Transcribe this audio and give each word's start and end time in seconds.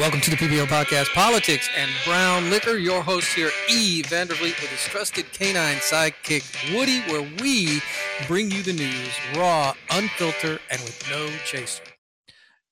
Welcome 0.00 0.22
to 0.22 0.30
the 0.30 0.36
PBL 0.36 0.64
podcast, 0.64 1.12
Politics 1.12 1.68
and 1.76 1.90
Brown 2.06 2.48
Liquor. 2.48 2.78
Your 2.78 3.02
host 3.02 3.34
here, 3.34 3.50
E. 3.68 4.02
Vandervliet, 4.02 4.58
with 4.62 4.70
his 4.70 4.80
trusted 4.84 5.30
canine 5.34 5.76
sidekick, 5.76 6.74
Woody, 6.74 7.00
where 7.00 7.30
we 7.42 7.82
bring 8.26 8.50
you 8.50 8.62
the 8.62 8.72
news 8.72 9.10
raw, 9.36 9.74
unfiltered, 9.90 10.58
and 10.70 10.80
with 10.80 11.06
no 11.10 11.28
chaser. 11.44 11.82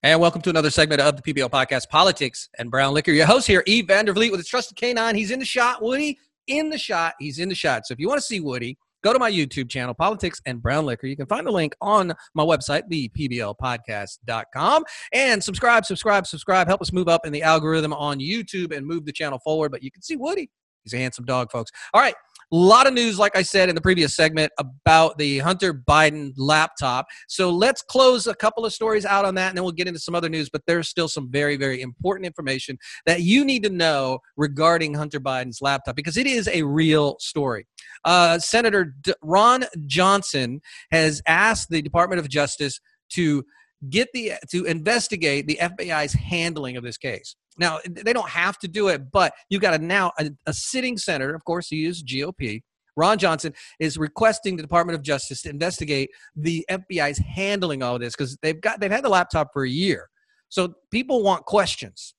And 0.02 0.18
welcome 0.18 0.40
to 0.40 0.48
another 0.48 0.70
segment 0.70 1.02
of 1.02 1.22
the 1.22 1.34
PBL 1.34 1.50
podcast, 1.50 1.90
Politics 1.90 2.48
and 2.58 2.70
Brown 2.70 2.94
Liquor. 2.94 3.12
Your 3.12 3.26
host 3.26 3.46
here, 3.46 3.62
E. 3.66 3.82
Vandervliet, 3.82 4.30
with 4.30 4.40
his 4.40 4.48
trusted 4.48 4.78
canine. 4.78 5.14
He's 5.14 5.30
in 5.30 5.38
the 5.38 5.44
shot, 5.44 5.82
Woody, 5.82 6.18
in 6.46 6.70
the 6.70 6.78
shot. 6.78 7.12
He's 7.18 7.38
in 7.38 7.50
the 7.50 7.54
shot. 7.54 7.86
So 7.86 7.92
if 7.92 8.00
you 8.00 8.08
want 8.08 8.22
to 8.22 8.26
see 8.26 8.40
Woody, 8.40 8.78
go 9.02 9.12
to 9.12 9.18
my 9.18 9.30
YouTube 9.30 9.68
channel, 9.68 9.94
Politics 9.94 10.40
and 10.46 10.62
Brown 10.62 10.86
Liquor. 10.86 11.06
You 11.06 11.16
can 11.16 11.26
find 11.26 11.46
the 11.46 11.50
link 11.50 11.74
on 11.80 12.12
my 12.34 12.44
website, 12.44 12.82
thepblpodcast.com. 12.90 14.84
And 15.12 15.42
subscribe, 15.42 15.84
subscribe, 15.84 16.26
subscribe. 16.26 16.66
Help 16.66 16.82
us 16.82 16.92
move 16.92 17.08
up 17.08 17.26
in 17.26 17.32
the 17.32 17.42
algorithm 17.42 17.92
on 17.92 18.18
YouTube 18.18 18.76
and 18.76 18.86
move 18.86 19.04
the 19.04 19.12
channel 19.12 19.38
forward. 19.38 19.70
But 19.70 19.82
you 19.82 19.90
can 19.90 20.02
see 20.02 20.16
Woody. 20.16 20.50
He's 20.84 20.94
a 20.94 20.98
handsome 20.98 21.24
dog, 21.24 21.50
folks. 21.50 21.70
All 21.92 22.00
right. 22.00 22.14
A 22.50 22.56
lot 22.56 22.86
of 22.86 22.94
news, 22.94 23.18
like 23.18 23.36
I 23.36 23.42
said 23.42 23.68
in 23.68 23.74
the 23.74 23.80
previous 23.80 24.16
segment, 24.16 24.50
about 24.58 25.18
the 25.18 25.40
Hunter 25.40 25.74
Biden 25.74 26.32
laptop. 26.38 27.06
So 27.28 27.50
let's 27.50 27.82
close 27.82 28.26
a 28.26 28.34
couple 28.34 28.64
of 28.64 28.72
stories 28.72 29.04
out 29.04 29.26
on 29.26 29.34
that, 29.34 29.48
and 29.48 29.56
then 29.56 29.64
we'll 29.64 29.72
get 29.72 29.86
into 29.86 30.00
some 30.00 30.14
other 30.14 30.30
news. 30.30 30.48
But 30.48 30.62
there's 30.66 30.88
still 30.88 31.08
some 31.08 31.30
very, 31.30 31.56
very 31.56 31.82
important 31.82 32.24
information 32.24 32.78
that 33.04 33.20
you 33.20 33.44
need 33.44 33.64
to 33.64 33.70
know 33.70 34.20
regarding 34.38 34.94
Hunter 34.94 35.20
Biden's 35.20 35.60
laptop 35.60 35.94
because 35.94 36.16
it 36.16 36.26
is 36.26 36.48
a 36.48 36.62
real 36.62 37.16
story. 37.20 37.66
Uh, 38.04 38.38
Senator 38.38 38.94
D- 39.02 39.12
Ron 39.22 39.66
Johnson 39.86 40.60
has 40.90 41.20
asked 41.26 41.68
the 41.68 41.82
Department 41.82 42.18
of 42.18 42.30
Justice 42.30 42.80
to 43.10 43.44
get 43.90 44.08
the 44.12 44.32
to 44.50 44.64
investigate 44.64 45.46
the 45.46 45.58
FBI's 45.60 46.12
handling 46.12 46.76
of 46.76 46.82
this 46.82 46.96
case. 46.96 47.36
Now 47.58 47.78
they 47.88 48.12
don't 48.12 48.28
have 48.28 48.58
to 48.58 48.68
do 48.68 48.88
it, 48.88 49.10
but 49.10 49.32
you 49.50 49.58
got 49.58 49.74
a 49.74 49.78
now 49.78 50.12
a, 50.18 50.30
a 50.46 50.52
sitting 50.52 50.96
senator, 50.96 51.34
of 51.34 51.44
course, 51.44 51.68
he 51.68 51.84
is 51.84 52.02
GOP. 52.02 52.62
Ron 52.96 53.16
Johnson 53.16 53.54
is 53.78 53.96
requesting 53.96 54.56
the 54.56 54.62
Department 54.62 54.96
of 54.96 55.02
Justice 55.02 55.42
to 55.42 55.50
investigate 55.50 56.10
the 56.34 56.66
FBI's 56.68 57.18
handling 57.18 57.80
all 57.82 57.94
of 57.94 58.00
this 58.00 58.14
because 58.16 58.36
they've 58.42 58.60
got 58.60 58.80
they've 58.80 58.90
had 58.90 59.04
the 59.04 59.08
laptop 59.08 59.50
for 59.52 59.64
a 59.64 59.70
year. 59.70 60.08
So 60.48 60.74
people 60.90 61.22
want 61.22 61.44
questions. 61.44 62.14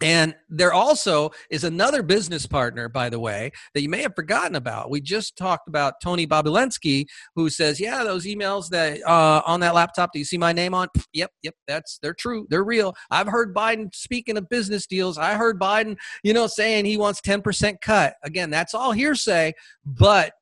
And 0.00 0.34
there 0.48 0.72
also 0.72 1.30
is 1.50 1.64
another 1.64 2.02
business 2.02 2.46
partner, 2.46 2.88
by 2.88 3.10
the 3.10 3.20
way, 3.20 3.52
that 3.74 3.82
you 3.82 3.88
may 3.90 4.00
have 4.02 4.14
forgotten 4.14 4.56
about. 4.56 4.90
We 4.90 5.00
just 5.02 5.36
talked 5.36 5.68
about 5.68 5.94
Tony 6.02 6.26
Bobulinski, 6.26 7.04
who 7.34 7.50
says, 7.50 7.78
"Yeah, 7.78 8.02
those 8.02 8.24
emails 8.24 8.70
that 8.70 9.06
uh, 9.06 9.42
on 9.44 9.60
that 9.60 9.74
laptop, 9.74 10.12
do 10.12 10.18
you 10.18 10.24
see 10.24 10.38
my 10.38 10.52
name 10.52 10.72
on? 10.72 10.88
Yep, 11.12 11.30
yep, 11.42 11.54
that's 11.66 11.98
they're 11.98 12.14
true, 12.14 12.46
they're 12.48 12.64
real. 12.64 12.94
I've 13.10 13.26
heard 13.26 13.54
Biden 13.54 13.94
speaking 13.94 14.38
of 14.38 14.48
business 14.48 14.86
deals. 14.86 15.18
I 15.18 15.34
heard 15.34 15.60
Biden, 15.60 15.96
you 16.22 16.32
know, 16.32 16.46
saying 16.46 16.86
he 16.86 16.96
wants 16.96 17.20
ten 17.20 17.42
percent 17.42 17.82
cut. 17.82 18.14
Again, 18.22 18.48
that's 18.48 18.74
all 18.74 18.92
hearsay. 18.92 19.52
But 19.84 20.32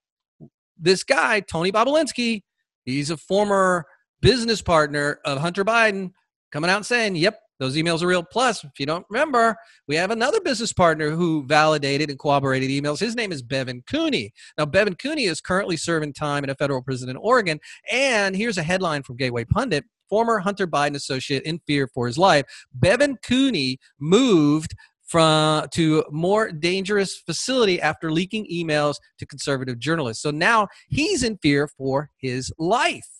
this 0.78 1.02
guy, 1.02 1.40
Tony 1.40 1.72
Bobulinski, 1.72 2.42
he's 2.84 3.10
a 3.10 3.16
former 3.16 3.86
business 4.20 4.62
partner 4.62 5.18
of 5.24 5.38
Hunter 5.38 5.64
Biden, 5.64 6.12
coming 6.52 6.70
out 6.70 6.76
and 6.76 6.86
saying, 6.86 7.16
"Yep, 7.16 7.40
those 7.58 7.76
emails 7.76 8.02
are 8.02 8.06
real. 8.06 8.22
Plus, 8.22 8.64
if 8.64 8.78
you 8.78 8.86
don't 8.86 9.06
remember, 9.08 9.56
we 9.86 9.96
have 9.96 10.10
another 10.10 10.40
business 10.40 10.72
partner 10.72 11.10
who 11.10 11.44
validated 11.46 12.10
and 12.10 12.18
corroborated 12.18 12.70
emails. 12.70 13.00
His 13.00 13.16
name 13.16 13.32
is 13.32 13.42
Bevan 13.42 13.82
Cooney. 13.88 14.32
Now, 14.56 14.66
Bevan 14.66 14.94
Cooney 14.94 15.24
is 15.24 15.40
currently 15.40 15.76
serving 15.76 16.12
time 16.12 16.44
in 16.44 16.50
a 16.50 16.54
federal 16.54 16.82
prison 16.82 17.08
in 17.08 17.16
Oregon. 17.16 17.58
And 17.90 18.36
here's 18.36 18.58
a 18.58 18.62
headline 18.62 19.02
from 19.02 19.16
Gateway 19.16 19.44
Pundit 19.44 19.84
former 20.08 20.38
Hunter 20.38 20.66
Biden 20.66 20.94
associate 20.94 21.42
in 21.42 21.60
fear 21.66 21.86
for 21.86 22.06
his 22.06 22.16
life. 22.16 22.46
Bevan 22.72 23.16
Cooney 23.18 23.78
moved 24.00 24.74
from 25.06 25.66
to 25.72 26.04
more 26.10 26.50
dangerous 26.52 27.16
facility 27.16 27.80
after 27.80 28.12
leaking 28.12 28.46
emails 28.52 28.96
to 29.18 29.26
conservative 29.26 29.78
journalists. 29.78 30.22
So 30.22 30.30
now 30.30 30.68
he's 30.88 31.22
in 31.22 31.38
fear 31.38 31.66
for 31.66 32.10
his 32.18 32.52
life. 32.58 33.17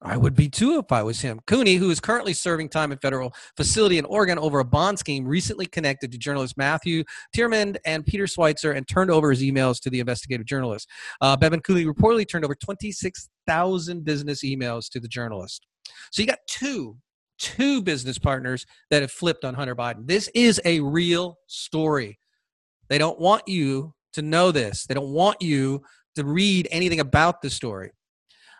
I 0.00 0.16
would 0.16 0.34
be 0.34 0.48
too 0.48 0.78
if 0.78 0.92
I 0.92 1.02
was 1.02 1.20
him. 1.20 1.40
Cooney, 1.46 1.74
who 1.74 1.90
is 1.90 1.98
currently 1.98 2.32
serving 2.32 2.68
time 2.68 2.92
in 2.92 2.98
federal 2.98 3.34
facility 3.56 3.98
in 3.98 4.04
Oregon 4.04 4.38
over 4.38 4.60
a 4.60 4.64
bond 4.64 4.98
scheme, 4.98 5.26
recently 5.26 5.66
connected 5.66 6.12
to 6.12 6.18
journalists 6.18 6.56
Matthew 6.56 7.02
Tyrmand 7.34 7.78
and 7.84 8.06
Peter 8.06 8.24
Schweizer 8.24 8.76
and 8.76 8.86
turned 8.86 9.10
over 9.10 9.30
his 9.30 9.42
emails 9.42 9.80
to 9.80 9.90
the 9.90 9.98
investigative 9.98 10.46
journalist. 10.46 10.88
Uh, 11.20 11.36
Bevan 11.36 11.60
Cooney 11.60 11.84
reportedly 11.84 12.28
turned 12.28 12.44
over 12.44 12.54
26,000 12.54 14.04
business 14.04 14.44
emails 14.44 14.88
to 14.90 15.00
the 15.00 15.08
journalist. 15.08 15.66
So 16.12 16.22
you 16.22 16.28
got 16.28 16.38
two, 16.46 16.96
two 17.38 17.82
business 17.82 18.18
partners 18.18 18.66
that 18.90 19.02
have 19.02 19.10
flipped 19.10 19.44
on 19.44 19.54
Hunter 19.54 19.74
Biden. 19.74 20.06
This 20.06 20.28
is 20.32 20.60
a 20.64 20.78
real 20.78 21.38
story. 21.48 22.20
They 22.88 22.98
don't 22.98 23.18
want 23.18 23.48
you 23.48 23.94
to 24.12 24.22
know 24.22 24.52
this. 24.52 24.86
They 24.86 24.94
don't 24.94 25.12
want 25.12 25.42
you 25.42 25.82
to 26.14 26.24
read 26.24 26.68
anything 26.70 27.00
about 27.00 27.42
the 27.42 27.50
story. 27.50 27.90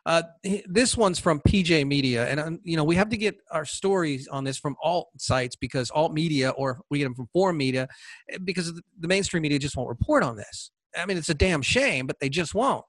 Uh, 0.06 0.22
this 0.66 0.96
one's 0.96 1.18
from 1.18 1.40
PJ 1.40 1.86
Media, 1.86 2.28
and 2.28 2.40
um, 2.40 2.60
you 2.62 2.76
know 2.76 2.84
we 2.84 2.96
have 2.96 3.08
to 3.10 3.16
get 3.16 3.36
our 3.50 3.64
stories 3.64 4.28
on 4.28 4.44
this 4.44 4.58
from 4.58 4.76
alt 4.82 5.08
sites 5.18 5.56
because 5.56 5.90
alt 5.90 6.12
media, 6.12 6.50
or 6.50 6.80
we 6.90 6.98
get 6.98 7.04
them 7.04 7.14
from 7.14 7.28
forum 7.32 7.56
media, 7.56 7.88
eh, 8.30 8.38
because 8.42 8.72
the 8.98 9.08
mainstream 9.08 9.42
media 9.42 9.58
just 9.58 9.76
won't 9.76 9.88
report 9.88 10.22
on 10.22 10.36
this. 10.36 10.70
I 10.96 11.06
mean, 11.06 11.16
it's 11.16 11.28
a 11.28 11.34
damn 11.34 11.62
shame, 11.62 12.06
but 12.06 12.20
they 12.20 12.28
just 12.28 12.54
won't. 12.54 12.84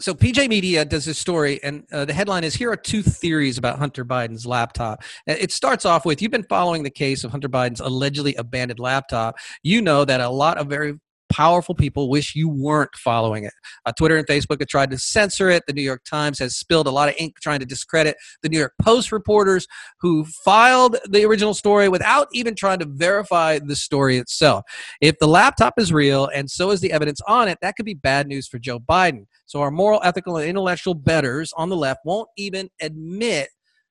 So 0.00 0.14
PJ 0.14 0.48
Media 0.48 0.84
does 0.84 1.04
this 1.04 1.18
story, 1.18 1.62
and 1.62 1.84
uh, 1.92 2.04
the 2.04 2.12
headline 2.12 2.44
is: 2.44 2.54
"Here 2.54 2.70
are 2.70 2.76
two 2.76 3.02
theories 3.02 3.58
about 3.58 3.78
Hunter 3.78 4.04
Biden's 4.04 4.46
laptop." 4.46 5.02
It 5.26 5.52
starts 5.52 5.84
off 5.84 6.04
with: 6.04 6.20
"You've 6.20 6.30
been 6.30 6.44
following 6.44 6.82
the 6.82 6.90
case 6.90 7.24
of 7.24 7.30
Hunter 7.30 7.48
Biden's 7.48 7.80
allegedly 7.80 8.34
abandoned 8.34 8.80
laptop. 8.80 9.36
You 9.62 9.82
know 9.82 10.04
that 10.04 10.20
a 10.20 10.28
lot 10.28 10.58
of 10.58 10.68
very 10.68 10.98
powerful 11.30 11.74
people 11.74 12.08
wish 12.08 12.34
you 12.34 12.48
weren't 12.48 12.94
following 12.96 13.44
it. 13.44 13.52
Uh, 13.86 13.92
Twitter 13.92 14.16
and 14.16 14.26
Facebook 14.26 14.60
have 14.60 14.68
tried 14.68 14.90
to 14.90 14.98
censor 14.98 15.50
it. 15.50 15.62
The 15.66 15.72
New 15.72 15.82
York 15.82 16.02
Times 16.04 16.38
has 16.38 16.56
spilled 16.56 16.86
a 16.86 16.90
lot 16.90 17.08
of 17.08 17.14
ink 17.18 17.36
trying 17.40 17.60
to 17.60 17.66
discredit 17.66 18.16
the 18.42 18.48
New 18.48 18.58
York 18.58 18.74
Post 18.82 19.12
reporters 19.12 19.66
who 20.00 20.24
filed 20.44 20.96
the 21.10 21.24
original 21.24 21.54
story 21.54 21.88
without 21.88 22.28
even 22.32 22.54
trying 22.54 22.78
to 22.80 22.86
verify 22.86 23.58
the 23.58 23.76
story 23.76 24.18
itself. 24.18 24.64
If 25.00 25.18
the 25.18 25.28
laptop 25.28 25.74
is 25.78 25.92
real 25.92 26.26
and 26.34 26.50
so 26.50 26.70
is 26.70 26.80
the 26.80 26.92
evidence 26.92 27.20
on 27.26 27.48
it, 27.48 27.58
that 27.62 27.76
could 27.76 27.86
be 27.86 27.94
bad 27.94 28.26
news 28.26 28.48
for 28.48 28.58
Joe 28.58 28.78
Biden. 28.78 29.26
So 29.46 29.60
our 29.60 29.70
moral, 29.70 30.00
ethical, 30.04 30.36
and 30.36 30.48
intellectual 30.48 30.94
betters 30.94 31.52
on 31.56 31.68
the 31.68 31.76
left 31.76 32.00
won't 32.04 32.28
even 32.36 32.68
admit 32.80 33.48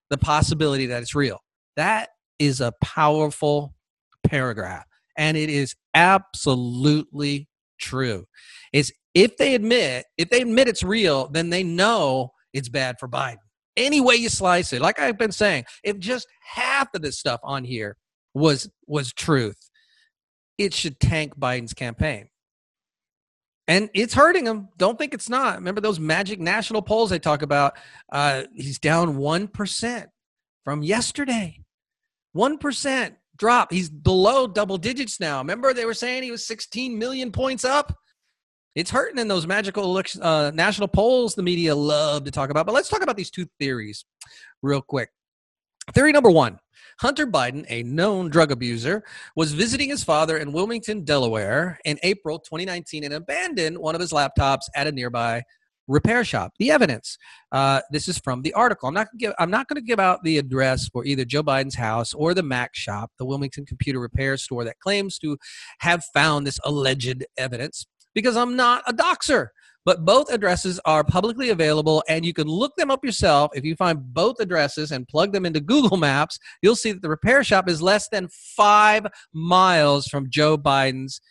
the 0.09 0.17
possibility 0.17 0.85
that 0.87 1.01
it's 1.01 1.15
real. 1.15 1.39
That 1.75 2.09
is 2.39 2.61
a 2.61 2.73
powerful 2.81 3.73
paragraph 4.23 4.85
and 5.17 5.35
it 5.35 5.49
is 5.49 5.75
absolutely 5.93 7.49
true. 7.79 8.25
Is 8.71 8.93
if 9.13 9.37
they 9.37 9.55
admit, 9.55 10.05
if 10.17 10.29
they 10.29 10.41
admit 10.41 10.67
it's 10.67 10.83
real, 10.83 11.27
then 11.27 11.49
they 11.49 11.63
know 11.63 12.31
it's 12.53 12.69
bad 12.69 12.97
for 12.99 13.07
Biden. 13.07 13.37
Any 13.75 14.01
way 14.01 14.15
you 14.15 14.29
slice 14.29 14.73
it, 14.73 14.81
like 14.81 14.99
I've 14.99 15.17
been 15.17 15.31
saying, 15.31 15.65
if 15.83 15.99
just 15.99 16.27
half 16.41 16.87
of 16.93 17.01
this 17.01 17.19
stuff 17.19 17.39
on 17.43 17.63
here 17.63 17.97
was 18.33 18.69
was 18.87 19.13
truth, 19.13 19.69
it 20.57 20.73
should 20.73 20.99
tank 20.99 21.37
Biden's 21.37 21.73
campaign. 21.73 22.29
And 23.67 23.89
it's 23.93 24.13
hurting 24.13 24.45
him. 24.45 24.69
Don't 24.77 24.97
think 24.97 25.13
it's 25.13 25.29
not. 25.29 25.57
Remember 25.57 25.81
those 25.81 25.99
magic 25.99 26.39
national 26.39 26.81
polls 26.81 27.09
they 27.09 27.19
talk 27.19 27.41
about? 27.41 27.73
Uh, 28.11 28.43
he's 28.55 28.79
down 28.79 29.17
1% 29.17 30.05
from 30.63 30.83
yesterday. 30.83 31.59
1% 32.35 33.15
drop. 33.37 33.71
He's 33.71 33.89
below 33.89 34.47
double 34.47 34.77
digits 34.77 35.19
now. 35.19 35.39
Remember, 35.39 35.73
they 35.73 35.85
were 35.85 35.93
saying 35.93 36.23
he 36.23 36.31
was 36.31 36.45
16 36.47 36.97
million 36.97 37.31
points 37.31 37.63
up? 37.63 37.95
It's 38.75 38.91
hurting 38.91 39.17
in 39.17 39.27
those 39.27 39.47
magical 39.47 39.85
election, 39.85 40.21
uh, 40.21 40.51
national 40.51 40.87
polls 40.87 41.33
the 41.33 41.41
media 41.41 41.75
love 41.75 42.25
to 42.25 42.31
talk 42.31 42.51
about. 42.51 42.65
But 42.65 42.73
let's 42.73 42.89
talk 42.89 43.01
about 43.01 43.17
these 43.17 43.31
two 43.31 43.47
theories 43.59 44.05
real 44.61 44.81
quick. 44.81 45.09
Theory 45.93 46.11
number 46.11 46.29
one 46.29 46.59
Hunter 46.99 47.25
Biden, 47.25 47.65
a 47.69 47.83
known 47.83 48.29
drug 48.29 48.51
abuser, 48.51 49.03
was 49.35 49.53
visiting 49.53 49.89
his 49.89 50.03
father 50.03 50.37
in 50.37 50.51
Wilmington, 50.51 51.03
Delaware 51.03 51.79
in 51.85 51.97
April 52.03 52.39
2019 52.39 53.03
and 53.03 53.13
abandoned 53.13 53.77
one 53.77 53.95
of 53.95 54.01
his 54.01 54.11
laptops 54.11 54.63
at 54.75 54.87
a 54.87 54.91
nearby 54.91 55.43
repair 55.87 56.23
shop. 56.23 56.53
The 56.59 56.71
evidence. 56.71 57.17
Uh, 57.51 57.81
this 57.91 58.07
is 58.07 58.17
from 58.17 58.41
the 58.41 58.53
article. 58.53 58.87
I'm 58.87 58.93
not 58.93 59.07
gonna 59.07 59.19
give, 59.19 59.33
I'm 59.39 59.51
not 59.51 59.67
going 59.67 59.81
to 59.81 59.85
give 59.85 59.99
out 59.99 60.23
the 60.23 60.37
address 60.37 60.87
for 60.87 61.05
either 61.05 61.25
Joe 61.25 61.43
Biden's 61.43 61.75
house 61.75 62.13
or 62.13 62.33
the 62.33 62.43
Mac 62.43 62.75
shop, 62.75 63.11
the 63.17 63.25
Wilmington 63.25 63.65
computer 63.65 63.99
repair 63.99 64.37
store 64.37 64.63
that 64.65 64.79
claims 64.79 65.17
to 65.19 65.37
have 65.79 66.03
found 66.13 66.45
this 66.45 66.59
alleged 66.63 67.25
evidence, 67.37 67.85
because 68.13 68.35
I'm 68.35 68.55
not 68.55 68.83
a 68.87 68.93
doxer. 68.93 69.47
But 69.85 70.03
both 70.03 70.29
addresses 70.29 70.81
are 70.83 71.05
publicly 71.05 71.49
available, 71.49 72.03
and 72.09 72.25
you 72.25 72.33
can 72.33 72.45
look 72.45 72.75
them 72.75 72.91
up 72.91 73.05
yourself. 73.05 73.51
If 73.55 73.63
you 73.63 73.73
find 73.77 74.13
both 74.13 74.41
addresses 74.41 74.91
and 74.91 75.07
plug 75.07 75.31
them 75.31 75.45
into 75.45 75.61
Google 75.61 75.95
Maps, 75.95 76.37
you'll 76.61 76.75
see 76.75 76.91
that 76.91 77.01
the 77.01 77.09
repair 77.09 77.41
shop 77.41 77.69
is 77.69 77.81
less 77.81 78.09
than 78.09 78.27
five 78.57 79.07
miles 79.31 80.07
from 80.07 80.29
Joe 80.29 80.57
Biden's 80.57 81.21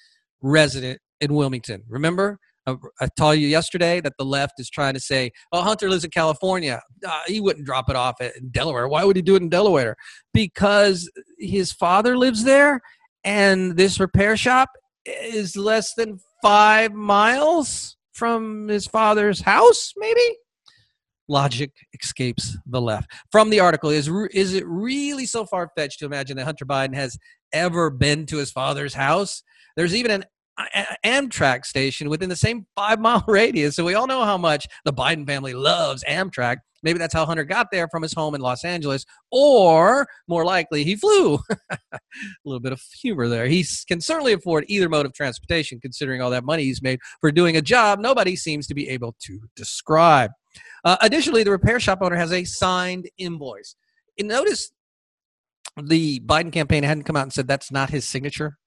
resident 0.40 1.00
in 1.20 1.34
Wilmington. 1.34 1.82
Remember, 1.86 2.38
I 2.66 3.08
told 3.16 3.38
you 3.38 3.46
yesterday 3.46 4.00
that 4.00 4.14
the 4.18 4.24
left 4.24 4.54
is 4.58 4.68
trying 4.68 4.94
to 4.94 5.00
say, 5.00 5.30
"Oh, 5.52 5.62
Hunter 5.62 5.88
lives 5.88 6.04
in 6.04 6.10
California. 6.10 6.82
Uh, 7.06 7.20
he 7.26 7.40
wouldn't 7.40 7.66
drop 7.66 7.88
it 7.88 7.96
off 7.96 8.20
in 8.20 8.48
Delaware. 8.50 8.88
Why 8.88 9.04
would 9.04 9.16
he 9.16 9.22
do 9.22 9.36
it 9.36 9.42
in 9.42 9.48
Delaware? 9.48 9.96
Because 10.34 11.10
his 11.38 11.72
father 11.72 12.18
lives 12.18 12.44
there, 12.44 12.80
and 13.24 13.76
this 13.76 14.00
repair 14.00 14.36
shop 14.36 14.70
is 15.04 15.56
less 15.56 15.94
than 15.94 16.18
five 16.42 16.92
miles 16.92 17.96
from 18.12 18.68
his 18.68 18.86
father's 18.86 19.40
house. 19.40 19.92
Maybe." 19.96 20.36
logic 21.28 21.72
escapes 22.00 22.56
the 22.66 22.80
left. 22.80 23.10
From 23.32 23.50
the 23.50 23.60
article, 23.60 23.90
is 23.90 24.08
is 24.32 24.54
it 24.54 24.64
really 24.66 25.26
so 25.26 25.44
far 25.44 25.70
fetched 25.76 25.98
to 26.00 26.06
imagine 26.06 26.36
that 26.36 26.44
Hunter 26.44 26.64
Biden 26.64 26.94
has 26.94 27.18
ever 27.52 27.90
been 27.90 28.26
to 28.26 28.36
his 28.36 28.50
father's 28.50 28.94
house? 28.94 29.42
There's 29.76 29.94
even 29.94 30.10
an 30.10 30.24
Amtrak 31.04 31.64
station 31.64 32.08
within 32.08 32.28
the 32.28 32.36
same 32.36 32.66
five 32.74 33.00
mile 33.00 33.24
radius. 33.26 33.76
So 33.76 33.84
we 33.84 33.94
all 33.94 34.06
know 34.06 34.24
how 34.24 34.38
much 34.38 34.66
the 34.84 34.92
Biden 34.92 35.26
family 35.26 35.54
loves 35.54 36.04
Amtrak. 36.04 36.58
Maybe 36.82 36.98
that's 36.98 37.14
how 37.14 37.26
Hunter 37.26 37.44
got 37.44 37.68
there 37.72 37.88
from 37.88 38.02
his 38.02 38.12
home 38.12 38.34
in 38.34 38.40
Los 38.40 38.64
Angeles, 38.64 39.04
or 39.32 40.06
more 40.28 40.44
likely, 40.44 40.84
he 40.84 40.94
flew. 40.94 41.38
a 41.70 41.98
little 42.44 42.60
bit 42.60 42.72
of 42.72 42.80
humor 43.00 43.28
there. 43.28 43.46
He 43.46 43.66
can 43.88 44.00
certainly 44.00 44.34
afford 44.34 44.64
either 44.68 44.88
mode 44.88 45.06
of 45.06 45.12
transportation, 45.12 45.80
considering 45.80 46.22
all 46.22 46.30
that 46.30 46.44
money 46.44 46.64
he's 46.64 46.82
made 46.82 47.00
for 47.20 47.32
doing 47.32 47.56
a 47.56 47.62
job 47.62 47.98
nobody 47.98 48.36
seems 48.36 48.66
to 48.68 48.74
be 48.74 48.88
able 48.88 49.16
to 49.20 49.40
describe. 49.56 50.30
Uh, 50.84 50.96
additionally, 51.00 51.42
the 51.42 51.50
repair 51.50 51.80
shop 51.80 51.98
owner 52.02 52.16
has 52.16 52.32
a 52.32 52.44
signed 52.44 53.08
invoice. 53.18 53.74
And 54.18 54.28
notice 54.28 54.70
the 55.82 56.20
Biden 56.20 56.52
campaign 56.52 56.84
hadn't 56.84 57.04
come 57.04 57.16
out 57.16 57.24
and 57.24 57.32
said 57.32 57.48
that's 57.48 57.72
not 57.72 57.90
his 57.90 58.04
signature 58.04 58.58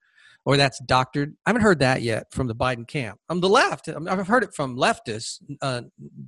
or 0.49 0.57
that's 0.57 0.79
doctored. 0.79 1.35
I 1.45 1.51
haven't 1.51 1.61
heard 1.61 1.77
that 1.77 2.01
yet 2.01 2.25
from 2.31 2.47
the 2.47 2.55
Biden 2.55 2.87
camp. 2.87 3.19
On 3.29 3.39
the 3.39 3.47
left, 3.47 3.87
I've 3.87 4.25
heard 4.25 4.43
it 4.43 4.51
from 4.55 4.75
leftists, 4.75 5.37
uh, 5.61 5.81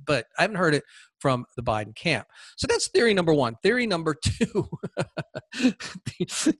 but 0.04 0.26
I 0.38 0.42
haven't 0.42 0.58
heard 0.58 0.74
it 0.74 0.84
from 1.18 1.44
the 1.56 1.62
Biden 1.64 1.92
camp. 1.96 2.28
So 2.56 2.68
that's 2.68 2.86
theory 2.86 3.14
number 3.14 3.34
one. 3.34 3.56
Theory 3.64 3.84
number 3.84 4.14
two. 4.14 4.68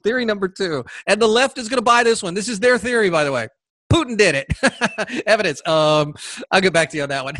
theory 0.02 0.24
number 0.24 0.48
two. 0.48 0.84
And 1.06 1.22
the 1.22 1.28
left 1.28 1.56
is 1.56 1.68
going 1.68 1.78
to 1.78 1.84
buy 1.84 2.02
this 2.02 2.20
one. 2.20 2.34
This 2.34 2.48
is 2.48 2.58
their 2.58 2.78
theory, 2.78 3.10
by 3.10 3.22
the 3.22 3.30
way. 3.30 3.46
Putin 3.92 4.18
did 4.18 4.34
it. 4.34 5.22
Evidence. 5.28 5.64
Um, 5.64 6.14
I'll 6.50 6.60
get 6.60 6.72
back 6.72 6.90
to 6.90 6.96
you 6.96 7.04
on 7.04 7.10
that 7.10 7.22
one. 7.22 7.36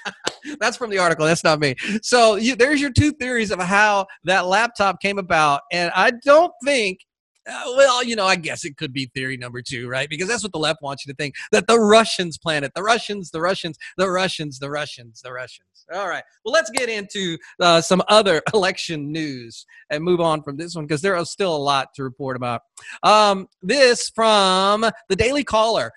That's 0.60 0.78
from 0.78 0.88
the 0.88 0.96
article. 0.96 1.26
That's 1.26 1.44
not 1.44 1.60
me. 1.60 1.74
So 2.00 2.36
you, 2.36 2.56
there's 2.56 2.80
your 2.80 2.90
two 2.90 3.12
theories 3.12 3.50
of 3.50 3.60
how 3.60 4.06
that 4.24 4.46
laptop 4.46 5.02
came 5.02 5.18
about. 5.18 5.60
And 5.70 5.92
I 5.94 6.12
don't 6.24 6.54
think 6.64 7.00
uh, 7.48 7.72
well, 7.76 8.04
you 8.04 8.14
know, 8.14 8.26
I 8.26 8.36
guess 8.36 8.64
it 8.64 8.76
could 8.76 8.92
be 8.92 9.10
theory 9.14 9.36
number 9.36 9.62
two, 9.62 9.88
right? 9.88 10.08
Because 10.08 10.28
that's 10.28 10.42
what 10.42 10.52
the 10.52 10.58
left 10.58 10.82
wants 10.82 11.06
you 11.06 11.12
to 11.12 11.16
think 11.16 11.34
that 11.52 11.66
the 11.66 11.78
Russians 11.78 12.36
planned 12.38 12.64
it. 12.64 12.72
The 12.74 12.82
Russians, 12.82 13.30
the 13.30 13.40
Russians, 13.40 13.78
the 13.96 14.10
Russians, 14.10 14.58
the 14.58 14.70
Russians, 14.70 15.22
the 15.22 15.32
Russians. 15.32 15.66
All 15.92 16.08
right. 16.08 16.22
Well, 16.44 16.52
let's 16.52 16.70
get 16.70 16.88
into 16.88 17.38
uh, 17.60 17.80
some 17.80 18.02
other 18.08 18.42
election 18.54 19.10
news 19.10 19.64
and 19.90 20.04
move 20.04 20.20
on 20.20 20.42
from 20.42 20.56
this 20.56 20.74
one 20.74 20.86
because 20.86 21.00
there 21.00 21.16
is 21.16 21.30
still 21.30 21.56
a 21.56 21.58
lot 21.58 21.94
to 21.94 22.02
report 22.02 22.36
about. 22.36 22.62
Um, 23.02 23.48
this 23.62 24.10
from 24.10 24.84
the 25.08 25.16
Daily 25.16 25.44
Caller. 25.44 25.92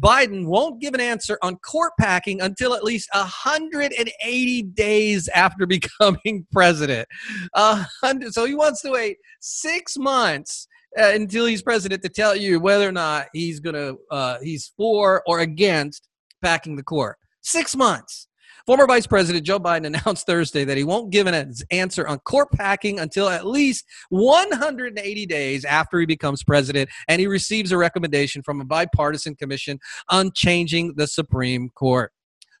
Biden 0.00 0.44
won't 0.44 0.80
give 0.80 0.92
an 0.92 1.00
answer 1.00 1.38
on 1.42 1.56
court 1.56 1.92
packing 1.98 2.42
until 2.42 2.74
at 2.74 2.84
least 2.84 3.08
180 3.14 4.62
days 4.62 5.28
after 5.28 5.66
becoming 5.66 6.46
president. 6.52 7.08
Uh, 7.54 7.84
so 8.30 8.44
he 8.44 8.54
wants 8.54 8.82
to 8.82 8.90
wait 8.90 9.16
six 9.40 9.96
months 9.96 10.68
until 10.96 11.46
he's 11.46 11.62
president 11.62 12.02
to 12.02 12.08
tell 12.08 12.34
you 12.34 12.58
whether 12.58 12.88
or 12.88 12.92
not 12.92 13.26
he's 13.32 13.60
gonna 13.60 13.94
uh, 14.10 14.38
he's 14.42 14.72
for 14.76 15.22
or 15.26 15.40
against 15.40 16.08
packing 16.42 16.76
the 16.76 16.82
court. 16.82 17.16
Six 17.42 17.76
months. 17.76 18.28
Former 18.66 18.86
Vice 18.86 19.06
President 19.06 19.46
Joe 19.46 19.60
Biden 19.60 19.86
announced 20.04 20.26
Thursday 20.26 20.64
that 20.64 20.76
he 20.76 20.82
won't 20.82 21.12
give 21.12 21.28
an 21.28 21.52
answer 21.70 22.06
on 22.08 22.18
court 22.20 22.50
packing 22.50 22.98
until 22.98 23.28
at 23.28 23.46
least 23.46 23.84
180 24.08 25.26
days 25.26 25.64
after 25.64 26.00
he 26.00 26.06
becomes 26.06 26.42
president 26.42 26.90
and 27.06 27.20
he 27.20 27.28
receives 27.28 27.70
a 27.70 27.78
recommendation 27.78 28.42
from 28.42 28.60
a 28.60 28.64
bipartisan 28.64 29.36
commission 29.36 29.78
on 30.08 30.32
changing 30.34 30.94
the 30.96 31.06
Supreme 31.06 31.70
Court. 31.70 32.10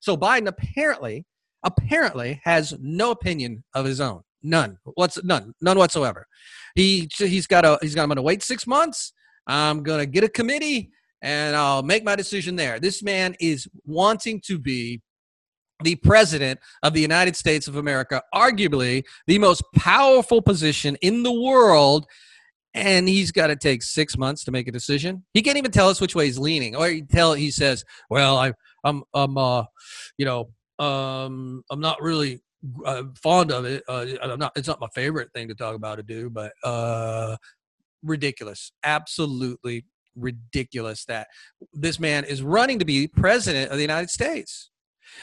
So 0.00 0.16
Biden 0.16 0.46
apparently 0.46 1.24
apparently 1.64 2.40
has 2.44 2.74
no 2.80 3.10
opinion 3.10 3.64
of 3.74 3.84
his 3.84 4.00
own. 4.00 4.22
None. 4.46 4.78
What's 4.94 5.22
none? 5.24 5.52
None 5.60 5.76
whatsoever. 5.76 6.26
He 6.76 7.08
he's 7.18 7.46
got 7.46 7.64
a 7.64 7.78
he's 7.82 7.94
got. 7.94 8.02
I'm 8.02 8.08
going 8.08 8.16
to 8.16 8.22
wait 8.22 8.42
six 8.42 8.66
months. 8.66 9.12
I'm 9.46 9.82
going 9.82 9.98
to 9.98 10.06
get 10.06 10.24
a 10.24 10.28
committee 10.28 10.90
and 11.22 11.56
I'll 11.56 11.82
make 11.82 12.04
my 12.04 12.14
decision 12.14 12.56
there. 12.56 12.78
This 12.78 13.02
man 13.02 13.34
is 13.40 13.66
wanting 13.84 14.40
to 14.46 14.58
be 14.58 15.00
the 15.82 15.96
president 15.96 16.60
of 16.82 16.94
the 16.94 17.00
United 17.00 17.36
States 17.36 17.68
of 17.68 17.76
America, 17.76 18.22
arguably 18.34 19.04
the 19.26 19.38
most 19.38 19.62
powerful 19.74 20.40
position 20.40 20.96
in 21.02 21.22
the 21.22 21.32
world. 21.32 22.06
And 22.74 23.08
he's 23.08 23.32
got 23.32 23.48
to 23.48 23.56
take 23.56 23.82
six 23.82 24.16
months 24.18 24.44
to 24.44 24.52
make 24.52 24.68
a 24.68 24.72
decision. 24.72 25.24
He 25.32 25.42
can't 25.42 25.56
even 25.56 25.70
tell 25.70 25.88
us 25.88 26.00
which 26.00 26.14
way 26.14 26.26
he's 26.26 26.38
leaning. 26.38 26.76
Or 26.76 26.88
he 26.88 27.02
tell 27.02 27.32
he 27.32 27.50
says, 27.50 27.84
"Well, 28.10 28.36
I, 28.36 28.52
I'm, 28.84 29.02
I'm, 29.14 29.38
uh, 29.38 29.64
you 30.18 30.26
know, 30.26 30.50
um, 30.84 31.64
I'm 31.70 31.80
not 31.80 32.02
really 32.02 32.42
uh, 32.84 33.04
fond 33.22 33.52
of 33.52 33.64
it. 33.64 33.82
Uh, 33.88 34.06
I'm 34.22 34.38
not. 34.38 34.52
It's 34.56 34.68
not 34.68 34.80
my 34.80 34.88
favorite 34.94 35.30
thing 35.34 35.48
to 35.48 35.54
talk 35.54 35.74
about 35.74 35.96
to 35.96 36.02
do, 36.02 36.30
but 36.30 36.52
uh, 36.64 37.36
ridiculous, 38.02 38.72
absolutely 38.84 39.84
ridiculous 40.16 41.04
that 41.04 41.28
this 41.72 42.00
man 42.00 42.24
is 42.24 42.42
running 42.42 42.78
to 42.78 42.84
be 42.84 43.06
president 43.06 43.70
of 43.70 43.76
the 43.76 43.82
United 43.82 44.10
States. 44.10 44.70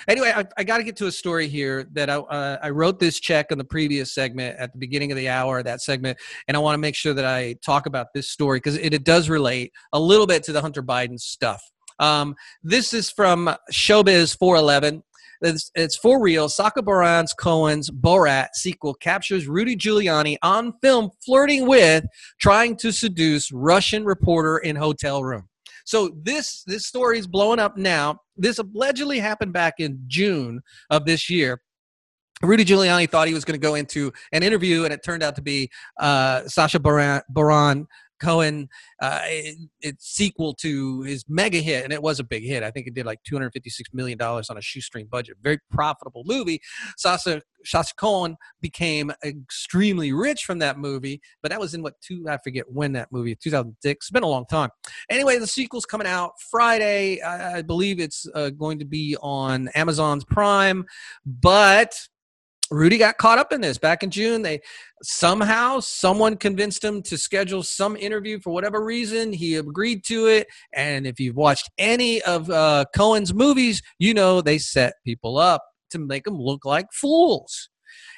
Anyway, 0.07 0.31
I, 0.34 0.45
I 0.57 0.63
got 0.63 0.78
to 0.78 0.84
get 0.84 0.95
to 0.98 1.07
a 1.07 1.12
story 1.12 1.48
here 1.48 1.86
that 1.94 2.10
I, 2.10 2.16
uh, 2.16 2.57
I 2.62 2.69
wrote 2.69 3.00
this 3.00 3.19
check 3.19 3.51
in 3.51 3.57
the 3.57 3.66
previous 3.66 4.13
segment 4.13 4.57
at 4.57 4.72
the 4.72 4.78
beginning 4.78 5.12
of 5.12 5.18
the 5.18 5.30
hour, 5.30 5.62
that 5.62 5.81
segment, 5.81 6.18
and 6.48 6.56
I 6.56 6.60
want 6.60 6.75
to 6.75 6.80
make 6.80 6.95
sure 6.95 7.13
that 7.13 7.25
I 7.25 7.56
talk 7.66 7.86
about 7.86 8.07
this 8.13 8.30
story 8.30 8.57
because 8.57 8.78
it, 8.78 8.94
it, 8.94 9.04
does 9.04 9.30
relate 9.30 9.74
a 9.92 10.00
little 10.00 10.25
bit 10.25 10.44
to 10.44 10.54
the 10.54 10.62
Hunter 10.62 10.81
Biden 10.81 11.19
stuff. 11.19 11.62
Um, 12.00 12.36
this 12.63 12.94
is 12.94 13.10
from 13.10 13.54
Showbiz 13.72 14.38
411. 14.38 15.04
It's, 15.44 15.72
it's 15.75 15.95
for 15.98 16.22
real. 16.22 16.48
Sacha 16.50 16.81
Baron 16.81 17.25
Cohen's 17.38 17.90
Borat 17.92 18.50
sequel 18.54 18.94
captures 18.94 19.48
Rudy 19.48 19.75
Giuliani 19.75 20.38
on 20.42 20.74
film 20.81 21.12
flirting 21.24 21.68
with, 21.68 22.06
trying 22.40 22.78
to 22.78 22.92
seduce 22.92 23.51
Russian 23.51 24.06
reporter 24.06 24.60
in 24.60 24.75
hotel 24.75 25.24
room. 25.24 25.50
So 25.86 26.16
this 26.24 26.63
this 26.63 26.88
story 26.88 27.19
is 27.19 27.28
blowing 27.28 27.60
up 27.60 27.78
now. 27.78 28.19
This 28.38 28.57
allegedly 28.57 29.19
happened 29.19 29.51
back 29.51 29.75
in 29.80 30.01
June 30.07 30.62
of 30.90 31.06
this 31.06 31.30
year. 31.30 31.62
Rudy 32.42 32.66
Giuliani 32.66 33.10
thought 33.10 33.28
he 33.28 33.34
was 33.34 33.45
going 33.45 33.60
to 33.60 33.68
go 33.68 33.75
into 33.75 34.12
an 34.34 34.44
interview, 34.44 34.84
and 34.84 34.94
it 34.94 35.04
turned 35.04 35.24
out 35.24 35.36
to 35.36 35.42
be 35.42 35.69
uh, 36.00 36.42
Baron, 36.81 37.22
Baron 37.30 37.88
Cohen 38.24 38.70
uh, 39.02 39.22
it's 39.81 40.07
sequel 40.07 40.54
to 40.56 41.02
his 41.02 41.26
mega 41.28 41.59
hit, 41.59 41.83
and 41.83 41.92
it 41.92 42.02
was 42.02 42.19
a 42.19 42.24
big 42.24 42.44
hit. 42.44 42.64
I 42.64 42.71
think 42.71 42.88
it 42.88 42.94
did 42.94 43.06
like 43.06 43.21
256 43.24 43.90
million 43.94 44.18
dollars 44.18 44.50
on 44.50 44.57
a 44.57 44.62
shoestring 44.62 45.07
budget. 45.07 45.38
Very 45.44 45.59
profitable 45.69 46.24
movie. 46.26 46.62
Sacha 46.97 47.42
Sacha 47.66 47.94
Cohen 47.97 48.38
became 48.62 49.12
extremely 49.24 50.14
rich 50.14 50.44
from 50.44 50.59
that 50.59 50.78
movie, 50.78 51.21
but 51.42 51.52
that 51.52 51.59
was 51.59 51.74
in 51.74 51.81
what 51.81 52.00
two? 52.02 52.26
I 52.30 52.38
forget 52.38 52.66
when 52.71 52.94
that 52.94 53.12
movie. 53.12 53.36
2006. 53.36 54.06
It's 54.06 54.12
been 54.12 54.24
a 54.24 54.28
long 54.28 54.45
time. 54.45 54.69
Anyway, 55.09 55.38
the 55.38 55.47
sequel's 55.47 55.86
coming 55.86 56.07
out 56.07 56.33
Friday. 56.50 57.21
I, 57.21 57.57
I 57.57 57.62
believe 57.62 58.00
it's 58.00 58.28
uh, 58.33 58.50
going 58.50 58.80
to 58.80 58.86
be 58.86 59.18
on 59.21 59.69
Amazon's 59.76 60.26
Prime, 60.26 60.86
but 61.26 61.94
Rudy 62.73 62.97
got 62.97 63.18
caught 63.18 63.37
up 63.37 63.53
in 63.53 63.61
this 63.61 63.77
back 63.77 64.01
in 64.01 64.09
June. 64.09 64.42
They 64.42 64.61
somehow 65.03 65.80
someone 65.80 66.37
convinced 66.37 66.83
him 66.83 67.03
to 67.03 67.18
schedule 67.18 67.61
some 67.61 67.95
interview 67.95 68.39
for 68.39 68.51
whatever 68.51 68.83
reason. 68.83 69.31
He 69.31 69.56
agreed 69.56 70.03
to 70.06 70.27
it, 70.27 70.47
and 70.73 71.06
if 71.06 71.19
you've 71.19 71.35
watched 71.35 71.69
any 71.77 72.21
of 72.23 72.49
uh, 72.49 72.85
Cohen's 72.95 73.33
movies, 73.33 73.81
you 73.99 74.13
know 74.13 74.42
they 74.42 74.57
set 74.57 74.95
people 75.06 75.37
up 75.37 75.63
to 75.92 75.99
make 75.99 76.23
them 76.23 76.37
look 76.37 76.65
like 76.65 76.87
fools. 76.92 77.69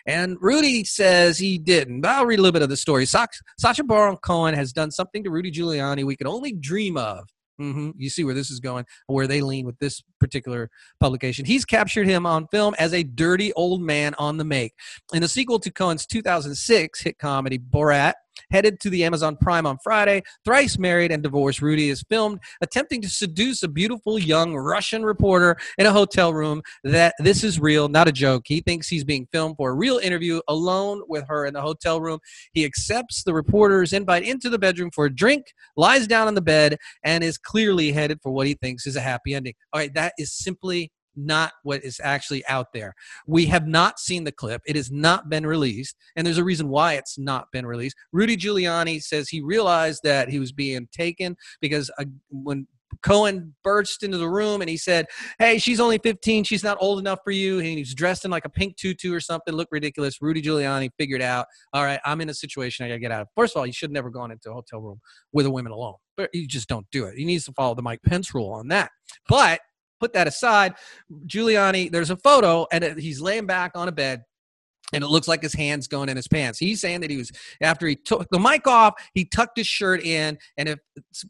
And 0.07 0.37
Rudy 0.39 0.83
says 0.85 1.37
he 1.37 1.57
didn't. 1.57 2.01
But 2.01 2.11
I'll 2.11 2.25
read 2.25 2.39
a 2.39 2.41
little 2.41 2.53
bit 2.53 2.61
of 2.61 2.69
the 2.69 2.77
story. 2.77 3.05
Sacha 3.05 3.83
Baron 3.83 4.17
Cohen 4.17 4.53
has 4.53 4.71
done 4.71 4.91
something 4.91 5.23
to 5.23 5.31
Rudy 5.31 5.51
Giuliani 5.51 6.05
we 6.05 6.15
could 6.15 6.27
only 6.27 6.53
dream 6.53 6.95
of. 6.95 7.27
Mm-hmm. 7.59 7.91
You 7.97 8.09
see 8.09 8.23
where 8.23 8.33
this 8.33 8.51
is 8.51 8.59
going, 8.59 8.85
where 9.07 9.27
they 9.27 9.41
lean 9.41 9.65
with 9.65 9.77
this 9.79 10.03
particular 10.19 10.69
publication. 10.99 11.45
He's 11.45 11.65
captured 11.65 12.07
him 12.07 12.25
on 12.25 12.47
film 12.47 12.75
as 12.77 12.93
a 12.93 13.03
dirty 13.03 13.53
old 13.53 13.81
man 13.81 14.13
on 14.17 14.37
the 14.37 14.43
make. 14.43 14.73
In 15.13 15.21
the 15.21 15.27
sequel 15.27 15.59
to 15.59 15.71
Cohen's 15.71 16.05
2006 16.05 17.01
hit 17.01 17.17
comedy 17.17 17.57
Borat, 17.57 18.13
headed 18.51 18.79
to 18.81 18.89
the 18.89 19.03
Amazon 19.03 19.37
Prime 19.37 19.65
on 19.65 19.77
Friday. 19.83 20.23
Thrice 20.43 20.77
married 20.77 21.11
and 21.11 21.23
divorced, 21.23 21.61
Rudy 21.61 21.89
is 21.89 22.03
filmed 22.09 22.39
attempting 22.61 23.01
to 23.01 23.09
seduce 23.09 23.63
a 23.63 23.67
beautiful 23.67 24.19
young 24.19 24.55
Russian 24.55 25.03
reporter 25.03 25.57
in 25.77 25.85
a 25.85 25.91
hotel 25.91 26.33
room. 26.33 26.61
That 26.83 27.13
this 27.19 27.43
is 27.43 27.59
real, 27.59 27.87
not 27.87 28.07
a 28.07 28.11
joke. 28.11 28.43
He 28.45 28.61
thinks 28.61 28.87
he's 28.87 29.03
being 29.03 29.27
filmed 29.31 29.55
for 29.57 29.71
a 29.71 29.73
real 29.75 29.97
interview 29.97 30.41
alone 30.47 31.01
with 31.07 31.25
her 31.27 31.45
in 31.45 31.53
the 31.53 31.61
hotel 31.61 32.01
room. 32.01 32.19
He 32.53 32.65
accepts 32.65 33.23
the 33.23 33.33
reporter's 33.33 33.93
invite 33.93 34.23
into 34.23 34.49
the 34.49 34.59
bedroom 34.59 34.91
for 34.93 35.05
a 35.05 35.13
drink, 35.13 35.45
lies 35.75 36.07
down 36.07 36.27
on 36.27 36.35
the 36.35 36.41
bed, 36.41 36.77
and 37.03 37.23
is 37.23 37.37
clearly 37.37 37.91
headed 37.91 38.19
for 38.21 38.31
what 38.31 38.47
he 38.47 38.55
thinks 38.55 38.87
is 38.87 38.95
a 38.95 39.01
happy 39.01 39.33
ending. 39.33 39.53
All 39.73 39.79
right, 39.79 39.93
that 39.93 40.13
is 40.17 40.33
simply 40.33 40.91
not 41.15 41.53
what 41.63 41.83
is 41.83 41.99
actually 42.03 42.45
out 42.47 42.73
there. 42.73 42.93
We 43.27 43.45
have 43.47 43.67
not 43.67 43.99
seen 43.99 44.23
the 44.23 44.31
clip. 44.31 44.61
It 44.65 44.75
has 44.75 44.91
not 44.91 45.29
been 45.29 45.45
released, 45.45 45.95
and 46.15 46.25
there's 46.25 46.37
a 46.37 46.43
reason 46.43 46.69
why 46.69 46.93
it's 46.93 47.17
not 47.17 47.51
been 47.51 47.65
released. 47.65 47.95
Rudy 48.11 48.37
Giuliani 48.37 49.01
says 49.01 49.29
he 49.29 49.41
realized 49.41 50.01
that 50.03 50.29
he 50.29 50.39
was 50.39 50.51
being 50.51 50.87
taken 50.91 51.35
because 51.61 51.91
uh, 51.97 52.05
when 52.29 52.67
Cohen 53.01 53.53
burst 53.63 54.03
into 54.03 54.17
the 54.17 54.29
room 54.29 54.61
and 54.61 54.69
he 54.69 54.77
said, 54.77 55.07
Hey, 55.39 55.57
she's 55.57 55.79
only 55.79 55.97
15. 55.97 56.43
She's 56.43 56.63
not 56.63 56.77
old 56.79 56.99
enough 56.99 57.19
for 57.23 57.31
you. 57.31 57.59
And 57.59 57.65
he's 57.65 57.93
dressed 57.93 58.25
in 58.25 58.31
like 58.31 58.45
a 58.45 58.49
pink 58.49 58.77
tutu 58.77 59.13
or 59.13 59.19
something, 59.19 59.53
looked 59.53 59.71
ridiculous. 59.71 60.21
Rudy 60.21 60.41
Giuliani 60.41 60.89
figured 60.97 61.21
out, 61.21 61.47
All 61.73 61.83
right, 61.83 61.99
I'm 62.05 62.21
in 62.21 62.29
a 62.29 62.33
situation 62.33 62.85
I 62.85 62.89
got 62.89 62.95
to 62.95 62.99
get 62.99 63.11
out 63.11 63.21
of. 63.21 63.27
First 63.35 63.55
of 63.55 63.59
all, 63.59 63.67
you 63.67 63.73
should 63.73 63.91
never 63.91 64.09
gone 64.09 64.31
into 64.31 64.49
a 64.49 64.53
hotel 64.53 64.81
room 64.81 64.99
with 65.31 65.45
a 65.45 65.51
woman 65.51 65.71
alone, 65.71 65.95
but 66.17 66.29
you 66.33 66.47
just 66.47 66.67
don't 66.67 66.85
do 66.91 67.05
it. 67.05 67.17
He 67.17 67.25
needs 67.25 67.45
to 67.45 67.53
follow 67.53 67.75
the 67.75 67.81
Mike 67.81 68.01
Pence 68.03 68.33
rule 68.33 68.51
on 68.51 68.67
that. 68.69 68.91
But 69.27 69.61
put 69.99 70.13
that 70.13 70.27
aside. 70.27 70.75
Giuliani, 71.27 71.91
there's 71.91 72.09
a 72.09 72.17
photo, 72.17 72.67
and 72.71 72.99
he's 72.99 73.21
laying 73.21 73.45
back 73.45 73.71
on 73.75 73.87
a 73.87 73.91
bed. 73.91 74.23
And 74.93 75.03
it 75.03 75.07
looks 75.07 75.27
like 75.27 75.41
his 75.41 75.53
hands 75.53 75.87
going 75.87 76.09
in 76.09 76.15
his 76.15 76.27
pants. 76.27 76.59
He's 76.59 76.79
saying 76.79 77.01
that 77.01 77.09
he 77.09 77.17
was 77.17 77.31
after 77.59 77.87
he 77.87 77.95
took 77.95 78.29
the 78.29 78.39
mic 78.39 78.67
off, 78.67 78.93
he 79.15 79.25
tucked 79.25 79.57
his 79.57 79.65
shirt 79.65 80.03
in. 80.03 80.37
And 80.57 80.69
if 80.69 80.79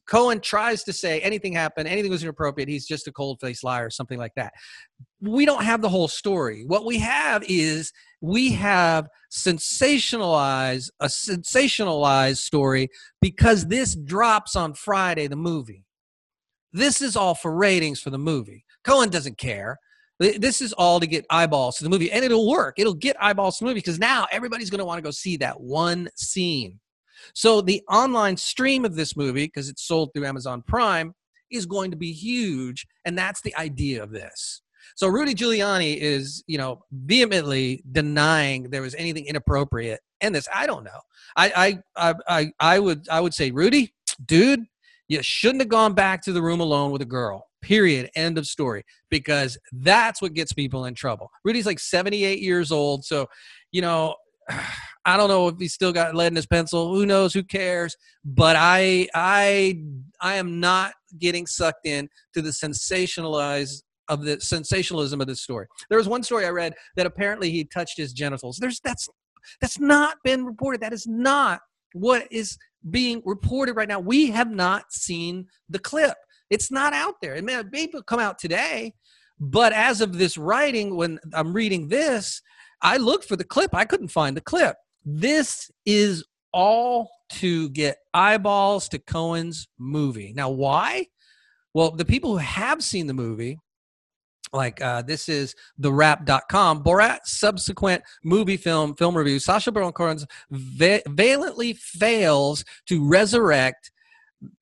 Cohen 0.08 0.42
tries 0.42 0.84
to 0.84 0.94
say 0.94 1.22
anything 1.22 1.54
happened, 1.54 1.88
anything 1.88 2.12
was 2.12 2.22
inappropriate, 2.22 2.68
he's 2.68 2.86
just 2.86 3.08
a 3.08 3.14
cold 3.14 3.40
faced 3.40 3.64
liar 3.64 3.90
something 3.90 4.20
like 4.20 4.34
that. 4.36 4.52
We 5.22 5.46
don't 5.46 5.64
have 5.64 5.82
the 5.82 5.90
whole 5.90 6.10
story. 6.10 6.66
What 6.66 6.86
we 6.86 7.00
have 7.00 7.46
is 7.48 7.94
we 8.20 8.52
have 8.52 9.08
sensationalized 9.32 10.90
a 11.00 11.06
sensationalized 11.06 12.38
story 12.38 12.90
because 13.22 13.68
this 13.68 13.96
drops 13.96 14.58
on 14.58 14.74
Friday, 14.74 15.28
the 15.28 15.38
movie. 15.38 15.86
This 16.76 17.02
is 17.02 17.16
all 17.16 17.36
for 17.36 17.56
ratings 17.56 18.02
for 18.02 18.10
the 18.10 18.18
movie. 18.18 18.66
Cohen 18.84 19.10
doesn't 19.10 19.38
care. 19.38 19.80
This 20.20 20.62
is 20.62 20.74
all 20.74 21.00
to 21.00 21.08
get 21.08 21.26
eyeballs 21.30 21.78
to 21.78 21.86
the 21.86 21.90
movie, 21.90 22.12
and 22.12 22.26
it'll 22.26 22.50
work. 22.50 22.76
It'll 22.78 22.94
get 22.94 23.16
eyeballs 23.22 23.58
to 23.58 23.64
the 23.64 23.70
movie 23.70 23.80
because 23.80 23.98
now 23.98 24.28
everybody's 24.30 24.70
going 24.70 24.80
to 24.80 24.86
want 24.86 24.98
to 24.98 25.02
go 25.02 25.12
see 25.12 25.38
that 25.38 25.62
one 25.62 26.10
scene. 26.16 26.82
So 27.34 27.62
the 27.62 27.82
online 27.90 28.36
stream 28.36 28.84
of 28.84 28.96
this 28.96 29.16
movie, 29.16 29.46
because 29.46 29.70
it's 29.70 29.88
sold 29.88 30.12
through 30.14 30.26
Amazon 30.26 30.62
Prime, 30.62 31.14
is 31.50 31.66
going 31.66 31.92
to 31.92 31.98
be 31.98 32.12
huge, 32.12 32.86
and 33.06 33.18
that's 33.18 33.40
the 33.40 33.56
idea 33.56 34.04
of 34.04 34.12
this. 34.12 34.62
So 34.96 35.08
Rudy 35.08 35.34
Giuliani 35.34 35.98
is, 35.98 36.44
you 36.46 36.58
know, 36.58 36.82
vehemently 36.92 37.84
denying 37.90 38.70
there 38.70 38.82
was 38.82 38.96
anything 38.96 39.28
inappropriate 39.28 40.02
in 40.20 40.34
this. 40.34 40.48
I 40.54 40.68
don't 40.68 40.84
know. 40.84 41.00
I 41.38 41.80
I 41.96 42.10
I 42.10 42.16
I, 42.28 42.52
I 42.60 42.80
would 42.80 43.08
I 43.10 43.22
would 43.22 43.34
say, 43.34 43.52
Rudy, 43.52 43.94
dude, 44.26 44.66
you 45.08 45.22
shouldn't 45.22 45.62
have 45.62 45.70
gone 45.70 45.94
back 45.94 46.22
to 46.24 46.34
the 46.34 46.42
room 46.42 46.60
alone 46.60 46.92
with 46.92 47.02
a 47.02 47.06
girl. 47.06 47.46
Period. 47.62 48.10
End 48.16 48.38
of 48.38 48.48
story. 48.48 48.84
Because 49.10 49.58
that's 49.72 50.22
what 50.22 50.34
gets 50.34 50.54
people 50.54 50.86
in 50.86 50.96
trouble. 50.96 51.30
Rudy's 51.44 51.66
like 51.66 51.80
78 51.80 52.40
years 52.40 52.72
old. 52.72 53.06
So, 53.06 53.28
you 53.72 53.82
know, 53.82 54.16
I 55.08 55.18
don't 55.18 55.30
know 55.30 55.50
if 55.50 55.56
he's 55.60 55.74
still 55.74 55.94
got 55.94 56.16
lead 56.16 56.32
in 56.32 56.36
his 56.36 56.48
pencil. 56.48 56.94
Who 56.96 57.06
knows? 57.06 57.32
Who 57.34 57.44
cares? 57.44 57.96
But 58.24 58.56
I, 58.58 59.08
I, 59.14 59.84
I 60.20 60.36
am 60.36 60.60
not 60.60 60.94
getting 61.20 61.46
sucked 61.46 61.86
in 61.86 62.10
to 62.34 62.42
the 62.42 62.50
sensationalized 62.50 63.84
of 64.08 64.24
the 64.24 64.40
sensationalism 64.40 65.22
of 65.22 65.28
this 65.28 65.42
story. 65.42 65.68
There 65.90 65.98
was 65.98 66.08
one 66.08 66.24
story 66.24 66.46
I 66.46 66.50
read 66.50 66.74
that 66.96 67.06
apparently 67.06 67.52
he 67.52 67.66
touched 67.66 67.98
his 67.98 68.14
genitals. 68.14 68.58
There's 68.58 68.80
that's 68.80 69.08
that's 69.62 69.80
not 69.80 70.18
been 70.24 70.46
reported. 70.46 70.82
That 70.82 70.94
is 70.94 71.08
not 71.08 71.62
what 71.96 72.28
is 72.30 72.58
being 72.90 73.22
reported 73.26 73.76
right 73.76 73.88
now. 73.88 74.00
We 74.00 74.28
have 74.32 74.52
not 74.52 74.92
seen 74.92 75.48
the 75.70 75.80
clip. 75.80 76.18
It's 76.50 76.70
not 76.70 76.94
out 76.94 77.16
there. 77.22 77.36
It 77.36 77.44
may, 77.46 77.64
may 77.72 77.90
come 78.06 78.20
out 78.20 78.38
today, 78.38 78.94
but 79.40 79.72
as 79.72 80.02
of 80.02 80.18
this 80.18 80.38
writing, 80.38 80.96
when 80.96 81.20
I'm 81.34 81.54
reading 81.54 81.88
this, 81.88 82.42
I 82.82 82.98
looked 82.98 83.26
for 83.26 83.38
the 83.38 83.46
clip. 83.46 83.74
I 83.74 83.86
couldn't 83.86 84.10
find 84.10 84.36
the 84.36 84.42
clip. 84.42 84.76
This 85.06 85.72
is 85.86 86.26
all 86.52 87.10
to 87.30 87.70
get 87.70 87.98
eyeballs 88.14 88.90
to 88.90 89.00
Cohen's 89.00 89.68
movie. 89.80 90.34
Now, 90.36 90.50
why? 90.50 91.08
Well, 91.74 91.92
the 91.92 92.06
people 92.06 92.32
who 92.32 92.38
have 92.38 92.84
seen 92.84 93.08
the 93.08 93.14
movie 93.14 93.58
like 94.54 94.82
uh, 94.82 95.02
this 95.02 95.30
is 95.30 95.56
the 95.78 95.92
wrap.com 95.92 96.84
borat 96.84 97.20
subsequent 97.26 98.04
movie 98.24 98.58
film 98.58 98.96
film 98.96 99.16
review. 99.16 99.40
Sacha 99.40 99.72
baron 99.72 99.92
cohen 99.92 100.20
va- 100.52 101.02
valiantly 101.08 101.74
fails 101.74 102.64
to 102.88 103.06
resurrect 103.08 103.92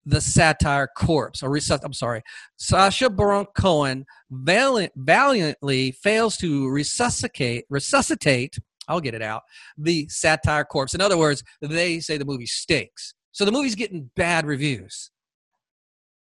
the 0.05 0.21
satire 0.21 0.87
corpse 0.95 1.43
or 1.43 1.49
resus- 1.49 1.83
i'm 1.83 1.93
sorry. 1.93 2.21
Sacha 2.57 3.09
baron 3.09 3.45
cohen 3.55 4.05
valiant, 4.31 4.93
valiantly 4.95 5.91
fails 5.91 6.37
to 6.37 6.69
resuscitate 6.69 7.65
resuscitate 7.69 8.57
i'll 8.87 9.01
get 9.01 9.13
it 9.13 9.21
out 9.21 9.43
the 9.77 10.07
satire 10.09 10.65
corpse. 10.65 10.93
In 10.93 11.01
other 11.01 11.17
words 11.17 11.43
they 11.61 11.99
say 11.99 12.17
the 12.17 12.25
movie 12.25 12.45
stinks. 12.45 13.13
So 13.31 13.45
the 13.45 13.51
movie's 13.51 13.75
getting 13.75 14.11
bad 14.15 14.45
reviews 14.45 15.09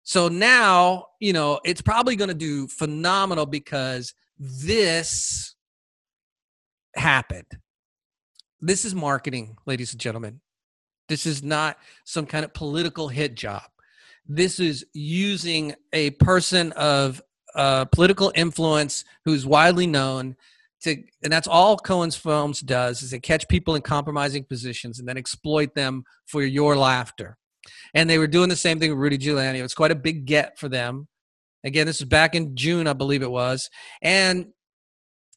so 0.09 0.29
now, 0.29 1.09
you 1.21 1.35
know, 1.35 1.61
it's 1.67 1.83
probably 1.83 2.17
going 2.17 2.29
to 2.29 2.35
do 2.35 2.67
phenomenal 2.67 3.45
because 3.45 4.15
this 4.39 5.55
happened. 6.97 7.45
This 8.59 8.87
is 8.87 8.95
marketing, 8.95 9.59
ladies 9.67 9.93
and 9.93 10.01
gentlemen. 10.01 10.41
This 11.11 11.27
is 11.27 11.43
not 11.43 11.77
some 12.05 12.25
kind 12.25 12.43
of 12.43 12.55
political 12.55 13.09
hit 13.09 13.35
job. 13.35 13.65
This 14.27 14.59
is 14.59 14.87
using 14.95 15.75
a 15.93 16.09
person 16.13 16.73
of 16.73 17.21
uh, 17.55 17.85
political 17.85 18.33
influence 18.35 19.05
who's 19.27 19.45
widely 19.45 19.87
known 19.87 20.37
to, 20.85 20.93
and 21.23 21.31
that's 21.31 21.49
all 21.49 21.77
Cohen's 21.77 22.17
films 22.17 22.61
does 22.61 23.03
is 23.03 23.11
they 23.11 23.21
catch 23.21 23.47
people 23.47 23.75
in 23.75 23.83
compromising 23.83 24.45
positions 24.45 25.01
and 25.01 25.07
then 25.07 25.19
exploit 25.19 25.75
them 25.75 26.05
for 26.25 26.43
your 26.43 26.79
laughter. 26.79 27.37
And 27.95 28.09
they 28.09 28.19
were 28.19 28.27
doing 28.27 28.49
the 28.49 28.57
same 28.57 28.79
thing 28.79 28.91
with 28.91 28.99
Rudy 28.99 29.19
Giuliani. 29.19 29.57
It 29.57 29.63
was 29.63 29.75
quite 29.75 29.91
a 29.91 29.97
big 29.97 30.27
get 30.27 30.59
for 30.59 30.69
them. 30.69 31.09
Again, 31.65 31.87
this 31.87 32.01
is 32.01 32.07
back 32.07 32.35
in 32.35 32.55
June, 32.55 32.87
I 32.87 32.93
believe 32.93 33.23
it 33.23 33.31
was. 33.31 33.69
And 34.01 34.47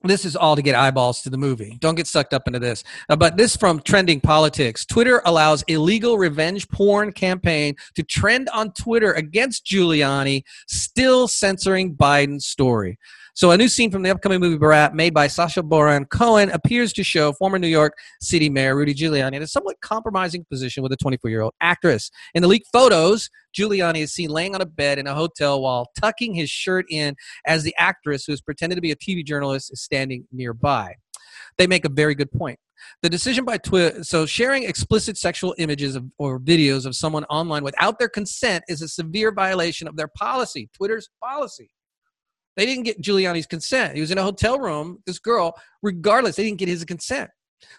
this 0.03 0.25
is 0.25 0.35
all 0.35 0.55
to 0.55 0.61
get 0.61 0.75
eyeballs 0.75 1.21
to 1.21 1.29
the 1.29 1.37
movie. 1.37 1.77
Don't 1.79 1.95
get 1.95 2.07
sucked 2.07 2.33
up 2.33 2.47
into 2.47 2.59
this. 2.59 2.83
Uh, 3.07 3.15
but 3.15 3.37
this 3.37 3.55
from 3.55 3.79
Trending 3.81 4.19
Politics. 4.19 4.85
Twitter 4.85 5.21
allows 5.25 5.63
illegal 5.67 6.17
revenge 6.17 6.67
porn 6.69 7.11
campaign 7.11 7.75
to 7.95 8.03
trend 8.03 8.49
on 8.49 8.73
Twitter 8.73 9.13
against 9.13 9.65
Giuliani, 9.65 10.43
still 10.67 11.27
censoring 11.27 11.95
Biden's 11.95 12.47
story. 12.47 12.97
So, 13.33 13.51
a 13.51 13.57
new 13.57 13.69
scene 13.69 13.91
from 13.91 14.03
the 14.03 14.09
upcoming 14.09 14.41
movie 14.41 14.57
Borat, 14.57 14.93
made 14.93 15.13
by 15.13 15.27
Sacha 15.27 15.63
Baron 15.63 16.05
Cohen, 16.05 16.49
appears 16.51 16.91
to 16.93 17.03
show 17.03 17.31
former 17.31 17.57
New 17.57 17.67
York 17.67 17.97
City 18.19 18.49
Mayor 18.49 18.75
Rudy 18.75 18.93
Giuliani 18.93 19.35
in 19.35 19.41
a 19.41 19.47
somewhat 19.47 19.79
compromising 19.81 20.45
position 20.49 20.83
with 20.83 20.91
a 20.91 20.97
24 20.97 21.29
year 21.29 21.41
old 21.41 21.53
actress. 21.61 22.11
In 22.33 22.41
the 22.41 22.47
leaked 22.49 22.67
photos, 22.73 23.29
Giuliani 23.57 24.01
is 24.01 24.13
seen 24.13 24.29
laying 24.29 24.53
on 24.53 24.61
a 24.61 24.65
bed 24.65 24.99
in 24.99 25.07
a 25.07 25.15
hotel 25.15 25.61
while 25.61 25.89
tucking 25.99 26.33
his 26.33 26.49
shirt 26.49 26.85
in 26.89 27.15
as 27.45 27.63
the 27.63 27.73
actress, 27.77 28.25
who 28.25 28.33
is 28.33 28.41
pretended 28.41 28.75
to 28.75 28.81
be 28.81 28.91
a 28.91 28.95
TV 28.97 29.25
journalist, 29.25 29.71
is 29.71 29.81
standing 29.81 30.27
nearby. 30.33 30.95
They 31.57 31.67
make 31.67 31.85
a 31.85 31.89
very 31.89 32.15
good 32.15 32.31
point. 32.31 32.59
The 33.01 33.09
decision 33.09 33.45
by 33.45 33.57
Twitter, 33.57 34.03
so 34.03 34.25
sharing 34.25 34.63
explicit 34.63 35.17
sexual 35.17 35.55
images 35.57 35.95
of, 35.95 36.05
or 36.17 36.39
videos 36.39 36.85
of 36.85 36.95
someone 36.95 37.23
online 37.25 37.63
without 37.63 37.97
their 37.99 38.09
consent 38.09 38.63
is 38.67 38.81
a 38.81 38.87
severe 38.87 39.31
violation 39.31 39.87
of 39.87 39.95
their 39.95 40.09
policy, 40.17 40.69
Twitter's 40.73 41.09
policy. 41.23 41.69
They 42.57 42.65
didn't 42.65 42.83
get 42.83 43.01
Giuliani's 43.01 43.47
consent. 43.47 43.95
He 43.95 44.01
was 44.01 44.11
in 44.11 44.17
a 44.17 44.23
hotel 44.23 44.59
room, 44.59 44.99
this 45.05 45.19
girl, 45.19 45.55
regardless, 45.81 46.35
they 46.35 46.43
didn't 46.43 46.59
get 46.59 46.67
his 46.67 46.83
consent. 46.83 47.29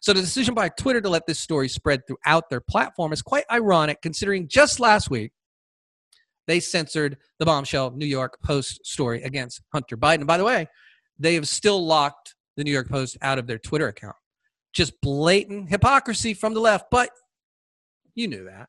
So 0.01 0.13
the 0.13 0.21
decision 0.21 0.55
by 0.55 0.69
Twitter 0.71 1.01
to 1.01 1.09
let 1.09 1.27
this 1.27 1.39
story 1.39 1.69
spread 1.69 2.03
throughout 2.07 2.49
their 2.49 2.61
platform 2.61 3.13
is 3.13 3.21
quite 3.21 3.45
ironic 3.51 4.01
considering 4.01 4.49
just 4.49 4.81
last 4.81 5.11
week 5.11 5.33
they 6.47 6.61
censored 6.61 7.19
the 7.39 7.47
bombshell 7.47 7.93
New 7.93 8.07
York 8.07 8.39
Post 8.43 8.85
story 8.85 9.23
against 9.23 9.61
Hunter 9.73 9.97
Biden. 9.97 10.27
By 10.27 10.39
the 10.39 10.45
way, 10.45 10.67
they 11.19 11.35
have 11.35 11.49
still 11.49 11.85
locked 11.85 12.35
the 12.57 12.65
New 12.65 12.73
York 12.73 12.89
Post 12.89 13.17
out 13.23 13.39
of 13.39 13.47
their 13.47 13.59
Twitter 13.59 13.89
account. 13.89 14.17
Just 14.73 15.01
blatant 15.01 15.69
hypocrisy 15.69 16.35
from 16.35 16.55
the 16.55 16.61
left, 16.61 16.87
but 16.91 17.11
you 18.15 18.27
knew 18.27 18.45
that. 18.45 18.69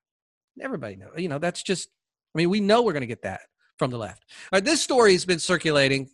Everybody 0.61 0.95
knows. 0.97 1.11
You 1.17 1.29
know, 1.29 1.39
that's 1.39 1.63
just 1.63 1.89
I 2.35 2.39
mean, 2.39 2.49
we 2.49 2.59
know 2.59 2.81
we're 2.81 2.93
going 2.93 3.01
to 3.01 3.07
get 3.07 3.23
that 3.23 3.41
from 3.77 3.91
the 3.91 3.97
left. 3.97 4.23
All 4.51 4.57
right, 4.57 4.65
this 4.65 4.81
story 4.81 5.13
has 5.13 5.25
been 5.25 5.39
circulating 5.39 6.09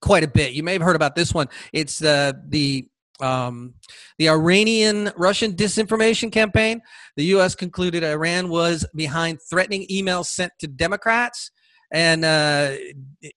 quite 0.00 0.24
a 0.24 0.28
bit. 0.28 0.52
You 0.52 0.62
may 0.62 0.74
have 0.74 0.82
heard 0.82 0.96
about 0.96 1.14
this 1.14 1.34
one. 1.34 1.48
It's 1.72 2.02
uh, 2.02 2.32
the 2.48 2.88
Um, 3.20 3.74
the 4.18 4.28
Iranian 4.28 5.10
Russian 5.16 5.56
disinformation 5.56 6.30
campaign. 6.30 6.80
The 7.16 7.24
U.S. 7.34 7.56
concluded 7.56 8.04
Iran 8.04 8.48
was 8.48 8.86
behind 8.94 9.40
threatening 9.50 9.86
emails 9.90 10.26
sent 10.26 10.52
to 10.60 10.68
Democrats 10.68 11.50
and 11.90 12.24
uh, 12.24 12.76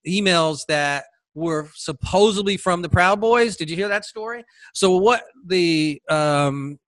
emails 0.06 0.60
that 0.68 1.06
were 1.34 1.68
supposedly 1.74 2.56
from 2.56 2.82
the 2.82 2.88
Proud 2.88 3.20
Boys. 3.20 3.56
Did 3.56 3.70
you 3.70 3.76
hear 3.76 3.88
that 3.88 4.04
story? 4.04 4.44
So 4.72 4.96
what 4.98 5.24
the 5.46 6.00
um, 6.08 6.78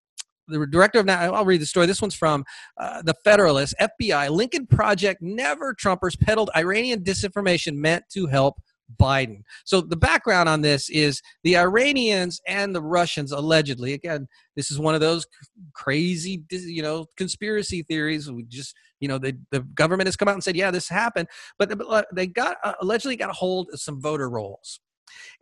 the 0.48 0.66
director 0.66 0.98
of 0.98 1.06
now 1.06 1.32
I'll 1.32 1.44
read 1.44 1.60
the 1.60 1.66
story. 1.66 1.86
This 1.86 2.02
one's 2.02 2.14
from 2.14 2.44
uh, 2.78 3.02
the 3.02 3.14
Federalist, 3.24 3.74
FBI, 3.80 4.30
Lincoln 4.30 4.66
Project, 4.66 5.22
Never 5.22 5.74
Trumpers 5.74 6.18
peddled 6.18 6.50
Iranian 6.56 7.02
disinformation 7.02 7.74
meant 7.74 8.04
to 8.10 8.26
help 8.26 8.56
Biden. 8.96 9.42
So 9.64 9.80
the 9.80 9.96
background 9.96 10.48
on 10.48 10.60
this 10.60 10.88
is 10.90 11.22
the 11.42 11.56
Iranians 11.56 12.40
and 12.46 12.74
the 12.74 12.82
Russians 12.82 13.32
allegedly. 13.32 13.92
Again, 13.92 14.28
this 14.56 14.70
is 14.70 14.78
one 14.78 14.94
of 14.94 15.00
those 15.00 15.26
crazy, 15.72 16.44
you 16.50 16.82
know, 16.82 17.06
conspiracy 17.16 17.82
theories. 17.82 18.30
We 18.30 18.44
just, 18.44 18.74
you 19.00 19.08
know, 19.08 19.18
the 19.18 19.36
the 19.50 19.60
government 19.60 20.06
has 20.06 20.16
come 20.16 20.28
out 20.28 20.34
and 20.34 20.44
said, 20.44 20.56
yeah, 20.56 20.70
this 20.70 20.88
happened, 20.88 21.28
but 21.58 21.72
they 22.14 22.26
got 22.26 22.56
uh, 22.62 22.74
allegedly 22.80 23.16
got 23.16 23.30
a 23.30 23.34
hold 23.34 23.68
of 23.72 23.80
some 23.80 24.00
voter 24.00 24.28
rolls, 24.28 24.80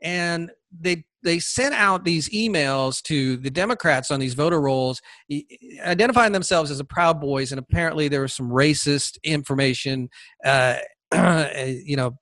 and 0.03 0.51
they 0.81 1.05
they 1.23 1.39
sent 1.39 1.75
out 1.75 2.05
these 2.05 2.29
emails 2.31 3.01
to 3.03 3.37
the 3.37 3.51
Democrats 3.51 4.11
on 4.11 4.19
these 4.19 4.35
voter 4.35 4.61
rolls, 4.61 5.01
identifying 5.85 6.33
themselves 6.33 6.71
as 6.71 6.79
the 6.79 6.85
Proud 6.85 7.21
Boys, 7.21 7.53
and 7.53 7.59
apparently 7.59 8.09
there 8.09 8.23
was 8.23 8.35
some 8.35 8.51
racist 8.51 9.19
information. 9.23 10.09
Uh, 10.45 10.79
you 11.15 11.97
know, 11.97 12.17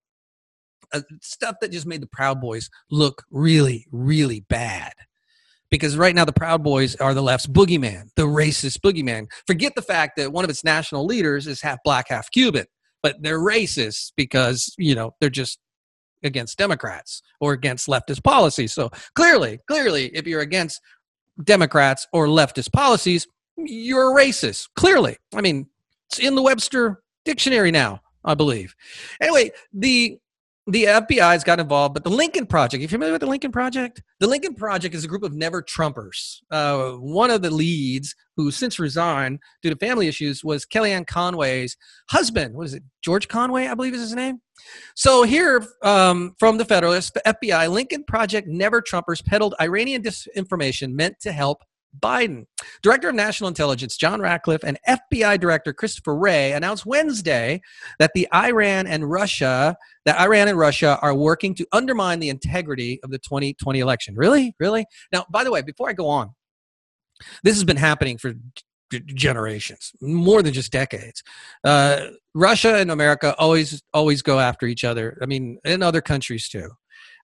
uh, 0.92 1.00
stuff 1.22 1.56
that 1.60 1.72
just 1.72 1.86
made 1.86 2.02
the 2.02 2.08
Proud 2.08 2.40
Boys 2.40 2.68
look 2.90 3.22
really, 3.30 3.86
really 3.92 4.40
bad. 4.48 4.92
Because 5.70 5.96
right 5.96 6.14
now 6.14 6.24
the 6.24 6.32
Proud 6.32 6.64
Boys 6.64 6.96
are 6.96 7.14
the 7.14 7.22
left's 7.22 7.46
boogeyman, 7.46 8.08
the 8.16 8.26
racist 8.26 8.80
boogeyman. 8.80 9.28
Forget 9.46 9.74
the 9.76 9.82
fact 9.82 10.16
that 10.16 10.32
one 10.32 10.42
of 10.42 10.50
its 10.50 10.64
national 10.64 11.06
leaders 11.06 11.46
is 11.46 11.60
half 11.62 11.78
black, 11.84 12.08
half 12.08 12.28
Cuban, 12.32 12.66
but 13.04 13.16
they're 13.20 13.38
racist 13.38 14.12
because 14.16 14.74
you 14.78 14.96
know 14.96 15.14
they're 15.20 15.30
just 15.30 15.60
against 16.22 16.58
Democrats 16.58 17.22
or 17.40 17.52
against 17.52 17.88
leftist 17.88 18.22
policies. 18.22 18.72
So 18.72 18.90
clearly, 19.14 19.60
clearly, 19.68 20.06
if 20.06 20.26
you're 20.26 20.40
against 20.40 20.80
Democrats 21.44 22.06
or 22.12 22.26
leftist 22.26 22.72
policies, 22.72 23.26
you're 23.56 24.12
a 24.12 24.22
racist. 24.24 24.68
Clearly, 24.76 25.16
I 25.34 25.40
mean, 25.40 25.66
it's 26.08 26.18
in 26.18 26.34
the 26.34 26.42
Webster 26.42 27.02
dictionary 27.24 27.70
now, 27.70 28.00
I 28.24 28.34
believe. 28.34 28.74
Anyway, 29.20 29.52
the 29.72 30.18
the 30.70 30.84
FBI's 30.84 31.44
got 31.44 31.60
involved, 31.60 31.94
but 31.94 32.04
the 32.04 32.10
Lincoln 32.10 32.46
Project, 32.46 32.82
you 32.82 32.88
familiar 32.88 33.12
with 33.12 33.20
the 33.20 33.26
Lincoln 33.26 33.52
Project? 33.52 34.02
The 34.20 34.26
Lincoln 34.26 34.54
Project 34.54 34.94
is 34.94 35.04
a 35.04 35.08
group 35.08 35.22
of 35.22 35.34
never 35.34 35.62
Trumpers. 35.62 36.38
Uh, 36.50 36.92
one 36.92 37.30
of 37.30 37.42
the 37.42 37.50
leads, 37.50 38.14
who 38.36 38.50
since 38.50 38.78
resigned 38.78 39.38
due 39.62 39.70
to 39.70 39.76
family 39.76 40.08
issues, 40.08 40.44
was 40.44 40.64
Kellyanne 40.64 41.06
Conway's 41.06 41.76
husband. 42.10 42.54
What 42.54 42.66
is 42.66 42.74
it? 42.74 42.82
George 43.02 43.28
Conway, 43.28 43.66
I 43.66 43.74
believe 43.74 43.94
is 43.94 44.00
his 44.00 44.14
name. 44.14 44.40
So 44.94 45.22
here 45.22 45.66
um, 45.82 46.34
from 46.38 46.58
the 46.58 46.64
Federalist, 46.64 47.14
the 47.14 47.22
FBI, 47.26 47.70
Lincoln 47.70 48.04
Project 48.04 48.46
never 48.48 48.82
Trumpers 48.82 49.24
peddled 49.24 49.54
Iranian 49.60 50.02
disinformation 50.02 50.92
meant 50.92 51.18
to 51.20 51.32
help 51.32 51.62
Biden. 51.98 52.46
Director 52.82 53.08
of 53.08 53.14
National 53.14 53.48
Intelligence 53.48 53.96
John 53.96 54.20
Ratcliffe 54.20 54.64
and 54.64 54.78
FBI 54.88 55.40
Director 55.40 55.72
Christopher 55.72 56.16
Wray 56.16 56.52
announced 56.52 56.86
Wednesday 56.86 57.60
that 57.98 58.12
the 58.14 58.28
Iran 58.34 58.86
and 58.86 59.10
Russia 59.10 59.76
that 60.06 60.18
Iran 60.18 60.48
and 60.48 60.58
Russia 60.58 60.98
are 61.02 61.14
working 61.14 61.54
to 61.56 61.66
undermine 61.72 62.20
the 62.20 62.30
integrity 62.30 63.00
of 63.02 63.10
the 63.10 63.18
2020 63.18 63.80
election. 63.80 64.14
Really? 64.14 64.54
Really? 64.58 64.86
Now, 65.12 65.26
by 65.30 65.44
the 65.44 65.50
way, 65.50 65.62
before 65.62 65.90
I 65.90 65.92
go 65.92 66.08
on, 66.08 66.30
this 67.42 67.54
has 67.54 67.64
been 67.64 67.76
happening 67.76 68.16
for 68.16 68.32
generations, 68.90 69.92
more 70.00 70.42
than 70.42 70.52
just 70.52 70.72
decades. 70.72 71.22
Uh, 71.64 72.08
Russia 72.34 72.76
and 72.76 72.90
America 72.90 73.34
always 73.38 73.82
always 73.92 74.22
go 74.22 74.38
after 74.38 74.66
each 74.66 74.84
other. 74.84 75.18
I 75.22 75.26
mean, 75.26 75.58
in 75.64 75.82
other 75.82 76.00
countries 76.00 76.48
too. 76.48 76.70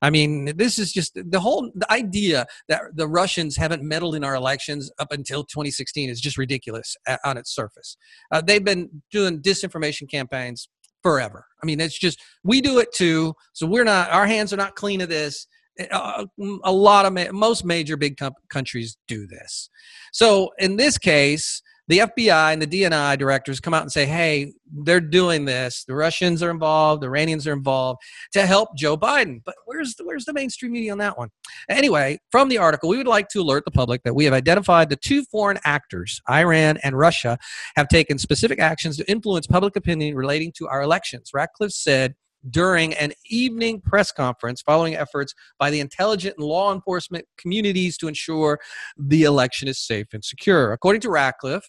I 0.07 0.11
mean, 0.11 0.57
this 0.57 0.79
is 0.79 0.93
just 0.93 1.19
the 1.21 1.41
whole 1.41 1.69
the 1.75 1.93
idea 1.93 2.47
that 2.69 2.83
the 2.95 3.09
Russians 3.09 3.57
haven't 3.57 3.83
meddled 3.83 4.15
in 4.15 4.23
our 4.23 4.37
elections 4.37 4.89
up 5.01 5.11
until 5.11 5.43
2016 5.43 6.09
is 6.09 6.21
just 6.21 6.39
ridiculous 6.39 6.97
on 7.25 7.37
its 7.37 7.53
surface. 7.53 7.97
Uh, 8.31 8.41
they've 8.41 8.65
been 8.65 9.03
doing 9.11 9.43
disinformation 9.43 10.09
campaigns 10.09 10.69
forever. 11.03 11.45
I 11.61 11.67
mean, 11.67 11.81
it's 11.81 11.99
just 11.99 12.23
we 12.45 12.61
do 12.61 12.79
it 12.79 12.93
too. 12.95 13.35
So 13.53 13.67
we're 13.67 13.83
not 13.83 14.09
our 14.13 14.29
hands 14.29 14.53
are 14.53 14.57
not 14.57 14.77
clean 14.77 15.01
of 15.01 15.09
this. 15.09 15.49
Uh, 15.91 16.27
a 16.63 16.71
lot 16.71 17.05
of 17.05 17.13
ma- 17.13 17.33
most 17.33 17.65
major 17.65 17.97
big 17.97 18.17
com- 18.17 18.33
countries 18.49 18.97
do 19.09 19.27
this. 19.27 19.69
So 20.13 20.51
in 20.59 20.77
this 20.77 20.99
case, 20.99 21.63
the 21.89 21.99
FBI 21.99 22.53
and 22.53 22.61
the 22.61 22.67
DNI 22.67 23.19
directors 23.19 23.61
come 23.61 23.75
out 23.75 23.83
and 23.83 23.93
say, 23.93 24.07
hey, 24.07 24.53
they're 24.85 25.01
doing 25.01 25.45
this. 25.45 25.85
The 25.85 25.95
Russians 25.95 26.43
are 26.43 26.51
involved, 26.51 27.03
the 27.03 27.07
Iranians 27.07 27.47
are 27.47 27.53
involved 27.53 28.01
to 28.33 28.45
help 28.45 28.77
Joe 28.77 28.97
Biden. 28.97 29.41
But 29.45 29.55
where's 29.65 29.95
the, 29.95 30.05
where's 30.05 30.25
the 30.25 30.33
mainstream 30.33 30.73
media 30.73 30.93
on 30.93 30.99
that 30.99 31.17
one? 31.17 31.31
Anyway, 31.69 32.19
from 32.31 32.49
the 32.49 32.59
article, 32.59 32.89
we 32.89 32.97
would 32.97 33.07
like 33.07 33.29
to 33.29 33.41
alert 33.41 33.65
the 33.65 33.71
public 33.71 34.03
that 34.03 34.15
we 34.15 34.25
have 34.25 34.35
identified 34.35 34.89
the 34.89 34.97
two 34.97 35.25
foreign 35.25 35.59
actors, 35.65 36.21
Iran 36.29 36.79
and 36.83 36.99
Russia, 36.99 37.39
have 37.77 37.89
taken 37.89 38.19
specific 38.19 38.59
actions 38.59 38.97
to 38.97 39.11
influence 39.11 39.47
public 39.47 39.77
opinion 39.77 40.17
relating 40.17 40.53
to 40.57 40.67
our 40.69 40.83
elections. 40.83 41.31
Ratcliffe 41.33 41.73
said, 41.73 42.15
during 42.51 42.95
an 42.95 43.13
evening 43.27 43.81
press 43.81 44.13
conference 44.13 44.63
following 44.63 44.95
efforts 44.95 45.35
by 45.59 45.71
the 45.71 45.81
intelligence 45.81 46.35
and 46.39 46.47
law 46.47 46.73
enforcement 46.73 47.27
communities 47.37 47.97
to 47.99 48.09
ensure 48.09 48.59
the 48.97 49.25
election 49.25 49.69
is 49.69 49.79
safe 49.79 50.07
and 50.13 50.25
secure. 50.25 50.73
According 50.73 51.01
to 51.03 51.11
Ratcliffe, 51.11 51.69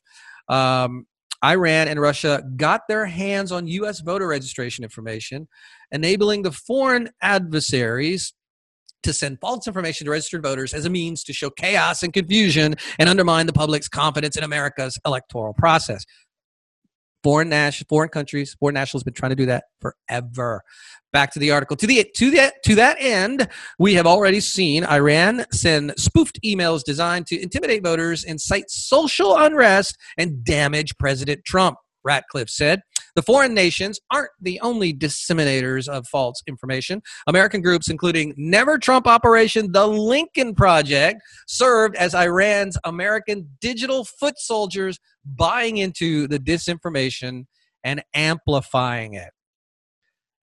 um, 0.49 1.05
Iran 1.43 1.87
and 1.87 2.01
Russia 2.01 2.43
got 2.55 2.81
their 2.87 3.05
hands 3.05 3.51
on 3.51 3.67
U.S. 3.67 3.99
voter 4.01 4.27
registration 4.27 4.83
information, 4.83 5.47
enabling 5.91 6.41
the 6.41 6.51
foreign 6.51 7.09
adversaries 7.21 8.33
to 9.03 9.13
send 9.13 9.39
false 9.39 9.67
information 9.67 10.05
to 10.05 10.11
registered 10.11 10.41
voters 10.41 10.73
as 10.73 10.85
a 10.85 10.89
means 10.89 11.23
to 11.23 11.33
show 11.33 11.49
chaos 11.49 12.03
and 12.03 12.11
confusion 12.11 12.75
and 12.99 13.07
undermine 13.07 13.45
the 13.45 13.53
public's 13.53 13.87
confidence 13.87 14.35
in 14.35 14.43
America's 14.43 14.97
electoral 15.05 15.53
process. 15.53 16.03
Foreign 17.23 17.49
national, 17.49 17.87
foreign 17.89 18.09
countries, 18.09 18.55
foreign 18.59 18.75
nationals 18.75 19.03
been 19.03 19.13
trying 19.13 19.31
to 19.31 19.35
do 19.35 19.47
that 19.47 19.65
forever. 19.81 20.61
Back 21.11 21.33
to 21.33 21.39
the 21.39 21.51
article. 21.51 21.75
To 21.77 21.87
the 21.87 22.05
to 22.15 22.31
that 22.31 22.53
to 22.63 22.75
that 22.75 22.97
end, 22.99 23.47
we 23.79 23.95
have 23.95 24.05
already 24.05 24.39
seen 24.39 24.83
Iran 24.85 25.45
send 25.51 25.93
spoofed 25.97 26.39
emails 26.43 26.83
designed 26.83 27.25
to 27.27 27.41
intimidate 27.41 27.83
voters, 27.83 28.23
incite 28.23 28.69
social 28.69 29.35
unrest, 29.37 29.97
and 30.17 30.43
damage 30.43 30.95
President 30.97 31.43
Trump. 31.43 31.77
Ratcliffe 32.03 32.49
said. 32.49 32.81
The 33.17 33.23
foreign 33.23 33.55
nations 33.55 33.99
aren't 34.11 34.29
the 34.39 34.59
only 34.59 34.93
disseminators 34.93 35.87
of 35.87 36.07
false 36.07 36.43
information. 36.45 37.01
American 37.25 37.63
groups, 37.63 37.89
including 37.89 38.35
Never 38.37 38.77
Trump 38.77 39.07
Operation, 39.07 39.71
the 39.71 39.87
Lincoln 39.87 40.53
Project, 40.53 41.23
served 41.47 41.95
as 41.95 42.13
Iran's 42.13 42.77
American 42.83 43.49
digital 43.59 44.05
foot 44.05 44.37
soldiers, 44.37 44.99
buying 45.25 45.77
into 45.77 46.27
the 46.27 46.37
disinformation 46.37 47.45
and 47.83 48.03
amplifying 48.13 49.15
it. 49.15 49.31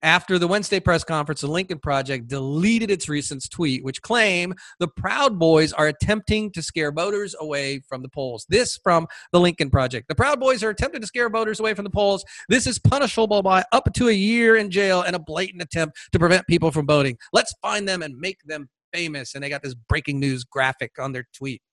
After 0.05 0.37
the 0.37 0.47
Wednesday 0.47 0.79
press 0.79 1.03
conference, 1.03 1.41
the 1.41 1.47
Lincoln 1.47 1.79
Project 1.79 2.27
deleted 2.27 2.91
its 2.91 3.09
recent 3.09 3.49
tweet, 3.49 3.83
which 3.83 4.03
claimed 4.03 4.55
the 4.79 4.87
Proud 4.87 5.39
Boys 5.39 5.73
are 5.73 5.87
attempting 5.87 6.51
to 6.51 6.61
scare 6.61 6.91
voters 6.91 7.35
away 7.39 7.79
from 7.89 8.03
the 8.03 8.09
polls. 8.09 8.45
This 8.47 8.77
from 8.77 9.07
the 9.31 9.39
Lincoln 9.39 9.71
Project. 9.71 10.07
The 10.07 10.13
Proud 10.13 10.39
Boys 10.39 10.61
are 10.63 10.69
attempting 10.69 11.01
to 11.01 11.07
scare 11.07 11.27
voters 11.27 11.59
away 11.59 11.73
from 11.73 11.85
the 11.85 11.89
polls. 11.89 12.23
This 12.49 12.67
is 12.67 12.77
punishable 12.77 13.41
by 13.41 13.63
up 13.71 13.91
to 13.95 14.07
a 14.07 14.11
year 14.11 14.55
in 14.55 14.69
jail 14.69 15.01
and 15.01 15.15
a 15.15 15.19
blatant 15.19 15.63
attempt 15.63 15.97
to 16.11 16.19
prevent 16.19 16.45
people 16.45 16.69
from 16.69 16.85
voting. 16.85 17.17
Let's 17.33 17.55
find 17.59 17.87
them 17.87 18.03
and 18.03 18.15
make 18.15 18.37
them 18.45 18.69
famous. 18.93 19.33
And 19.33 19.43
they 19.43 19.49
got 19.49 19.63
this 19.63 19.73
breaking 19.73 20.19
news 20.19 20.43
graphic 20.43 20.91
on 20.99 21.13
their 21.13 21.25
tweet. 21.35 21.63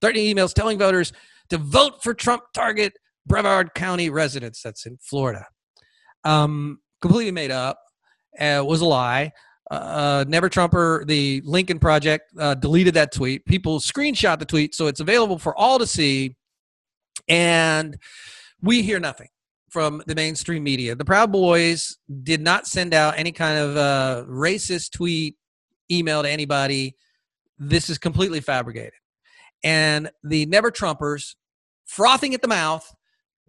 30 0.00 0.34
emails 0.34 0.54
telling 0.54 0.78
voters 0.78 1.12
to 1.50 1.58
vote 1.58 2.02
for 2.02 2.14
Trump 2.14 2.44
target 2.54 2.94
Brevard 3.26 3.74
County 3.74 4.08
residents. 4.08 4.62
That's 4.62 4.86
in 4.86 4.96
Florida. 5.02 5.44
Um, 6.24 6.78
completely 7.00 7.32
made 7.32 7.50
up. 7.50 7.78
Uh, 8.38 8.62
was 8.64 8.80
a 8.80 8.86
lie. 8.86 9.32
Uh, 9.70 10.24
Never 10.28 10.48
Trumper, 10.48 11.04
the 11.06 11.42
Lincoln 11.44 11.78
Project, 11.78 12.32
uh, 12.38 12.54
deleted 12.54 12.94
that 12.94 13.12
tweet. 13.12 13.44
People 13.44 13.80
screenshot 13.80 14.38
the 14.38 14.44
tweet, 14.44 14.74
so 14.74 14.86
it's 14.86 15.00
available 15.00 15.38
for 15.38 15.56
all 15.56 15.78
to 15.78 15.86
see. 15.86 16.36
And 17.28 17.98
we 18.62 18.82
hear 18.82 18.98
nothing 18.98 19.28
from 19.70 20.02
the 20.06 20.14
mainstream 20.14 20.62
media. 20.62 20.94
The 20.94 21.04
Proud 21.04 21.30
Boys 21.30 21.98
did 22.22 22.40
not 22.40 22.66
send 22.66 22.94
out 22.94 23.18
any 23.18 23.32
kind 23.32 23.58
of 23.58 23.76
uh, 23.76 24.24
racist 24.26 24.92
tweet, 24.92 25.36
email 25.90 26.22
to 26.22 26.30
anybody. 26.30 26.96
This 27.58 27.90
is 27.90 27.98
completely 27.98 28.40
fabricated. 28.40 28.92
And 29.62 30.10
the 30.22 30.46
Never 30.46 30.70
Trumpers, 30.70 31.34
frothing 31.84 32.32
at 32.32 32.40
the 32.40 32.48
mouth, 32.48 32.90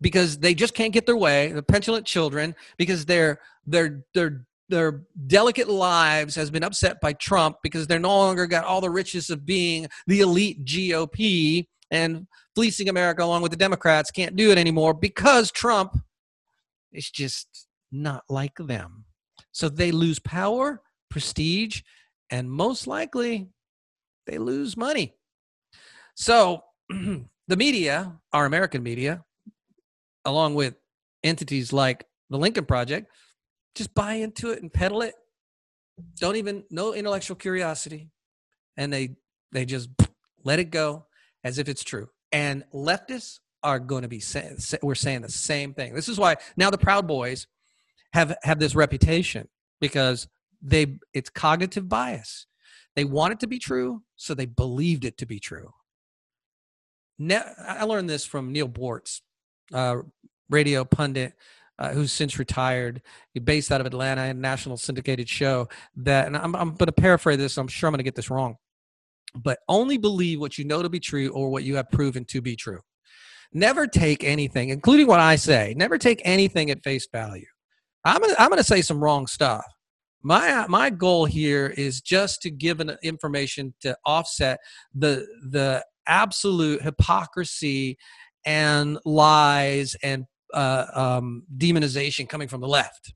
because 0.02 0.38
they 0.38 0.54
just 0.54 0.74
can't 0.74 0.94
get 0.94 1.06
their 1.06 1.18
way, 1.18 1.52
the 1.52 1.64
petulant 1.64 2.06
children, 2.06 2.56
because 2.78 3.06
they're 3.06 3.40
they're 3.66 4.04
they're 4.14 4.46
their 4.70 5.02
delicate 5.28 5.68
lives 5.68 6.36
has 6.36 6.52
been 6.52 6.64
upset 6.64 7.02
by 7.02 7.12
Trump 7.14 7.58
because 7.64 7.88
they're 7.88 8.00
no 8.00 8.16
longer 8.16 8.46
got 8.46 8.66
all 8.66 8.82
the 8.82 8.90
riches 8.90 9.30
of 9.30 9.46
being 9.46 9.88
the 10.06 10.22
elite 10.22 10.64
GOP 10.64 11.68
and 11.92 12.28
fleecing 12.56 12.88
America 12.88 13.24
along 13.24 13.42
with 13.42 13.52
the 13.52 13.58
Democrats 13.58 14.12
can't 14.12 14.36
do 14.36 14.52
it 14.52 14.58
anymore 14.58 14.94
because 14.94 15.52
Trump 15.52 15.98
is 16.94 17.10
just 17.10 17.68
not 17.92 18.24
like 18.30 18.56
them. 18.58 19.06
So 19.52 19.70
they 19.70 19.92
lose 19.92 20.20
power, 20.20 20.82
prestige, 21.10 21.82
and 22.30 22.50
most 22.50 22.86
likely 22.86 23.50
they 24.28 24.38
lose 24.38 24.78
money. 24.78 25.16
So 26.16 26.64
the 26.90 27.58
media, 27.58 28.14
our 28.34 28.46
American 28.46 28.84
media, 28.84 29.24
along 30.26 30.56
with 30.56 30.76
entities 31.24 31.74
like 31.74 32.06
the 32.30 32.38
Lincoln 32.38 32.66
Project, 32.66 33.12
just 33.76 33.94
buy 33.94 34.16
into 34.16 34.52
it 34.52 34.62
and 34.62 34.72
peddle 34.72 35.02
it. 35.02 35.16
Don't 36.18 36.38
even 36.38 36.64
no 36.70 36.94
intellectual 36.94 37.36
curiosity, 37.36 38.10
and 38.78 38.92
they 38.92 39.16
they 39.52 39.66
just 39.66 39.90
let 40.44 40.60
it 40.60 40.72
go 40.72 41.06
as 41.44 41.58
if 41.58 41.68
it's 41.68 41.84
true. 41.84 42.10
And 42.32 42.64
leftists 42.74 43.40
are 43.64 43.80
going 43.80 44.04
to 44.04 44.08
be 44.08 44.20
saying 44.20 44.58
we're 44.82 44.96
saying 44.96 45.22
the 45.22 45.32
same 45.32 45.74
thing. 45.74 45.94
This 45.94 46.08
is 46.08 46.18
why 46.18 46.38
now 46.56 46.70
the 46.70 46.78
Proud 46.78 47.08
Boys 47.08 47.48
have 48.14 48.38
have 48.44 48.60
this 48.60 48.76
reputation 48.76 49.48
because 49.82 50.28
they 50.62 50.98
it's 51.14 51.30
cognitive 51.30 51.90
bias. 51.90 52.46
They 52.96 53.04
want 53.04 53.34
it 53.34 53.40
to 53.42 53.48
be 53.48 53.60
true, 53.60 54.04
so 54.16 54.34
they 54.34 54.46
believed 54.46 55.06
it 55.06 55.18
to 55.20 55.26
be 55.26 55.40
true. 55.40 55.74
I 57.22 57.84
learned 57.84 58.10
this 58.10 58.26
from 58.26 58.52
Neil 58.52 58.70
Boortz, 58.70 59.22
uh, 59.74 59.98
radio 60.50 60.84
pundit 60.84 61.34
uh, 61.80 61.92
who's 61.92 62.12
since 62.12 62.38
retired. 62.38 63.02
Based 63.44 63.72
out 63.72 63.82
of 63.82 63.88
Atlanta, 63.88 64.24
a 64.24 64.34
national 64.34 64.78
syndicated 64.78 65.28
show. 65.28 65.68
That, 65.96 66.28
and 66.28 66.38
I'm, 66.38 66.56
I'm 66.56 66.70
going 66.76 66.88
to 66.88 66.92
paraphrase 66.92 67.38
this. 67.38 67.58
I'm 67.58 67.68
sure 67.68 67.88
I'm 67.88 67.94
going 67.94 68.00
to 68.00 68.04
get 68.04 68.16
this 68.16 68.30
wrong, 68.30 68.58
but 69.34 69.60
only 69.68 69.98
believe 69.98 70.40
what 70.40 70.58
you 70.58 70.66
know 70.66 70.84
to 70.84 70.90
be 70.90 71.00
true 71.00 71.30
or 71.30 71.50
what 71.50 71.64
you 71.64 71.76
have 71.78 71.90
proven 71.90 72.26
to 72.26 72.42
be 72.42 72.56
true. 72.56 72.82
Never 73.52 73.88
take 73.88 74.24
anything, 74.24 74.70
including 74.70 75.08
what 75.08 75.20
I 75.20 75.36
say. 75.36 75.74
Never 75.76 75.98
take 75.98 76.22
anything 76.24 76.70
at 76.70 76.84
face 76.84 77.08
value. 77.12 77.48
I'm 78.06 78.22
gonna, 78.22 78.36
I'm 78.38 78.50
going 78.50 78.58
to 78.58 78.64
say 78.64 78.82
some 78.82 79.04
wrong 79.04 79.26
stuff. 79.26 79.66
My 80.22 80.66
my 80.68 80.90
goal 80.90 81.26
here 81.26 81.74
is 81.78 82.02
just 82.02 82.42
to 82.42 82.52
give 82.52 82.82
an 82.82 82.98
information 83.02 83.74
to 83.82 83.98
offset 84.06 84.60
the 84.94 85.26
the 85.50 85.84
absolute 86.08 86.82
hypocrisy 86.82 87.98
and 88.50 88.98
lies 89.06 89.96
and 90.02 90.26
uh, 90.56 90.86
um, 90.96 91.44
demonization 91.56 92.28
coming 92.28 92.48
from 92.48 92.62
the 92.62 92.68
left. 92.68 93.14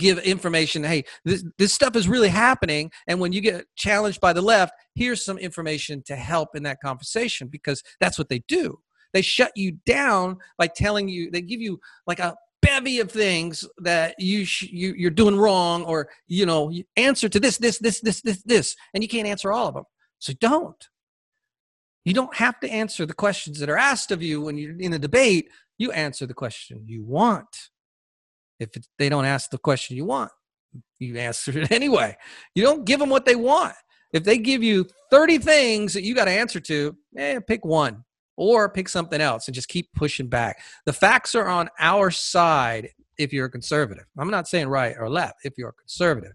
Give 0.00 0.18
information. 0.18 0.82
Hey, 0.82 1.04
this 1.24 1.44
this 1.56 1.72
stuff 1.72 1.94
is 1.94 2.08
really 2.08 2.28
happening, 2.28 2.90
and 3.06 3.20
when 3.20 3.32
you 3.32 3.40
get 3.40 3.66
challenged 3.76 4.20
by 4.20 4.32
the 4.32 4.42
left, 4.42 4.72
here's 4.96 5.24
some 5.24 5.38
information 5.38 6.02
to 6.06 6.16
help 6.16 6.56
in 6.56 6.64
that 6.64 6.80
conversation 6.84 7.46
because 7.46 7.84
that's 8.00 8.18
what 8.18 8.28
they 8.28 8.40
do. 8.48 8.80
They 9.12 9.22
shut 9.22 9.52
you 9.54 9.78
down 9.86 10.38
by 10.58 10.66
telling 10.66 11.08
you. 11.08 11.30
They 11.30 11.42
give 11.42 11.60
you 11.60 11.78
like 12.08 12.18
a 12.18 12.34
bevy 12.60 12.98
of 12.98 13.12
things 13.12 13.64
that 13.78 14.16
you, 14.18 14.44
sh- 14.44 14.72
you 14.72 14.94
you're 14.96 15.10
doing 15.10 15.38
wrong, 15.38 15.84
or 15.84 16.08
you 16.26 16.44
know, 16.44 16.72
answer 16.96 17.28
to 17.28 17.38
this, 17.38 17.58
this, 17.58 17.78
this, 17.78 18.00
this, 18.00 18.20
this, 18.22 18.42
this, 18.42 18.76
and 18.94 19.04
you 19.04 19.08
can't 19.08 19.28
answer 19.28 19.52
all 19.52 19.68
of 19.68 19.74
them. 19.74 19.84
So 20.18 20.32
don't. 20.40 20.88
You 22.04 22.14
don't 22.14 22.34
have 22.34 22.58
to 22.60 22.70
answer 22.70 23.06
the 23.06 23.14
questions 23.14 23.58
that 23.60 23.70
are 23.70 23.78
asked 23.78 24.10
of 24.10 24.22
you 24.22 24.40
when 24.42 24.58
you're 24.58 24.76
in 24.78 24.92
a 24.92 24.98
debate. 24.98 25.48
You 25.78 25.92
answer 25.92 26.26
the 26.26 26.34
question 26.34 26.82
you 26.86 27.04
want. 27.04 27.70
If 28.58 28.70
they 28.98 29.08
don't 29.08 29.24
ask 29.24 29.50
the 29.50 29.58
question 29.58 29.96
you 29.96 30.04
want, 30.04 30.30
you 30.98 31.16
answer 31.16 31.58
it 31.58 31.70
anyway. 31.72 32.16
You 32.54 32.62
don't 32.62 32.84
give 32.84 33.00
them 33.00 33.08
what 33.08 33.24
they 33.24 33.36
want. 33.36 33.74
If 34.12 34.24
they 34.24 34.38
give 34.38 34.62
you 34.62 34.86
30 35.10 35.38
things 35.38 35.94
that 35.94 36.02
you 36.02 36.14
got 36.14 36.26
to 36.26 36.30
answer 36.30 36.60
to, 36.60 36.96
eh, 37.16 37.40
pick 37.46 37.64
one 37.64 38.04
or 38.36 38.68
pick 38.68 38.88
something 38.88 39.20
else 39.20 39.48
and 39.48 39.54
just 39.54 39.68
keep 39.68 39.88
pushing 39.94 40.28
back. 40.28 40.60
The 40.84 40.92
facts 40.92 41.34
are 41.34 41.46
on 41.46 41.68
our 41.78 42.10
side 42.10 42.90
if 43.18 43.32
you're 43.32 43.46
a 43.46 43.50
conservative. 43.50 44.04
I'm 44.18 44.30
not 44.30 44.48
saying 44.48 44.68
right 44.68 44.96
or 44.98 45.08
left 45.08 45.36
if 45.44 45.54
you're 45.56 45.70
a 45.70 45.74
conservative. 45.74 46.32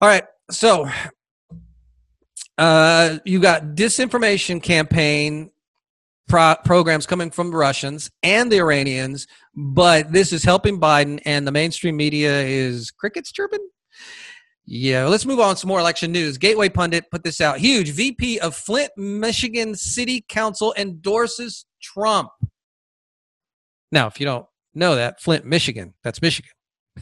All 0.00 0.08
right. 0.08 0.24
So 0.50 0.88
uh, 2.58 3.18
you 3.24 3.40
got 3.40 3.74
disinformation 3.74 4.62
campaign 4.62 5.50
pro- 6.28 6.56
programs 6.64 7.06
coming 7.06 7.30
from 7.30 7.50
the 7.50 7.56
Russians 7.56 8.10
and 8.22 8.50
the 8.50 8.58
Iranians, 8.58 9.26
but 9.54 10.12
this 10.12 10.32
is 10.32 10.44
helping 10.44 10.80
Biden, 10.80 11.20
and 11.24 11.46
the 11.46 11.52
mainstream 11.52 11.96
media 11.96 12.40
is 12.42 12.90
crickets 12.90 13.32
chirping. 13.32 13.66
Yeah, 14.66 15.06
let's 15.06 15.26
move 15.26 15.40
on. 15.40 15.54
To 15.54 15.60
some 15.60 15.68
more 15.68 15.80
election 15.80 16.10
news. 16.10 16.38
Gateway 16.38 16.70
Pundit 16.70 17.10
put 17.10 17.22
this 17.22 17.40
out. 17.40 17.58
Huge 17.58 17.90
VP 17.90 18.38
of 18.40 18.56
Flint, 18.56 18.90
Michigan 18.96 19.74
City 19.74 20.24
Council 20.28 20.74
endorses 20.78 21.66
Trump. 21.82 22.30
Now, 23.92 24.06
if 24.06 24.18
you 24.18 24.26
don't 24.26 24.46
know 24.74 24.94
that, 24.94 25.20
Flint, 25.20 25.44
Michigan, 25.44 25.92
that's 26.02 26.22
Michigan. 26.22 26.50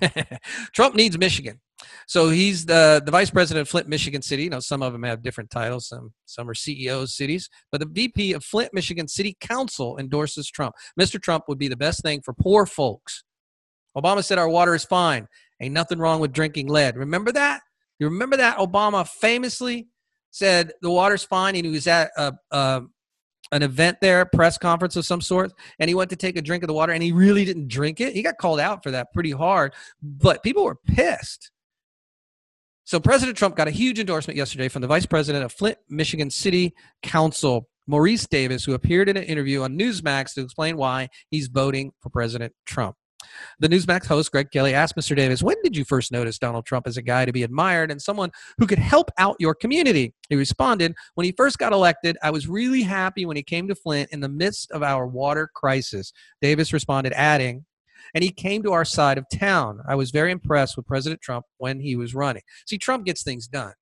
Trump 0.72 0.96
needs 0.96 1.16
Michigan. 1.16 1.60
So 2.06 2.30
he's 2.30 2.66
the, 2.66 3.02
the 3.04 3.10
vice 3.10 3.30
president 3.30 3.62
of 3.62 3.68
Flint, 3.68 3.88
Michigan 3.88 4.22
City. 4.22 4.44
You 4.44 4.50
know, 4.50 4.60
some 4.60 4.82
of 4.82 4.92
them 4.92 5.02
have 5.02 5.22
different 5.22 5.50
titles. 5.50 5.88
Some 5.88 6.12
some 6.26 6.48
are 6.48 6.54
CEOs, 6.54 7.14
cities. 7.14 7.48
But 7.70 7.80
the 7.80 7.86
VP 7.86 8.32
of 8.32 8.44
Flint, 8.44 8.72
Michigan 8.72 9.08
City 9.08 9.36
Council 9.40 9.98
endorses 9.98 10.48
Trump. 10.50 10.74
Mr. 10.98 11.20
Trump 11.20 11.44
would 11.48 11.58
be 11.58 11.68
the 11.68 11.76
best 11.76 12.02
thing 12.02 12.22
for 12.22 12.34
poor 12.34 12.66
folks. 12.66 13.24
Obama 13.96 14.24
said 14.24 14.38
our 14.38 14.48
water 14.48 14.74
is 14.74 14.84
fine. 14.84 15.26
Ain't 15.60 15.74
nothing 15.74 15.98
wrong 15.98 16.20
with 16.20 16.32
drinking 16.32 16.68
lead. 16.68 16.96
Remember 16.96 17.32
that? 17.32 17.60
You 17.98 18.08
remember 18.08 18.36
that 18.38 18.56
Obama 18.58 19.06
famously 19.06 19.88
said 20.30 20.72
the 20.80 20.90
water's 20.90 21.22
fine, 21.22 21.54
and 21.54 21.64
he 21.64 21.70
was 21.70 21.86
at 21.86 22.10
a, 22.16 22.32
a 22.50 22.82
an 23.52 23.62
event 23.62 23.98
there, 24.00 24.24
press 24.24 24.58
conference 24.58 24.96
of 24.96 25.04
some 25.04 25.20
sort, 25.20 25.52
and 25.78 25.88
he 25.88 25.94
went 25.94 26.10
to 26.10 26.16
take 26.16 26.36
a 26.36 26.42
drink 26.42 26.62
of 26.62 26.68
the 26.68 26.74
water 26.74 26.92
and 26.92 27.02
he 27.02 27.12
really 27.12 27.44
didn't 27.44 27.68
drink 27.68 28.00
it. 28.00 28.14
He 28.14 28.22
got 28.22 28.38
called 28.38 28.58
out 28.58 28.82
for 28.82 28.90
that 28.90 29.12
pretty 29.12 29.30
hard, 29.30 29.74
but 30.02 30.42
people 30.42 30.64
were 30.64 30.78
pissed. 30.86 31.50
So 32.84 32.98
President 32.98 33.38
Trump 33.38 33.56
got 33.56 33.68
a 33.68 33.72
huge 33.72 33.98
endorsement 33.98 34.36
yesterday 34.36 34.68
from 34.68 34.82
the 34.82 34.88
vice 34.88 35.06
president 35.06 35.44
of 35.44 35.52
Flint, 35.52 35.78
Michigan 35.88 36.30
City 36.30 36.74
Council, 37.02 37.68
Maurice 37.86 38.26
Davis, 38.26 38.64
who 38.64 38.74
appeared 38.74 39.08
in 39.08 39.16
an 39.16 39.24
interview 39.24 39.62
on 39.62 39.78
Newsmax 39.78 40.34
to 40.34 40.42
explain 40.42 40.76
why 40.76 41.08
he's 41.30 41.48
voting 41.48 41.92
for 42.00 42.10
President 42.10 42.52
Trump. 42.66 42.96
The 43.60 43.68
Newsmax 43.68 44.06
host, 44.06 44.32
Greg 44.32 44.50
Kelly, 44.50 44.74
asked 44.74 44.96
Mr. 44.96 45.14
Davis, 45.14 45.42
When 45.42 45.56
did 45.62 45.76
you 45.76 45.84
first 45.84 46.10
notice 46.10 46.38
Donald 46.38 46.66
Trump 46.66 46.86
as 46.88 46.96
a 46.96 47.02
guy 47.02 47.24
to 47.24 47.32
be 47.32 47.44
admired 47.44 47.90
and 47.90 48.02
someone 48.02 48.32
who 48.58 48.66
could 48.66 48.80
help 48.80 49.10
out 49.16 49.36
your 49.38 49.54
community? 49.54 50.12
He 50.28 50.36
responded, 50.36 50.94
When 51.14 51.24
he 51.24 51.32
first 51.32 51.58
got 51.58 51.72
elected, 51.72 52.16
I 52.22 52.30
was 52.30 52.48
really 52.48 52.82
happy 52.82 53.24
when 53.24 53.36
he 53.36 53.42
came 53.42 53.68
to 53.68 53.74
Flint 53.74 54.10
in 54.10 54.20
the 54.20 54.28
midst 54.28 54.72
of 54.72 54.82
our 54.82 55.06
water 55.06 55.48
crisis. 55.54 56.12
Davis 56.40 56.72
responded, 56.72 57.12
adding, 57.14 57.64
and 58.14 58.22
he 58.22 58.30
came 58.30 58.62
to 58.62 58.72
our 58.72 58.84
side 58.84 59.18
of 59.18 59.26
town. 59.32 59.80
I 59.88 59.94
was 59.94 60.10
very 60.10 60.30
impressed 60.30 60.76
with 60.76 60.86
President 60.86 61.20
Trump 61.20 61.46
when 61.58 61.80
he 61.80 61.96
was 61.96 62.14
running. 62.14 62.42
See, 62.66 62.78
Trump 62.78 63.06
gets 63.06 63.22
things 63.22 63.46
done. 63.46 63.72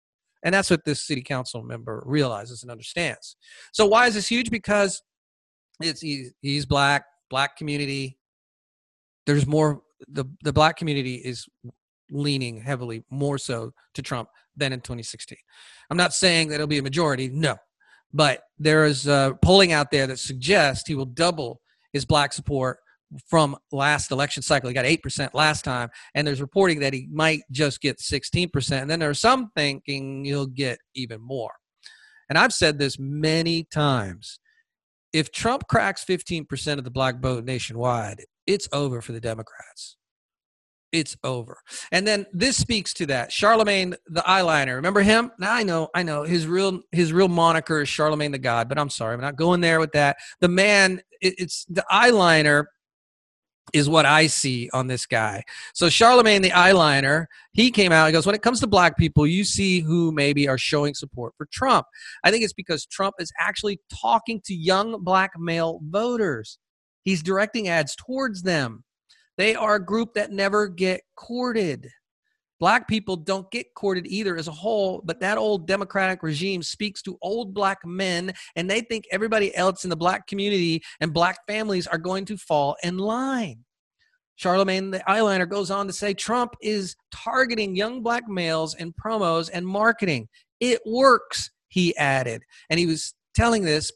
And 0.43 0.55
that's 0.55 0.71
what 0.71 0.85
this 0.85 1.07
city 1.07 1.23
council 1.23 1.63
member 1.63 2.03
realizes 2.07 2.63
and 2.63 2.71
understands. 2.71 3.37
So 3.73 3.87
why 3.87 4.07
is 4.07 4.15
this 4.15 4.29
huge? 4.29 4.51
Because 4.51 5.03
it's 5.81 6.01
he's, 6.01 6.67
black, 6.67 7.05
black 7.29 7.57
community. 7.57 8.19
There's 9.27 9.47
more 9.47 9.83
the 10.09 10.25
the 10.43 10.53
black 10.53 10.77
community 10.77 11.17
is 11.17 11.47
leaning 12.11 12.61
heavily 12.61 13.05
more 13.11 13.37
so 13.37 13.73
to 13.95 14.03
Trump 14.03 14.29
than 14.57 14.73
in 14.73 14.81
2016. 14.81 15.37
I'm 15.91 15.97
not 15.97 16.15
saying 16.15 16.49
that 16.49 16.57
it'll 16.57 16.67
be 16.67 16.79
a 16.79 16.83
majority, 16.83 17.29
no. 17.29 17.57
But 18.13 18.43
there 18.59 18.87
is 18.87 19.07
uh, 19.07 19.35
polling 19.43 19.73
out 19.73 19.91
there 19.91 20.07
that 20.07 20.19
suggests 20.19 20.89
he 20.89 20.95
will 20.95 21.05
double 21.05 21.61
his 21.93 22.05
black 22.05 22.33
support 22.33 22.79
from 23.27 23.57
last 23.73 24.11
election 24.11 24.43
cycle. 24.43 24.69
He 24.69 24.75
got 24.75 24.85
8% 24.85 25.35
last 25.35 25.65
time, 25.65 25.91
and 26.15 26.27
there's 26.27 26.41
reporting 26.41 26.81
that 26.81 26.93
he 26.93 27.09
might 27.13 27.43
just 27.51 27.81
get 27.81 27.99
16%. 27.99 28.83
And 28.83 28.91
then 28.91 29.01
there's 29.01 29.21
some 29.21 29.51
thinking 29.57 30.25
he'll 30.25 30.47
get 30.47 30.79
even 30.95 31.21
more. 31.21 31.53
And 32.29 32.39
I've 32.39 32.53
said 32.53 32.79
this 32.79 32.99
many 32.99 33.65
times. 33.65 34.39
If 35.13 35.33
Trump 35.33 35.67
cracks 35.69 36.05
15% 36.05 36.79
of 36.79 36.85
the 36.85 36.91
black 36.91 37.21
vote 37.21 37.45
nationwide, 37.45 38.25
it's 38.47 38.69
over 38.73 39.03
for 39.03 39.11
the 39.11 39.21
Democrats. 39.21 39.97
It's 40.93 41.17
over. 41.23 41.59
And 41.93 42.07
then 42.07 42.27
this 42.33 42.57
speaks 42.57 42.93
to 42.95 43.07
that. 43.07 43.33
Charlemagne 43.33 43.95
the 44.07 44.23
eyeliner. 44.23 44.75
Remember 44.75 45.03
him? 45.03 45.31
Now 45.39 45.53
I 45.53 45.63
know, 45.63 45.89
I 45.95 46.03
know. 46.03 46.25
His 46.25 46.47
real 46.47 46.81
his 46.91 47.13
real 47.13 47.29
moniker 47.29 47.81
is 47.81 47.89
Charlemagne 47.89 48.33
the 48.33 48.39
God, 48.39 48.69
but 48.69 48.79
I'm 48.79 48.91
sorry, 48.91 49.15
I'm 49.15 49.21
not 49.21 49.37
going 49.37 49.61
there 49.61 49.79
with 49.79 49.93
that. 49.93 50.17
The 50.41 50.49
man, 50.49 51.01
it, 51.21 51.35
it's 51.39 51.65
the 51.67 51.85
eyeliner 51.93 52.65
is 53.73 53.89
what 53.89 54.07
I 54.07 54.27
see 54.27 54.69
on 54.73 54.87
this 54.87 55.07
guy. 55.07 55.43
So 55.75 55.89
Charlemagne 55.89 56.43
the 56.43 56.51
eyeliner, 56.51 57.27
he 57.53 57.71
came 57.71 57.93
out 57.93 58.07
and 58.07 58.13
goes, 58.13 58.27
when 58.27 58.35
it 58.35 58.43
comes 58.43 58.61
to 58.61 58.67
black 58.67 58.97
people, 58.97 59.27
you 59.27 59.45
see 59.45 59.81
who 59.81 60.13
maybe 60.13 60.49
are 60.49 60.59
showing 60.59 60.95
support 60.95 61.35
for 61.37 61.47
Trump. 61.53 61.87
I 62.25 62.31
think 62.31 62.45
it's 62.45 62.53
because 62.53 62.87
Trump 62.87 63.17
is 63.19 63.33
actually 63.39 63.81
talking 64.01 64.41
to 64.45 64.55
young 64.55 65.03
black 65.03 65.33
male 65.39 65.81
voters. 65.83 66.59
He's 67.03 67.23
directing 67.23 67.69
ads 67.69 67.97
towards 67.97 68.43
them. 68.43 68.85
They 69.39 69.55
are 69.55 69.77
a 69.77 69.85
group 69.85 70.15
that 70.15 70.33
never 70.33 70.69
get 70.69 71.01
courted. 71.17 71.89
Black 72.61 72.87
people 72.87 73.17
don't 73.17 73.51
get 73.51 73.73
courted 73.75 74.07
either 74.07 74.37
as 74.37 74.47
a 74.47 74.53
whole, 74.53 75.01
but 75.03 75.19
that 75.21 75.39
old 75.39 75.67
Democratic 75.67 76.23
regime 76.23 76.63
speaks 76.63 77.01
to 77.03 77.19
old 77.23 77.55
black 77.55 77.79
men, 77.87 78.33
and 78.55 78.71
they 78.71 78.83
think 78.83 79.07
everybody 79.11 79.55
else 79.57 79.85
in 79.85 79.91
the 79.91 79.97
black 79.97 80.27
community 80.27 80.83
and 81.01 81.13
black 81.13 81.39
families 81.49 81.87
are 81.87 81.99
going 81.99 82.27
to 82.27 82.37
fall 82.37 82.77
in 82.83 82.99
line. 82.99 83.65
Charlemagne 84.37 84.91
the 84.91 85.03
eyeliner 85.09 85.49
goes 85.49 85.71
on 85.71 85.87
to 85.87 85.93
say 85.93 86.15
Trump 86.15 86.55
is 86.63 86.97
targeting 87.11 87.75
young 87.77 88.03
black 88.03 88.27
males 88.29 88.75
in 88.75 88.93
promos 88.93 89.51
and 89.53 89.67
marketing. 89.67 90.29
It 90.61 90.81
works, 90.87 91.51
he 91.69 91.97
added. 91.97 92.43
And 92.71 92.79
he 92.79 92.87
was 92.87 93.15
telling 93.35 93.65
this 93.65 93.91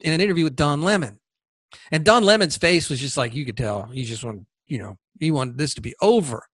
in 0.00 0.12
an 0.12 0.20
interview 0.20 0.44
with 0.44 0.56
Don 0.56 0.82
Lemon. 0.82 1.20
And 1.92 2.04
Don 2.04 2.24
Lemon's 2.24 2.56
face 2.56 2.88
was 2.88 2.98
just 2.98 3.16
like 3.16 3.34
you 3.34 3.44
could 3.44 3.56
tell. 3.56 3.84
He 3.84 4.04
just 4.04 4.24
wanted, 4.24 4.46
you 4.66 4.78
know, 4.78 4.96
he 5.20 5.30
wanted 5.30 5.58
this 5.58 5.74
to 5.74 5.80
be 5.80 5.94
over. 6.00 6.47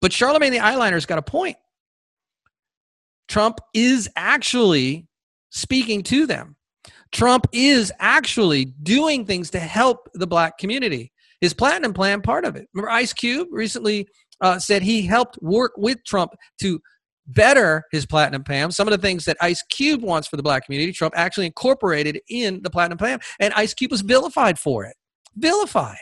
But 0.00 0.12
Charlemagne 0.12 0.52
the 0.52 0.60
eyeliner's 0.60 1.06
got 1.06 1.18
a 1.18 1.22
point. 1.22 1.56
Trump 3.28 3.60
is 3.74 4.08
actually 4.16 5.06
speaking 5.50 6.02
to 6.04 6.26
them. 6.26 6.56
Trump 7.12 7.46
is 7.52 7.92
actually 7.98 8.66
doing 8.82 9.24
things 9.24 9.50
to 9.50 9.58
help 9.58 10.08
the 10.14 10.26
black 10.26 10.58
community. 10.58 11.12
His 11.40 11.54
platinum 11.54 11.92
plan, 11.92 12.22
part 12.22 12.44
of 12.44 12.56
it. 12.56 12.68
Remember, 12.74 12.90
Ice 12.90 13.12
Cube 13.12 13.48
recently 13.50 14.06
uh, 14.40 14.58
said 14.58 14.82
he 14.82 15.02
helped 15.02 15.38
work 15.42 15.72
with 15.76 15.98
Trump 16.04 16.32
to 16.60 16.80
better 17.26 17.84
his 17.92 18.06
platinum 18.06 18.44
plan. 18.44 18.70
Some 18.70 18.88
of 18.88 18.92
the 18.92 18.98
things 18.98 19.24
that 19.24 19.36
Ice 19.40 19.62
Cube 19.62 20.02
wants 20.02 20.28
for 20.28 20.36
the 20.36 20.42
black 20.42 20.64
community, 20.64 20.92
Trump 20.92 21.14
actually 21.16 21.46
incorporated 21.46 22.20
in 22.28 22.62
the 22.62 22.70
platinum 22.70 22.98
plan, 22.98 23.20
and 23.38 23.54
Ice 23.54 23.74
Cube 23.74 23.90
was 23.90 24.00
vilified 24.00 24.58
for 24.58 24.84
it. 24.84 24.96
Vilified. 25.36 25.98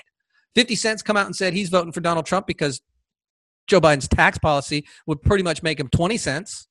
50 0.55 0.75
Cent's 0.75 1.03
come 1.03 1.17
out 1.17 1.27
and 1.27 1.37
said 1.37 1.53
he's 1.53 1.69
voting 1.69 1.93
for 1.93 2.01
Donald 2.01 2.27
Trump 2.27 2.47
because 2.47 2.81
Joe 3.69 3.81
Biden's 3.81 4.09
tax 4.09 4.39
policy 4.39 4.87
would 5.07 5.23
pretty 5.23 5.45
much 5.45 5.63
make 5.63 5.79
him 5.79 5.89
20 5.89 6.17
cents. 6.17 6.67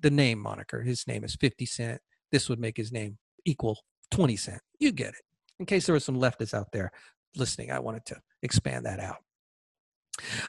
The 0.00 0.10
name 0.10 0.38
moniker, 0.38 0.82
his 0.82 1.06
name 1.06 1.24
is 1.24 1.36
50 1.36 1.66
Cent. 1.66 2.00
This 2.32 2.48
would 2.48 2.58
make 2.58 2.76
his 2.76 2.90
name 2.90 3.18
equal 3.44 3.78
20 4.10 4.34
cent. 4.36 4.60
You 4.80 4.92
get 4.92 5.10
it. 5.10 5.22
In 5.60 5.66
case 5.66 5.86
there 5.86 5.92
were 5.92 6.00
some 6.00 6.18
leftists 6.18 6.54
out 6.54 6.72
there 6.72 6.90
listening, 7.36 7.70
I 7.70 7.78
wanted 7.78 8.06
to 8.06 8.20
expand 8.42 8.86
that 8.86 8.98
out. 8.98 9.18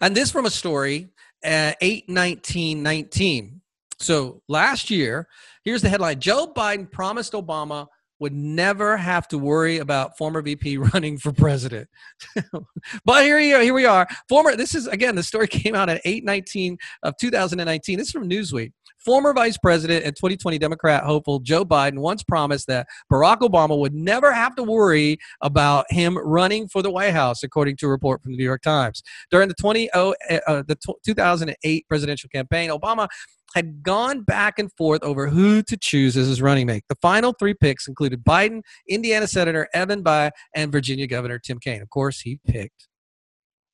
And 0.02 0.16
this 0.16 0.32
from 0.32 0.46
a 0.46 0.50
story, 0.50 1.10
uh, 1.44 1.74
8 1.82 2.10
19 2.10 2.82
19. 2.82 3.62
So 4.00 4.42
last 4.48 4.90
year, 4.90 5.28
here's 5.64 5.82
the 5.82 5.90
headline 5.90 6.20
Joe 6.20 6.52
Biden 6.56 6.90
promised 6.92 7.34
Obama 7.34 7.88
would 8.20 8.34
never 8.34 8.98
have 8.98 9.28
to 9.30 9.38
worry 9.38 9.78
about 9.80 10.18
former 10.18 10.42
VP 10.42 10.78
running 10.94 11.18
for 11.18 11.32
president. 11.32 11.90
but 13.06 13.24
here 13.24 13.38
are. 13.38 13.62
Here 13.62 13.74
we 13.74 13.86
are. 13.86 14.08
Former. 14.30 14.56
This 14.56 14.76
is 14.76 14.88
again. 14.88 15.16
The 15.16 15.24
story 15.24 15.48
came 15.50 15.76
out 15.76 15.90
at 15.90 16.04
8/19 16.04 16.78
of 17.04 17.16
2019. 17.20 17.98
This 17.98 18.08
is 18.08 18.12
from 18.12 18.30
Newsweek. 18.30 18.72
Former 19.06 19.34
Vice 19.34 19.58
President 19.58 20.04
and 20.04 20.16
2020 20.16 20.58
Democrat 20.58 21.04
hopeful 21.04 21.40
Joe 21.40 21.64
Biden 21.64 22.00
once 22.00 22.24
promised 22.24 22.66
that 22.68 22.88
Barack 23.12 23.40
Obama 23.40 23.78
would 23.78 23.94
never 23.94 24.34
have 24.34 24.56
to 24.56 24.64
worry 24.64 25.20
about 25.42 25.86
him 25.92 26.18
running 26.18 26.68
for 26.68 26.82
the 26.82 26.90
White 26.90 27.14
House, 27.14 27.44
according 27.44 27.78
to 27.78 27.86
a 27.86 27.90
report 27.90 28.24
from 28.24 28.32
the 28.32 28.38
New 28.38 28.44
York 28.44 28.64
Times. 28.64 29.04
During 29.30 29.48
the 29.48 29.54
20 29.54 29.92
uh, 29.92 30.14
the 30.28 30.78
2008 31.06 31.88
presidential 31.88 32.30
campaign, 32.30 32.72
Obama 32.72 33.08
had 33.54 33.84
gone 33.84 34.22
back 34.22 34.60
and 34.60 34.72
forth 34.74 35.04
over 35.04 35.28
who 35.28 35.62
to 35.64 35.78
choose 35.78 36.18
as 36.18 36.28
his 36.28 36.42
running 36.42 36.66
mate. 36.66 36.84
The 36.90 36.96
final 36.96 37.34
three 37.40 37.54
picks 37.54 37.88
included 37.88 38.24
Biden, 38.24 38.62
Indiana 38.90 39.28
Senator 39.28 39.70
Evan 39.74 40.04
Bayh, 40.04 40.32
and 40.56 40.72
Virginia 40.72 41.08
Governor 41.08 41.40
Tim 41.40 41.60
Kaine. 41.60 41.82
Of 41.82 41.90
course, 41.90 42.22
he 42.22 42.40
picked 42.46 42.88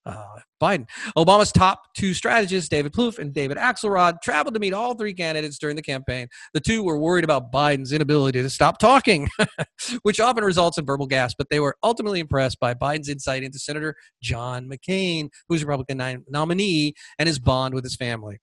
uh, 0.06 0.26
Biden. 0.62 0.88
Obama's 1.18 1.52
top 1.52 1.94
two 1.96 2.14
strategists, 2.14 2.70
David 2.70 2.94
Plouffe 2.94 3.20
and 3.20 3.34
David 3.34 3.58
Axelrod, 3.58 4.22
traveled 4.22 4.54
to 4.54 4.60
meet 4.60 4.74
all 4.74 4.96
three 4.96 5.14
candidates 5.14 5.58
during 5.58 5.76
the 5.76 5.82
campaign. 5.82 6.28
The 6.54 6.60
two 6.60 6.84
were 6.84 6.98
worried 6.98 7.24
about 7.24 7.52
Biden's 7.52 7.92
inability 7.92 8.42
to 8.42 8.50
stop 8.50 8.78
talking, 8.78 9.30
which 10.04 10.20
often 10.20 10.44
results 10.44 10.78
in 10.78 10.86
verbal 10.86 11.08
gas, 11.08 11.34
but 11.38 11.50
they 11.50 11.60
were 11.60 11.76
ultimately 11.84 12.20
impressed 12.20 12.60
by 12.60 12.74
Biden's 12.74 13.10
insight 13.10 13.44
into 13.44 13.60
Senator 13.60 13.96
John 14.22 14.70
McCain, 14.70 15.30
who's 15.50 15.64
a 15.64 15.66
Republican 15.66 16.24
nominee, 16.30 16.94
and 17.20 17.28
his 17.28 17.40
bond 17.40 17.74
with 17.74 17.84
his 17.84 17.96
family. 17.96 18.40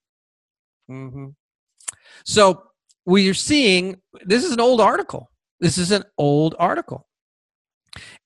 Mm-hmm. 0.91 1.29
So 2.25 2.63
we 3.05 3.29
are 3.29 3.35
seeing 3.35 4.01
this 4.25 4.45
is 4.45 4.53
an 4.53 4.61
old 4.61 4.81
article. 4.81 5.31
This 5.61 5.79
is 5.79 5.91
an 5.91 6.05
old 6.19 6.55
article. 6.59 7.07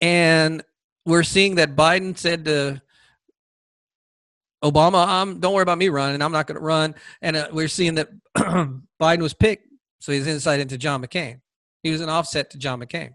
And 0.01 0.63
we're 1.07 1.23
seeing 1.23 1.57
that 1.57 1.77
Biden 1.77 2.17
said 2.17 2.45
to 2.45 2.83
Obama, 4.63 5.07
um, 5.07 5.41
don't 5.41 5.55
worry 5.55 5.63
about 5.63 5.79
me 5.79 5.89
running. 5.89 6.23
I'm 6.23 6.33
not 6.33 6.47
going 6.47 6.59
to 6.59 6.65
run. 6.65 6.95
And 7.21 7.37
uh, 7.37 7.49
we're 7.53 7.69
seeing 7.69 7.95
that 7.97 8.09
Biden 8.37 9.23
was 9.23 9.35
picked. 9.35 9.67
So 10.01 10.13
he's 10.13 10.27
insight 10.27 10.61
into 10.61 10.79
John 10.79 11.03
McCain. 11.03 11.41
He 11.83 11.91
was 11.91 12.01
an 12.01 12.09
offset 12.09 12.51
to 12.51 12.59
John 12.59 12.81
McCain. 12.81 13.11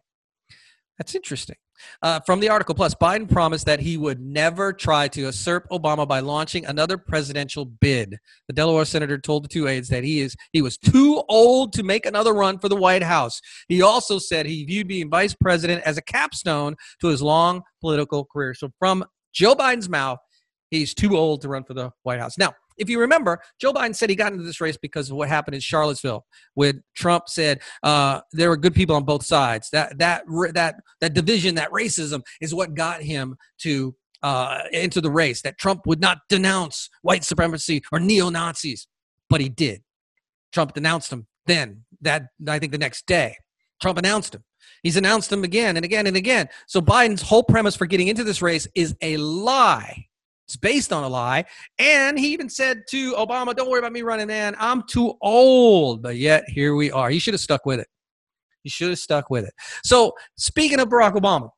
That's 0.97 1.15
interesting. 1.15 1.55
Uh, 2.01 2.19
from 2.21 2.39
the 2.39 2.49
article, 2.49 2.73
plus, 2.73 2.95
Biden 2.95 3.29
promised 3.29 3.65
that 3.65 3.79
he 3.79 3.97
would 3.97 4.19
never 4.19 4.73
try 4.73 5.07
to 5.09 5.21
usurp 5.21 5.67
Obama 5.69 6.07
by 6.07 6.19
launching 6.19 6.65
another 6.65 6.97
presidential 6.97 7.65
bid. 7.65 8.17
The 8.47 8.53
Delaware 8.53 8.85
senator 8.85 9.17
told 9.17 9.43
the 9.43 9.47
two 9.47 9.67
aides 9.67 9.89
that 9.89 10.03
he 10.03 10.21
is 10.21 10.35
he 10.53 10.61
was 10.61 10.77
too 10.77 11.21
old 11.29 11.73
to 11.73 11.83
make 11.83 12.05
another 12.05 12.33
run 12.33 12.57
for 12.57 12.69
the 12.69 12.75
White 12.75 13.03
House. 13.03 13.39
He 13.67 13.81
also 13.81 14.17
said 14.17 14.45
he 14.45 14.65
viewed 14.65 14.87
being 14.87 15.09
vice 15.09 15.35
president 15.35 15.83
as 15.83 15.97
a 15.97 16.01
capstone 16.01 16.75
to 17.01 17.07
his 17.07 17.21
long 17.21 17.61
political 17.79 18.25
career. 18.25 18.53
So, 18.53 18.71
from 18.79 19.05
Joe 19.33 19.53
Biden's 19.53 19.89
mouth, 19.89 20.17
he's 20.69 20.93
too 20.93 21.17
old 21.17 21.41
to 21.41 21.49
run 21.49 21.63
for 21.63 21.73
the 21.73 21.91
White 22.03 22.19
House. 22.19 22.37
Now, 22.37 22.53
if 22.77 22.89
you 22.89 22.99
remember, 22.99 23.39
Joe 23.59 23.73
Biden 23.73 23.95
said 23.95 24.09
he 24.09 24.15
got 24.15 24.31
into 24.31 24.43
this 24.43 24.61
race 24.61 24.77
because 24.77 25.09
of 25.09 25.17
what 25.17 25.29
happened 25.29 25.55
in 25.55 25.61
Charlottesville, 25.61 26.25
when 26.53 26.83
Trump 26.95 27.27
said 27.27 27.61
uh, 27.83 28.21
there 28.31 28.49
were 28.49 28.57
good 28.57 28.75
people 28.75 28.95
on 28.95 29.03
both 29.03 29.25
sides. 29.25 29.69
That 29.71 29.97
that 29.97 30.23
that 30.53 30.75
that 31.01 31.13
division, 31.13 31.55
that 31.55 31.71
racism, 31.71 32.23
is 32.39 32.53
what 32.53 32.75
got 32.75 33.01
him 33.01 33.35
to 33.59 33.95
uh, 34.21 34.59
into 34.71 35.01
the 35.01 35.11
race. 35.11 35.41
That 35.41 35.57
Trump 35.57 35.87
would 35.87 35.99
not 35.99 36.19
denounce 36.29 36.89
white 37.01 37.23
supremacy 37.23 37.81
or 37.91 37.99
neo 37.99 38.29
Nazis, 38.29 38.87
but 39.29 39.41
he 39.41 39.49
did. 39.49 39.81
Trump 40.53 40.73
denounced 40.73 41.09
them 41.09 41.27
then. 41.45 41.83
That 42.01 42.27
I 42.47 42.59
think 42.59 42.71
the 42.71 42.77
next 42.77 43.07
day, 43.07 43.35
Trump 43.81 43.97
announced 43.97 44.35
him. 44.35 44.43
He's 44.83 44.97
announced 44.97 45.29
them 45.29 45.43
again 45.43 45.77
and 45.77 45.85
again 45.85 46.07
and 46.07 46.15
again. 46.15 46.49
So 46.67 46.81
Biden's 46.81 47.21
whole 47.21 47.43
premise 47.43 47.75
for 47.75 47.85
getting 47.85 48.07
into 48.07 48.23
this 48.23 48.41
race 48.41 48.67
is 48.75 48.95
a 49.01 49.17
lie 49.17 50.06
it's 50.47 50.55
based 50.55 50.93
on 50.93 51.03
a 51.03 51.09
lie. 51.09 51.43
And 51.77 52.17
he 52.17 52.29
even 52.29 52.47
said 52.49 52.83
to 52.89 53.13
Obama, 53.15 53.53
Don't 53.53 53.69
worry 53.69 53.79
about 53.79 53.91
me 53.91 54.01
running, 54.01 54.27
man. 54.27 54.55
I'm 54.57 54.83
too 54.83 55.13
old. 55.21 56.01
But 56.01 56.15
yet, 56.15 56.45
here 56.47 56.75
we 56.75 56.89
are. 56.89 57.09
He 57.09 57.19
should 57.19 57.33
have 57.33 57.41
stuck 57.41 57.65
with 57.65 57.81
it. 57.81 57.87
He 58.63 58.69
should 58.69 58.89
have 58.89 58.99
stuck 58.99 59.29
with 59.29 59.43
it. 59.45 59.53
So, 59.83 60.13
speaking 60.37 60.79
of 60.79 60.87
Barack 60.87 61.15
Obama, 61.15 61.49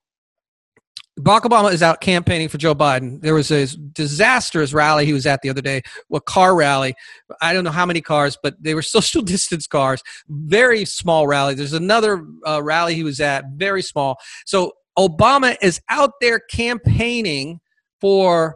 Barack 1.19 1.41
Obama 1.41 1.71
is 1.71 1.83
out 1.83 2.01
campaigning 2.01 2.47
for 2.47 2.57
Joe 2.57 2.73
Biden. 2.73 3.21
There 3.21 3.35
was 3.35 3.51
a 3.51 3.67
disastrous 3.77 4.73
rally 4.73 5.05
he 5.05 5.13
was 5.13 5.27
at 5.27 5.41
the 5.43 5.49
other 5.49 5.61
day, 5.61 5.83
a 6.11 6.21
car 6.21 6.55
rally. 6.55 6.95
I 7.41 7.53
don't 7.53 7.63
know 7.63 7.71
how 7.71 7.85
many 7.85 8.01
cars, 8.01 8.37
but 8.41 8.55
they 8.59 8.73
were 8.73 8.81
social 8.83 9.21
distance 9.21 9.67
cars. 9.67 10.01
Very 10.29 10.83
small 10.85 11.27
rally. 11.27 11.53
There's 11.53 11.73
another 11.73 12.25
uh, 12.47 12.63
rally 12.63 12.95
he 12.95 13.03
was 13.03 13.19
at, 13.19 13.45
very 13.55 13.83
small. 13.83 14.17
So 14.47 14.73
Obama 14.97 15.57
is 15.61 15.79
out 15.89 16.13
there 16.21 16.39
campaigning 16.39 17.59
for 18.01 18.55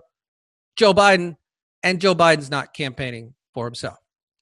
Joe 0.75 0.93
Biden, 0.93 1.35
and 1.83 1.99
Joe 1.99 2.15
Biden's 2.15 2.49
not 2.49 2.73
campaigning 2.73 3.33
for 3.53 3.65
himself. 3.65 3.97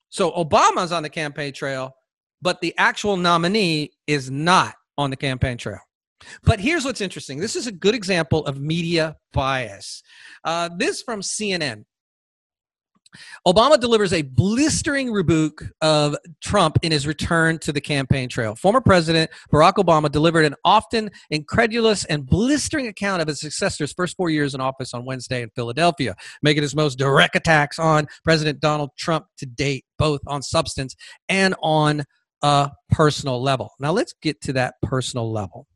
So 0.09 0.31
Obama's 0.31 0.91
on 0.91 1.03
the 1.03 1.09
campaign 1.09 1.53
trail, 1.53 1.95
but 2.41 2.61
the 2.61 2.73
actual 2.77 3.17
nominee 3.17 3.91
is 4.07 4.29
not 4.29 4.75
on 4.97 5.09
the 5.09 5.15
campaign 5.15 5.57
trail. 5.57 5.79
But 6.43 6.59
here's 6.59 6.85
what's 6.85 7.01
interesting. 7.01 7.39
This 7.39 7.55
is 7.55 7.67
a 7.67 7.71
good 7.71 7.95
example 7.95 8.45
of 8.45 8.59
media 8.59 9.17
bias. 9.33 10.03
Uh, 10.43 10.69
this 10.77 11.01
from 11.01 11.21
CNN. 11.21 11.85
Obama 13.47 13.79
delivers 13.79 14.13
a 14.13 14.21
blistering 14.21 15.11
rebuke 15.11 15.63
of 15.81 16.15
Trump 16.41 16.77
in 16.81 16.91
his 16.91 17.07
return 17.07 17.59
to 17.59 17.71
the 17.71 17.81
campaign 17.81 18.29
trail. 18.29 18.55
Former 18.55 18.81
President 18.81 19.29
Barack 19.51 19.73
Obama 19.73 20.11
delivered 20.11 20.45
an 20.45 20.55
often 20.65 21.09
incredulous 21.29 22.05
and 22.05 22.25
blistering 22.25 22.87
account 22.87 23.21
of 23.21 23.27
his 23.27 23.39
successor's 23.39 23.93
first 23.93 24.15
four 24.15 24.29
years 24.29 24.53
in 24.53 24.61
office 24.61 24.93
on 24.93 25.05
Wednesday 25.05 25.41
in 25.41 25.49
Philadelphia, 25.55 26.15
making 26.41 26.63
his 26.63 26.75
most 26.75 26.97
direct 26.97 27.35
attacks 27.35 27.79
on 27.79 28.07
President 28.23 28.59
Donald 28.59 28.91
Trump 28.97 29.25
to 29.37 29.45
date, 29.45 29.85
both 29.97 30.21
on 30.27 30.41
substance 30.41 30.95
and 31.29 31.55
on 31.61 32.03
a 32.43 32.71
personal 32.89 33.41
level. 33.41 33.71
Now, 33.79 33.91
let's 33.91 34.13
get 34.21 34.41
to 34.41 34.53
that 34.53 34.75
personal 34.81 35.31
level. 35.31 35.67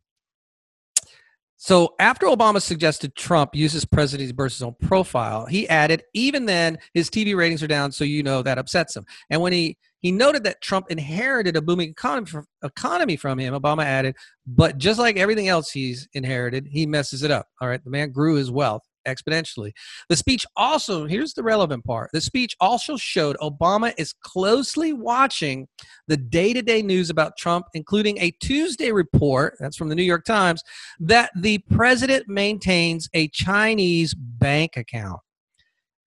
So 1.65 1.95
after 1.97 2.27
Obama 2.27 2.61
suggested 2.61 3.15
Trump 3.15 3.55
use 3.55 3.71
his 3.71 3.85
presidency 3.85 4.31
versus 4.31 4.61
own 4.61 4.75
profile, 4.83 5.47
he 5.47 5.67
added, 5.67 6.03
even 6.13 6.45
then, 6.45 6.77
his 6.93 7.09
TV 7.09 7.35
ratings 7.35 7.63
are 7.63 7.67
down, 7.67 7.91
so 7.91 8.03
you 8.03 8.21
know 8.21 8.43
that 8.43 8.59
upsets 8.59 8.95
him. 8.95 9.03
And 9.31 9.41
when 9.41 9.51
he 9.51 9.75
he 9.97 10.11
noted 10.11 10.43
that 10.43 10.61
Trump 10.61 10.91
inherited 10.91 11.55
a 11.55 11.63
booming 11.63 11.89
economy 11.89 12.27
from, 12.27 12.45
economy 12.63 13.15
from 13.15 13.39
him, 13.39 13.55
Obama 13.55 13.83
added, 13.83 14.15
but 14.45 14.77
just 14.77 14.99
like 14.99 15.17
everything 15.17 15.47
else 15.47 15.71
he's 15.71 16.07
inherited, 16.13 16.67
he 16.69 16.85
messes 16.85 17.23
it 17.23 17.31
up. 17.31 17.47
All 17.59 17.67
right, 17.67 17.83
the 17.83 17.89
man 17.89 18.11
grew 18.11 18.35
his 18.35 18.51
wealth 18.51 18.83
exponentially. 19.05 19.71
The 20.09 20.15
speech 20.15 20.45
also, 20.55 21.05
here's 21.05 21.33
the 21.33 21.43
relevant 21.43 21.83
part 21.85 22.09
the 22.13 22.21
speech 22.21 22.55
also 22.59 22.97
showed 22.97 23.37
Obama 23.37 23.93
is 23.97 24.13
closely 24.13 24.93
watching 24.93 25.67
the 26.07 26.17
day 26.17 26.53
to 26.53 26.61
day 26.61 26.81
news 26.81 27.09
about 27.09 27.37
Trump, 27.37 27.65
including 27.73 28.17
a 28.19 28.31
Tuesday 28.41 28.91
report, 28.91 29.55
that's 29.59 29.77
from 29.77 29.89
the 29.89 29.95
New 29.95 30.03
York 30.03 30.25
Times, 30.25 30.61
that 30.99 31.31
the 31.35 31.59
president 31.71 32.27
maintains 32.27 33.09
a 33.13 33.27
Chinese 33.29 34.13
bank 34.13 34.77
account. 34.77 35.19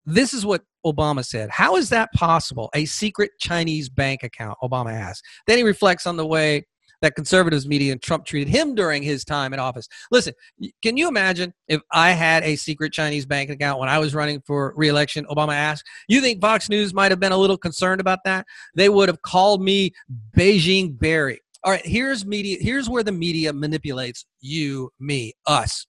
This 0.05 0.35
is 0.35 0.45
what 0.45 0.63
Obama 0.85 1.25
said. 1.25 1.49
How 1.51 1.77
is 1.77 1.89
that 1.91 2.13
possible? 2.13 2.69
A 2.75 2.85
secret 2.87 3.31
Chinese 3.39 3.89
bank 3.89 4.23
account, 4.25 4.59
Obama 4.63 4.93
asked. 4.93 5.23
Then 5.47 5.59
he 5.59 5.65
reflects 5.65 6.07
on 6.07 6.17
the 6.17 6.27
way 6.27 6.67
that 7.03 7.15
conservatives 7.15 7.67
media 7.67 7.93
and 7.93 8.01
Trump 8.01 8.25
treated 8.25 8.49
him 8.49 8.75
during 8.75 9.03
his 9.03 9.25
time 9.25 9.53
in 9.53 9.61
office. 9.61 9.87
Listen, 10.11 10.33
can 10.83 10.97
you 10.97 11.09
imagine 11.09 11.53
if 11.69 11.83
I 11.93 12.13
had 12.13 12.43
a 12.45 12.57
secret 12.57 12.93
Chinese 12.93 13.27
bank 13.27 13.51
account 13.51 13.79
when 13.79 13.89
I 13.89 13.99
was 13.99 14.15
running 14.15 14.41
for 14.47 14.73
reelection? 14.77 15.27
Obama 15.27 15.55
asked. 15.55 15.85
You 16.09 16.21
think 16.21 16.41
Fox 16.41 16.71
News 16.71 16.95
might 16.95 17.11
have 17.11 17.21
been 17.21 17.33
a 17.33 17.37
little 17.37 17.59
concerned 17.59 18.01
about 18.01 18.21
that? 18.25 18.47
They 18.75 18.89
would 18.89 19.09
have 19.09 19.21
called 19.23 19.63
me 19.63 19.93
Beijing 20.37 20.99
Barry. 20.99 21.41
All 21.65 21.73
right, 21.73 21.85
here's 21.85 22.25
media. 22.25 22.57
Here's 22.61 22.89
where 22.89 23.03
the 23.03 23.13
media 23.13 23.53
manipulates 23.53 24.25
you, 24.41 24.91
me, 24.99 25.33
us. 25.47 25.87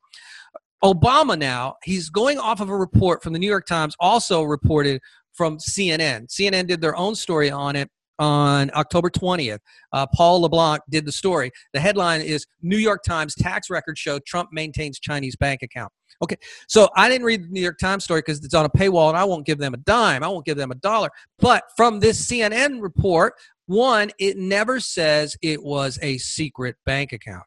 Obama 0.83 1.37
now, 1.37 1.75
he's 1.83 2.09
going 2.09 2.37
off 2.37 2.59
of 2.59 2.69
a 2.69 2.75
report 2.75 3.23
from 3.23 3.33
the 3.33 3.39
New 3.39 3.47
York 3.47 3.65
Times, 3.65 3.95
also 3.99 4.43
reported 4.43 5.01
from 5.33 5.57
CNN. 5.57 6.27
CNN 6.27 6.67
did 6.67 6.81
their 6.81 6.95
own 6.95 7.15
story 7.15 7.49
on 7.49 7.75
it 7.75 7.89
on 8.19 8.71
October 8.75 9.09
20th. 9.09 9.59
Uh, 9.91 10.05
Paul 10.13 10.41
LeBlanc 10.41 10.81
did 10.89 11.05
the 11.05 11.11
story. 11.11 11.51
The 11.73 11.79
headline 11.79 12.21
is 12.21 12.45
New 12.61 12.77
York 12.77 13.03
Times 13.03 13.35
tax 13.35 13.69
records 13.69 13.99
show 13.99 14.19
Trump 14.19 14.49
maintains 14.51 14.99
Chinese 14.99 15.35
bank 15.35 15.61
account. 15.63 15.91
Okay, 16.21 16.37
so 16.67 16.89
I 16.95 17.09
didn't 17.09 17.25
read 17.25 17.43
the 17.43 17.47
New 17.47 17.61
York 17.61 17.79
Times 17.79 18.03
story 18.03 18.21
because 18.21 18.43
it's 18.45 18.53
on 18.53 18.65
a 18.65 18.69
paywall 18.69 19.09
and 19.09 19.17
I 19.17 19.23
won't 19.23 19.45
give 19.45 19.57
them 19.57 19.73
a 19.73 19.77
dime. 19.77 20.23
I 20.23 20.27
won't 20.27 20.45
give 20.45 20.57
them 20.57 20.71
a 20.71 20.75
dollar. 20.75 21.09
But 21.39 21.63
from 21.75 21.99
this 21.99 22.25
CNN 22.25 22.81
report, 22.81 23.33
one, 23.65 24.11
it 24.19 24.37
never 24.37 24.79
says 24.79 25.35
it 25.41 25.61
was 25.63 25.99
a 26.01 26.17
secret 26.19 26.75
bank 26.85 27.13
account. 27.13 27.43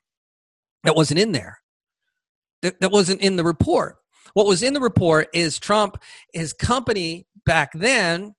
That 0.85 0.97
wasn't 0.97 1.21
in 1.21 1.33
there. 1.33 1.59
That, 2.63 2.81
that 2.81 2.91
wasn't 2.91 3.21
in 3.21 3.37
the 3.37 3.45
report. 3.45 3.97
What 4.35 4.47
was 4.47 4.63
in 4.63 4.75
the 4.75 4.81
report 4.81 5.29
is 5.33 5.59
Trump, 5.59 6.03
his 6.33 6.53
company 6.53 7.27
back 7.45 7.71
then, 7.75 8.35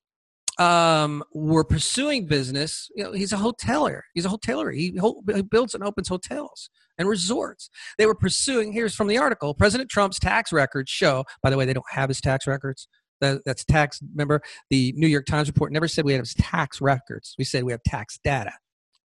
um, 0.59 1.23
were 1.33 1.63
pursuing 1.63 2.25
business. 2.25 2.89
You 2.95 3.03
know, 3.03 3.11
he's 3.11 3.33
a 3.33 3.37
hoteler. 3.37 4.01
He's 4.13 4.25
a 4.25 4.29
hoteler. 4.29 4.73
He, 4.73 4.99
he 5.33 5.41
builds 5.41 5.73
and 5.75 5.83
opens 5.83 6.07
hotels 6.07 6.69
and 6.97 7.07
resorts. 7.07 7.69
They 7.97 8.05
were 8.05 8.15
pursuing. 8.15 8.71
Here's 8.73 8.95
from 8.95 9.07
the 9.07 9.17
article: 9.17 9.53
President 9.53 9.89
Trump's 9.89 10.19
tax 10.19 10.51
records 10.51 10.89
show. 10.89 11.25
By 11.41 11.49
the 11.49 11.57
way, 11.57 11.65
they 11.65 11.73
don't 11.73 11.85
have 11.91 12.09
his 12.09 12.21
tax 12.21 12.47
records. 12.47 12.87
That, 13.19 13.41
that's 13.45 13.65
tax. 13.65 13.99
Remember, 14.13 14.41
the 14.69 14.93
New 14.95 15.07
York 15.07 15.25
Times 15.25 15.47
report 15.47 15.71
never 15.71 15.87
said 15.87 16.05
we 16.05 16.13
have 16.13 16.21
his 16.21 16.35
tax 16.35 16.81
records. 16.81 17.35
We 17.37 17.45
said 17.45 17.63
we 17.63 17.71
have 17.71 17.83
tax 17.83 18.19
data. 18.23 18.53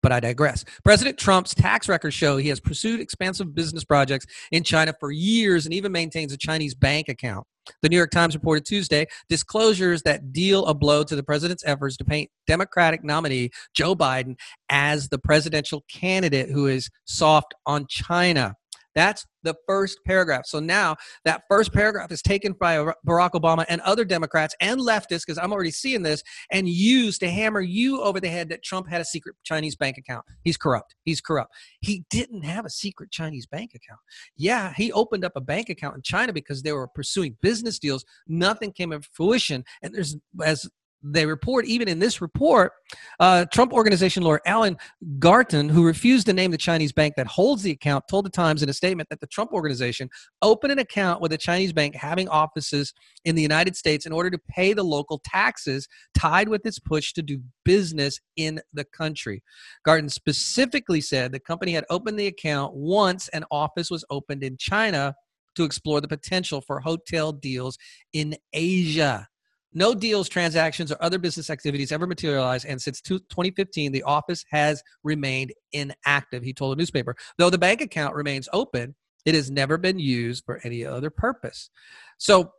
But 0.02 0.12
I 0.12 0.20
digress. 0.20 0.64
President 0.84 1.18
Trump's 1.18 1.54
tax 1.54 1.90
records 1.90 2.16
show 2.16 2.38
he 2.38 2.50
has 2.50 2.60
pursued 2.60 3.00
expansive 3.00 3.54
business 3.54 3.84
projects 3.84 4.26
in 4.52 4.64
China 4.64 4.94
for 5.00 5.12
years 5.12 5.66
and 5.66 5.74
even 5.74 5.92
maintains 5.92 6.32
a 6.32 6.38
Chinese 6.38 6.74
bank 6.74 7.10
account. 7.10 7.46
The 7.82 7.90
New 7.90 7.98
York 7.98 8.12
Times 8.12 8.34
reported 8.34 8.66
Tuesday 8.66 9.06
disclosures 9.28 10.02
that 10.04 10.32
deal 10.34 10.66
a 10.66 10.74
blow 10.74 11.04
to 11.04 11.16
the 11.16 11.24
president's 11.24 11.64
efforts 11.66 11.98
to 11.98 12.06
paint 12.06 12.30
Democratic 12.48 13.04
nominee 13.04 13.52
Joe 13.76 13.96
Biden 13.96 14.36
as 14.70 15.10
the 15.10 15.20
presidential 15.20 15.84
candidate 15.92 16.50
who 16.50 16.68
is 16.68 16.90
soft 17.06 17.54
on 17.66 17.86
China. 17.88 18.56
That's 19.00 19.26
the 19.44 19.56
first 19.66 20.00
paragraph. 20.06 20.46
So 20.46 20.60
now 20.60 20.98
that 21.24 21.44
first 21.50 21.72
paragraph 21.72 22.12
is 22.12 22.22
taken 22.22 22.52
by 22.52 22.76
Barack 23.08 23.32
Obama 23.32 23.64
and 23.70 23.80
other 23.80 24.04
Democrats 24.04 24.54
and 24.60 24.82
leftists, 24.82 25.22
because 25.26 25.38
I'm 25.38 25.54
already 25.54 25.72
seeing 25.72 26.04
this, 26.04 26.22
and 26.52 26.68
used 26.68 27.22
to 27.22 27.30
hammer 27.30 27.62
you 27.62 28.02
over 28.02 28.20
the 28.20 28.28
head 28.28 28.50
that 28.50 28.62
Trump 28.62 28.90
had 28.90 29.00
a 29.00 29.06
secret 29.06 29.38
Chinese 29.46 29.78
bank 29.78 29.98
account. 29.98 30.26
He's 30.44 30.58
corrupt. 30.58 30.96
He's 31.06 31.22
corrupt. 31.22 31.54
He 31.80 32.04
didn't 32.10 32.44
have 32.44 32.66
a 32.66 32.70
secret 32.70 33.10
Chinese 33.10 33.46
bank 33.46 33.72
account. 33.74 34.02
Yeah, 34.36 34.74
he 34.76 34.92
opened 34.92 35.24
up 35.24 35.32
a 35.38 35.42
bank 35.42 35.70
account 35.70 35.96
in 35.96 36.02
China 36.02 36.34
because 36.34 36.62
they 36.62 36.74
were 36.74 36.90
pursuing 36.90 37.38
business 37.42 37.80
deals. 37.80 38.04
Nothing 38.28 38.74
came 38.74 38.92
of 38.92 39.08
fruition. 39.14 39.64
And 39.82 39.96
there's, 39.96 40.18
as 40.44 40.70
they 41.02 41.26
report, 41.26 41.66
even 41.66 41.88
in 41.88 42.00
this 42.00 42.22
report, 42.22 42.74
uh, 43.20 43.46
Trump 43.46 43.72
organization 43.74 44.24
lawyer 44.24 44.42
Alan 44.46 44.78
Garten, 45.18 45.70
who 45.70 45.86
refused 45.86 46.26
to 46.28 46.34
name 46.34 46.52
the 46.52 46.58
Chinese 46.58 46.92
bank 46.92 47.16
that 47.16 47.28
holds 47.28 47.64
the 47.64 47.72
account, 47.72 48.06
told 48.10 48.26
the 48.26 48.30
Times 48.30 48.64
in 48.64 48.70
a 48.70 48.74
statement 48.74 49.10
that 49.10 49.20
the 49.20 49.28
Trump 49.28 49.54
organization 49.54 50.10
opened 50.42 50.72
an 50.72 50.80
account 50.80 51.22
with 51.22 51.32
a 51.32 51.38
Chinese 51.38 51.74
bank 51.74 51.96
having 51.96 52.28
offices 52.28 52.94
in 53.26 53.36
the 53.36 53.42
United 53.42 53.76
States 53.76 54.06
in 54.06 54.12
order 54.12 54.30
to 54.30 54.40
pay 54.50 54.74
the 54.74 54.84
local 54.84 55.22
taxes 55.24 55.88
tied 56.14 56.50
with 56.50 56.66
its 56.66 56.80
push 56.80 57.14
to 57.14 57.22
do 57.22 57.42
business 57.64 58.20
in 58.36 58.60
the 58.74 58.86
country. 58.86 59.42
Garten 59.86 60.10
specifically 60.10 61.02
said 61.02 61.32
the 61.32 61.40
company 61.40 61.72
had 61.72 61.86
opened 61.90 62.20
the 62.20 62.28
account 62.28 62.74
once 62.74 63.28
an 63.30 63.46
office 63.52 63.90
was 63.90 64.06
opened 64.10 64.44
in 64.44 64.58
China 64.58 65.16
to 65.56 65.64
explore 65.64 66.02
the 66.02 66.08
potential 66.08 66.62
for 66.62 66.80
hotel 66.80 67.32
deals 67.32 67.78
in 68.14 68.36
Asia. 68.54 69.28
No 69.74 69.94
deals, 69.94 70.28
transactions, 70.28 70.92
or 70.92 70.98
other 71.02 71.20
business 71.20 71.50
activities 71.50 71.92
ever 71.92 72.08
materialized, 72.08 72.66
and 72.66 72.82
since 72.82 73.02
2015, 73.02 73.92
the 73.92 74.04
office 74.04 74.44
has 74.50 74.82
remained 75.04 75.54
inactive, 75.74 76.44
he 76.44 76.54
told 76.54 76.76
a 76.76 76.80
newspaper. 76.80 77.16
Though 77.38 77.52
the 77.52 77.58
bank 77.58 77.82
account 77.82 78.16
remains 78.16 78.50
open, 78.52 78.96
it 79.26 79.36
has 79.36 79.52
never 79.52 79.78
been 79.78 80.00
used 80.00 80.44
for 80.46 80.60
any 80.64 80.86
other 80.86 81.12
purpose. 81.12 81.70
So, 82.18 82.52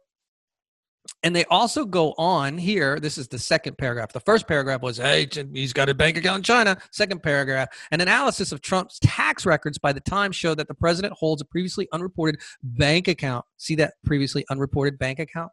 and 1.25 1.35
they 1.35 1.45
also 1.47 1.85
go 1.85 2.13
on 2.17 2.59
here. 2.59 3.01
This 3.01 3.19
is 3.19 3.27
the 3.27 3.39
second 3.39 3.77
paragraph. 3.77 4.13
The 4.13 4.21
first 4.21 4.47
paragraph 4.47 4.83
was, 4.83 4.99
hey, 4.99 5.27
he's 5.53 5.73
got 5.73 5.89
a 5.89 5.95
bank 5.95 6.17
account 6.17 6.39
in 6.39 6.43
China. 6.45 6.79
Second 6.93 7.23
paragraph, 7.23 7.69
an 7.91 8.01
analysis 8.01 8.53
of 8.53 8.61
Trump's 8.61 8.99
tax 9.01 9.45
records 9.45 9.79
by 9.79 9.93
the 9.93 10.01
time 10.01 10.31
showed 10.31 10.59
that 10.59 10.69
the 10.69 10.75
president 10.75 11.15
holds 11.15 11.43
a 11.43 11.45
previously 11.47 11.89
unreported 11.93 12.41
bank 12.63 13.09
account. 13.09 13.45
See 13.57 13.75
that 13.77 13.95
previously 14.05 14.45
unreported 14.51 14.99
bank 14.99 15.19
account? 15.19 15.51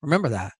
Remember 0.00 0.28
that 0.30 0.52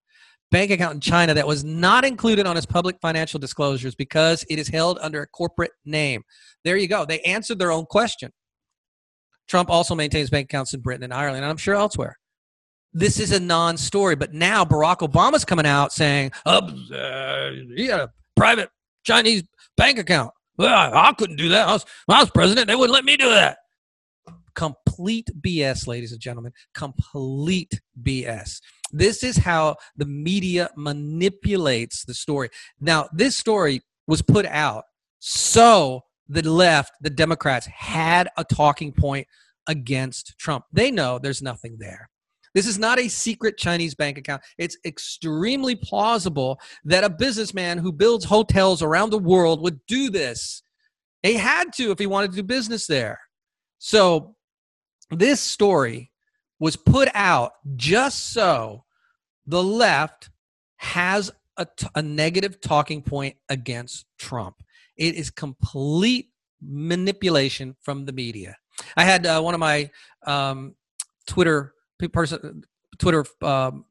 bank 0.55 0.71
account 0.71 0.95
in 0.95 1.01
China 1.01 1.35
that 1.35 1.49
was 1.49 1.64
not 1.64 2.05
included 2.05 2.47
on 2.47 2.55
his 2.55 2.64
public 2.64 2.97
financial 3.03 3.40
disclosures 3.40 3.97
because 3.97 4.45
it 4.49 4.57
is 4.57 4.69
held 4.69 5.01
under 5.03 5.21
a 5.21 5.27
corporate 5.27 5.73
name. 5.85 6.23
There 6.62 6.77
you 6.77 6.87
go. 6.87 7.05
They 7.05 7.19
answered 7.23 7.59
their 7.59 7.73
own 7.73 7.87
question. 7.87 8.31
Trump 9.49 9.69
also 9.69 9.97
maintains 9.97 10.31
bank 10.31 10.45
accounts 10.45 10.73
in 10.73 10.81
Britain 10.81 11.03
and 11.03 11.12
Ireland, 11.12 11.43
and 11.43 11.51
I'm 11.51 11.57
sure 11.57 11.75
elsewhere. 11.75 12.17
This 12.93 13.19
is 13.19 13.33
a 13.33 13.40
non 13.40 13.77
story, 13.77 14.14
but 14.14 14.33
now 14.33 14.64
Barack 14.64 14.99
Obama's 14.99 15.45
coming 15.45 15.67
out 15.67 15.93
saying, 15.93 16.31
uh, 16.47 16.61
he 17.75 17.87
had 17.87 17.99
a 17.99 18.12
private 18.37 18.71
Chinese 19.03 19.43
bank 19.77 19.99
account. 19.99 20.31
Well, 20.57 20.73
I, 20.73 21.09
I 21.09 21.12
couldn't 21.14 21.35
do 21.35 21.49
that. 21.49 21.67
I 21.67 21.73
was, 21.73 21.85
I 22.09 22.21
was 22.21 22.31
president. 22.31 22.69
They 22.69 22.77
wouldn't 22.77 22.95
let 22.95 23.05
me 23.05 23.17
do 23.17 23.29
that 23.29 23.59
complete 24.55 25.29
BS, 25.40 25.87
ladies 25.87 26.12
and 26.12 26.21
gentlemen. 26.21 26.53
Complete 26.75 27.81
BS. 28.03 28.61
This 28.92 29.25
is 29.25 29.37
how 29.37 29.77
the 29.97 30.07
media 30.07 30.70
manipulates 30.77 32.05
the 32.05 32.14
story. 32.14 32.51
Now, 32.81 33.09
this 33.12 33.37
story 33.37 33.83
was 34.07 34.23
put 34.23 34.47
out 34.47 34.85
so 35.18 36.03
the 36.29 36.49
left, 36.49 36.92
the 37.01 37.11
Democrats, 37.11 37.66
had 37.66 38.29
a 38.37 38.44
talking 38.44 38.92
point 38.92 39.27
against 39.66 40.38
Trump. 40.38 40.64
They 40.73 40.90
know 40.90 41.18
there's 41.18 41.42
nothing 41.42 41.77
there. 41.79 42.09
This 42.55 42.66
is 42.66 42.79
not 42.79 43.01
a 43.01 43.09
secret 43.09 43.59
Chinese 43.59 43.94
bank 43.94 44.16
account. 44.16 44.42
It's 44.59 44.77
extremely 44.85 45.75
plausible 45.75 46.61
that 46.85 47.03
a 47.03 47.11
businessman 47.11 47.79
who 47.79 47.90
builds 47.90 48.25
hotels 48.25 48.81
around 48.81 49.11
the 49.11 49.18
world 49.18 49.61
would 49.62 49.85
do 49.87 50.09
this. 50.09 50.62
He 51.23 51.35
had 51.35 51.73
to 51.75 51.90
if 51.90 51.99
he 51.99 52.07
wanted 52.07 52.31
to 52.31 52.37
do 52.37 52.42
business 52.44 52.87
there. 52.87 53.18
So 53.79 54.37
this 55.11 55.40
story 55.40 56.12
was 56.64 56.77
put 56.77 57.11
out 57.12 57.53
just 57.77 58.33
so 58.33 58.85
the 59.46 59.62
left 59.62 60.31
has 60.77 61.31
a, 61.59 61.66
t- 61.66 61.87
a 61.94 62.00
negative 62.00 62.59
talking 62.59 63.03
point 63.03 63.37
against 63.50 64.07
Trump. 64.16 64.57
It 64.96 65.14
is 65.14 65.29
complete 65.29 66.31
manipulation 66.62 67.77
from 67.83 68.07
the 68.07 68.12
media. 68.12 68.57
I 68.96 69.05
had 69.05 69.27
uh, 69.27 69.42
one 69.42 69.53
of 69.53 69.61
my 69.61 69.90
um, 70.27 70.74
Twitter 71.27 71.74
person, 72.11 72.64
Twitter 72.96 73.27
um, 73.42 73.85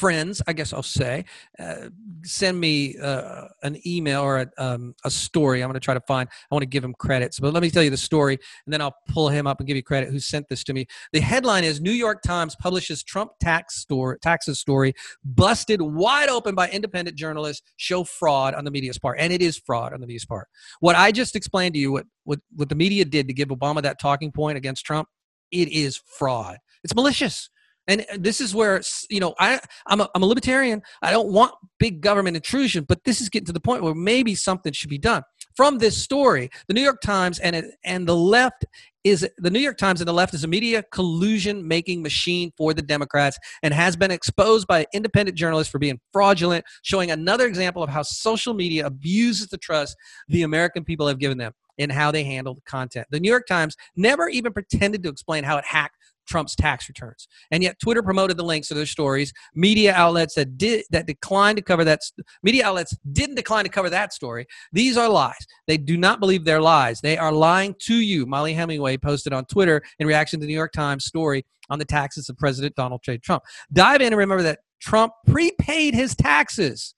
friends, 0.00 0.40
I 0.46 0.54
guess 0.54 0.72
I'll 0.72 0.82
say, 0.82 1.26
uh, 1.58 1.90
send 2.24 2.58
me 2.58 2.96
uh, 2.96 3.48
an 3.62 3.76
email 3.86 4.22
or 4.22 4.38
a, 4.38 4.50
um, 4.56 4.94
a 5.04 5.10
story. 5.10 5.62
I'm 5.62 5.68
going 5.68 5.74
to 5.74 5.84
try 5.84 5.92
to 5.92 6.00
find. 6.00 6.26
I 6.50 6.54
want 6.54 6.62
to 6.62 6.66
give 6.66 6.82
him 6.82 6.94
credits, 6.94 7.38
but 7.38 7.52
let 7.52 7.62
me 7.62 7.70
tell 7.70 7.82
you 7.82 7.90
the 7.90 7.98
story, 7.98 8.38
and 8.64 8.72
then 8.72 8.80
I'll 8.80 8.96
pull 9.08 9.28
him 9.28 9.46
up 9.46 9.60
and 9.60 9.66
give 9.66 9.76
you 9.76 9.82
credit. 9.82 10.08
Who 10.08 10.18
sent 10.18 10.48
this 10.48 10.64
to 10.64 10.72
me? 10.72 10.86
The 11.12 11.20
headline 11.20 11.64
is: 11.64 11.82
New 11.82 11.92
York 11.92 12.22
Times 12.22 12.56
publishes 12.56 13.02
Trump 13.02 13.32
tax 13.40 13.76
store 13.76 14.16
taxes 14.16 14.58
story 14.58 14.94
busted 15.22 15.82
wide 15.82 16.30
open 16.30 16.54
by 16.54 16.70
independent 16.70 17.18
journalists 17.18 17.62
show 17.76 18.02
fraud 18.02 18.54
on 18.54 18.64
the 18.64 18.70
media's 18.70 18.98
part, 18.98 19.18
and 19.20 19.34
it 19.34 19.42
is 19.42 19.58
fraud 19.58 19.92
on 19.92 20.00
the 20.00 20.06
media's 20.06 20.24
part. 20.24 20.48
What 20.80 20.96
I 20.96 21.12
just 21.12 21.36
explained 21.36 21.74
to 21.74 21.78
you, 21.78 21.92
what 21.92 22.06
what, 22.24 22.40
what 22.56 22.70
the 22.70 22.74
media 22.74 23.04
did 23.04 23.28
to 23.28 23.34
give 23.34 23.48
Obama 23.48 23.82
that 23.82 24.00
talking 24.00 24.32
point 24.32 24.56
against 24.56 24.86
Trump, 24.86 25.08
it 25.50 25.68
is 25.68 26.00
fraud. 26.06 26.56
It's 26.82 26.94
malicious 26.94 27.50
And 27.90 28.06
this 28.16 28.40
is 28.40 28.54
where 28.54 28.80
you 29.10 29.18
know 29.18 29.34
I 29.40 29.60
I'm 29.88 30.00
a, 30.00 30.08
I'm 30.14 30.22
a 30.22 30.26
libertarian. 30.26 30.80
I 31.02 31.10
don't 31.10 31.32
want 31.32 31.52
big 31.78 32.00
government 32.00 32.36
intrusion, 32.36 32.84
but 32.84 33.02
this 33.04 33.20
is 33.20 33.28
getting 33.28 33.46
to 33.46 33.52
the 33.52 33.60
point 33.60 33.82
where 33.82 33.94
maybe 33.94 34.34
something 34.36 34.72
should 34.72 34.90
be 34.90 34.98
done. 34.98 35.24
From 35.56 35.78
this 35.78 36.00
story, 36.00 36.50
the 36.68 36.74
New 36.74 36.82
York 36.82 37.00
Times 37.00 37.40
and 37.40 37.66
and 37.84 38.06
the 38.06 38.14
left 38.16 38.64
is 39.02 39.28
the 39.38 39.50
New 39.50 39.58
York 39.58 39.76
Times 39.76 40.00
and 40.00 40.06
the 40.06 40.12
left 40.12 40.34
is 40.34 40.44
a 40.44 40.48
media 40.48 40.84
collusion 40.92 41.66
making 41.66 42.00
machine 42.00 42.52
for 42.56 42.72
the 42.72 42.82
Democrats 42.82 43.38
and 43.62 43.74
has 43.74 43.96
been 43.96 44.12
exposed 44.12 44.68
by 44.68 44.86
independent 44.94 45.36
journalists 45.36 45.70
for 45.70 45.78
being 45.78 45.98
fraudulent, 46.12 46.64
showing 46.82 47.10
another 47.10 47.46
example 47.46 47.82
of 47.82 47.90
how 47.90 48.02
social 48.02 48.54
media 48.54 48.86
abuses 48.86 49.48
the 49.48 49.58
trust 49.58 49.96
the 50.28 50.42
American 50.42 50.84
people 50.84 51.08
have 51.08 51.18
given 51.18 51.38
them 51.38 51.52
in 51.78 51.90
how 51.90 52.10
they 52.10 52.22
handle 52.22 52.58
content. 52.66 53.06
The 53.10 53.18
New 53.18 53.30
York 53.30 53.46
Times 53.46 53.74
never 53.96 54.28
even 54.28 54.52
pretended 54.52 55.02
to 55.02 55.08
explain 55.08 55.44
how 55.44 55.56
it 55.56 55.64
hacked 55.64 55.96
Trump's 56.30 56.54
tax 56.54 56.88
returns. 56.88 57.28
And 57.50 57.62
yet 57.62 57.78
Twitter 57.82 58.02
promoted 58.02 58.36
the 58.36 58.44
links 58.44 58.68
to 58.68 58.74
their 58.74 58.86
stories. 58.86 59.32
Media 59.54 59.92
outlets 59.92 60.34
that 60.36 60.56
did 60.56 60.84
that 60.90 61.06
declined 61.06 61.56
to 61.56 61.62
cover 61.62 61.84
that 61.84 62.00
media 62.42 62.66
outlets 62.66 62.96
didn't 63.12 63.34
decline 63.34 63.64
to 63.64 63.70
cover 63.70 63.90
that 63.90 64.12
story. 64.12 64.46
These 64.72 64.96
are 64.96 65.08
lies. 65.08 65.46
They 65.66 65.76
do 65.76 65.96
not 65.96 66.20
believe 66.20 66.44
they're 66.44 66.60
lies. 66.60 67.00
They 67.00 67.18
are 67.18 67.32
lying 67.32 67.74
to 67.86 67.96
you. 67.96 68.26
Mollie 68.26 68.54
Hemingway 68.54 68.96
posted 68.96 69.32
on 69.32 69.44
Twitter 69.46 69.82
in 69.98 70.06
reaction 70.06 70.38
to 70.40 70.46
the 70.46 70.48
New 70.48 70.56
York 70.56 70.72
Times 70.72 71.04
story 71.04 71.44
on 71.68 71.78
the 71.78 71.84
taxes 71.84 72.28
of 72.28 72.38
President 72.38 72.74
Donald 72.76 73.02
J. 73.04 73.18
Trump. 73.18 73.42
Dive 73.72 74.00
in 74.00 74.08
and 74.08 74.16
remember 74.16 74.42
that 74.44 74.60
Trump 74.80 75.12
prepaid 75.26 75.94
his 75.94 76.14
taxes. 76.14 76.94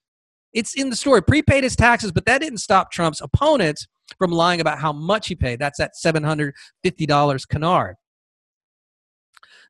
It's 0.52 0.74
in 0.74 0.90
the 0.90 0.96
story, 0.96 1.22
prepaid 1.22 1.64
his 1.64 1.76
taxes, 1.76 2.12
but 2.12 2.26
that 2.26 2.40
didn't 2.40 2.58
stop 2.58 2.92
Trump's 2.92 3.22
opponents 3.22 3.86
from 4.18 4.30
lying 4.30 4.60
about 4.60 4.78
how 4.78 4.92
much 4.92 5.28
he 5.28 5.34
paid. 5.34 5.58
That's 5.58 5.78
that 5.78 5.92
$750 6.04 7.48
canard. 7.48 7.96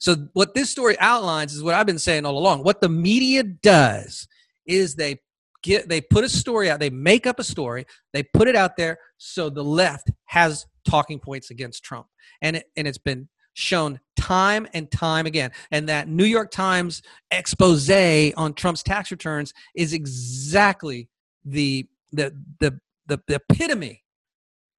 So 0.03 0.17
what 0.33 0.53
this 0.53 0.69
story 0.69 0.99
outlines 0.99 1.55
is 1.55 1.63
what 1.63 1.77
I've 1.77 1.87
been 1.87 1.97
saying 1.97 2.27
all 2.27 2.37
along. 2.37 2.65
What 2.65 2.81
the 2.81 2.89
media 2.89 3.45
does 3.45 4.27
is 4.67 4.97
they 4.97 5.21
get 5.63 5.89
they 5.89 6.01
put 6.01 6.25
a 6.25 6.29
story 6.29 6.69
out, 6.69 6.81
they 6.81 6.91
make 6.91 7.25
up 7.25 7.39
a 7.39 7.45
story, 7.45 7.87
they 8.13 8.25
put 8.25 8.49
it 8.49 8.57
out 8.57 8.77
there 8.77 8.99
so 9.19 9.49
the 9.49 9.63
left 9.63 10.11
has 10.25 10.67
talking 10.85 11.21
points 11.21 11.51
against 11.51 11.85
Trump. 11.85 12.09
And 12.41 12.57
it, 12.57 12.65
and 12.77 12.89
it's 12.89 12.99
been 12.99 13.29
shown 13.55 14.01
time 14.17 14.67
and 14.75 14.91
time 14.91 15.27
again. 15.27 15.53
And 15.71 15.89
that 15.89 16.09
New 16.09 16.25
York 16.25 16.51
Times 16.51 17.03
expose 17.31 17.89
on 17.89 18.55
Trump's 18.55 18.83
tax 18.83 19.13
returns 19.13 19.55
is 19.77 19.93
exactly 19.93 21.09
the 21.45 21.87
the 22.11 22.35
the 22.59 22.77
the, 23.07 23.21
the 23.29 23.35
epitome 23.37 24.03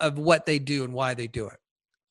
of 0.01 0.17
what 0.17 0.45
they 0.45 0.59
do 0.59 0.83
and 0.83 0.93
why 0.93 1.13
they 1.13 1.27
do 1.27 1.47
it. 1.47 1.59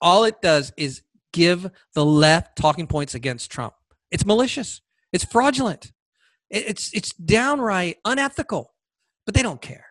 All 0.00 0.24
it 0.24 0.40
does 0.40 0.72
is 0.78 1.02
give 1.32 1.70
the 1.94 2.04
left 2.04 2.56
talking 2.56 2.86
points 2.86 3.14
against 3.14 3.50
Trump. 3.50 3.74
It's 4.10 4.26
malicious. 4.26 4.80
It's 5.12 5.24
fraudulent. 5.24 5.92
It's 6.50 6.92
it's 6.92 7.12
downright 7.14 7.96
unethical. 8.04 8.74
But 9.24 9.34
they 9.34 9.42
don't 9.42 9.62
care. 9.62 9.86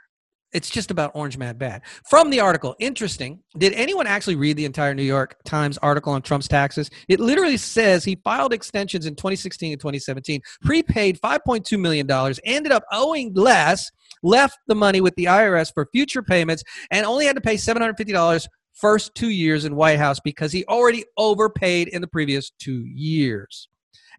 It's 0.54 0.70
just 0.70 0.92
about 0.92 1.12
Orange 1.14 1.38
Mad 1.38 1.58
Bad. 1.58 1.82
From 2.10 2.30
the 2.30 2.42
article, 2.42 2.76
interesting. 2.80 3.40
Did 3.58 3.72
anyone 3.74 4.06
actually 4.06 4.36
read 4.36 4.58
the 4.58 4.66
entire 4.66 4.94
New 4.94 5.04
York 5.04 5.38
Times 5.46 5.78
article 5.78 6.12
on 6.12 6.22
Trump's 6.22 6.48
taxes? 6.50 6.90
It 7.08 7.22
literally 7.22 7.56
says 7.56 8.04
he 8.04 8.20
filed 8.24 8.52
extensions 8.52 9.06
in 9.06 9.16
2016 9.16 9.72
and 9.72 9.80
2017, 9.80 10.42
prepaid 10.62 11.20
$5.2 11.22 11.80
million, 11.80 12.36
ended 12.44 12.74
up 12.74 12.84
owing 12.92 13.34
less, 13.34 13.90
left 14.24 14.58
the 14.68 14.76
money 14.76 15.00
with 15.00 15.16
the 15.16 15.26
IRS 15.26 15.74
for 15.74 15.88
future 15.94 16.22
payments, 16.22 16.64
and 16.92 17.06
only 17.06 17.26
had 17.26 17.36
to 17.38 17.42
pay 17.42 17.56
$750 17.56 18.48
first 18.82 19.16
two 19.16 19.30
years 19.30 19.64
in 19.64 19.76
White 19.76 20.00
House 20.00 20.20
because 20.20 20.52
he 20.52 20.66
already 20.66 21.06
overpaid 21.18 21.88
in 21.88 22.02
the 22.02 22.08
previous 22.08 22.52
two 22.60 22.84
years. 22.86 23.70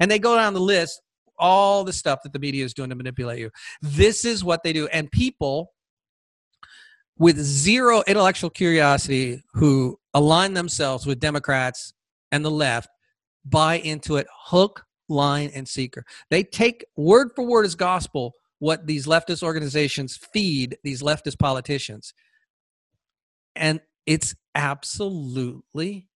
And 0.01 0.11
they 0.11 0.19
go 0.19 0.37
down 0.37 0.55
the 0.55 0.61
list 0.61 1.03
all 1.39 1.85
the 1.85 1.93
stuff 1.93 2.21
that 2.23 2.33
the 2.33 2.39
media 2.39 2.65
is 2.65 2.73
doing 2.73 2.89
to 2.91 2.97
manipulate 2.97 3.41
you. 3.41 3.51
This 3.83 4.25
is 4.25 4.45
what 4.45 4.63
they 4.63 4.73
do. 4.73 4.87
And 4.87 5.11
people 5.11 5.73
with 7.19 7.39
zero 7.39 8.03
intellectual 8.07 8.51
curiosity 8.51 9.43
who 9.55 9.99
align 10.15 10.55
themselves 10.55 11.07
with 11.07 11.21
Democrats 11.21 11.93
and 12.31 12.45
the 12.45 12.51
left 12.51 12.89
buy 13.45 13.79
into 13.79 14.17
it 14.17 14.27
hook, 14.47 14.85
line, 15.09 15.51
and 15.55 15.69
seeker. 15.69 16.05
They 16.31 16.45
take 16.45 16.85
word 16.97 17.31
for 17.35 17.45
word 17.45 17.67
as 17.67 17.75
gospel 17.75 18.35
what 18.61 18.87
these 18.87 19.07
leftist 19.07 19.43
organizations 19.43 20.17
feed 20.17 20.79
these 20.85 21.03
leftist 21.03 21.39
politicians. 21.39 22.15
And 23.57 23.81
it's 24.07 24.35
absolutely 24.55 26.09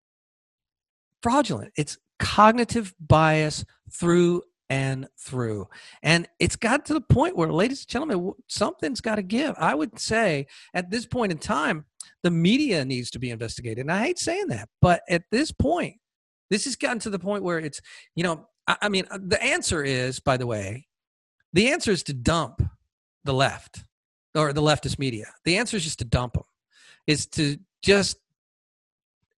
fraudulent. 1.22 1.72
It's 1.76 1.98
cognitive 2.18 2.94
bias 3.00 3.64
through 3.92 4.42
and 4.68 5.06
through. 5.18 5.68
And 6.02 6.28
it's 6.40 6.56
got 6.56 6.86
to 6.86 6.94
the 6.94 7.00
point 7.00 7.36
where, 7.36 7.52
ladies 7.52 7.82
and 7.82 7.88
gentlemen, 7.88 8.32
something's 8.48 9.00
got 9.00 9.16
to 9.16 9.22
give. 9.22 9.54
I 9.58 9.74
would 9.74 9.98
say 9.98 10.46
at 10.74 10.90
this 10.90 11.06
point 11.06 11.32
in 11.32 11.38
time, 11.38 11.84
the 12.22 12.30
media 12.30 12.84
needs 12.84 13.10
to 13.12 13.18
be 13.18 13.30
investigated. 13.30 13.78
And 13.78 13.92
I 13.92 14.04
hate 14.04 14.18
saying 14.18 14.48
that, 14.48 14.68
but 14.80 15.02
at 15.08 15.24
this 15.30 15.52
point, 15.52 15.96
this 16.50 16.64
has 16.64 16.76
gotten 16.76 16.98
to 17.00 17.10
the 17.10 17.18
point 17.18 17.42
where 17.42 17.58
it's, 17.58 17.80
you 18.14 18.24
know, 18.24 18.46
I, 18.66 18.76
I 18.82 18.88
mean, 18.88 19.04
uh, 19.10 19.18
the 19.20 19.42
answer 19.42 19.84
is, 19.84 20.20
by 20.20 20.36
the 20.36 20.46
way, 20.46 20.86
the 21.52 21.68
answer 21.68 21.90
is 21.90 22.02
to 22.04 22.14
dump 22.14 22.62
the 23.24 23.34
left 23.34 23.84
or 24.34 24.52
the 24.52 24.62
leftist 24.62 24.98
media. 24.98 25.26
The 25.44 25.56
answer 25.56 25.76
is 25.76 25.84
just 25.84 25.98
to 26.00 26.04
dump 26.04 26.34
them, 26.34 26.44
is 27.06 27.26
to 27.28 27.58
just 27.82 28.16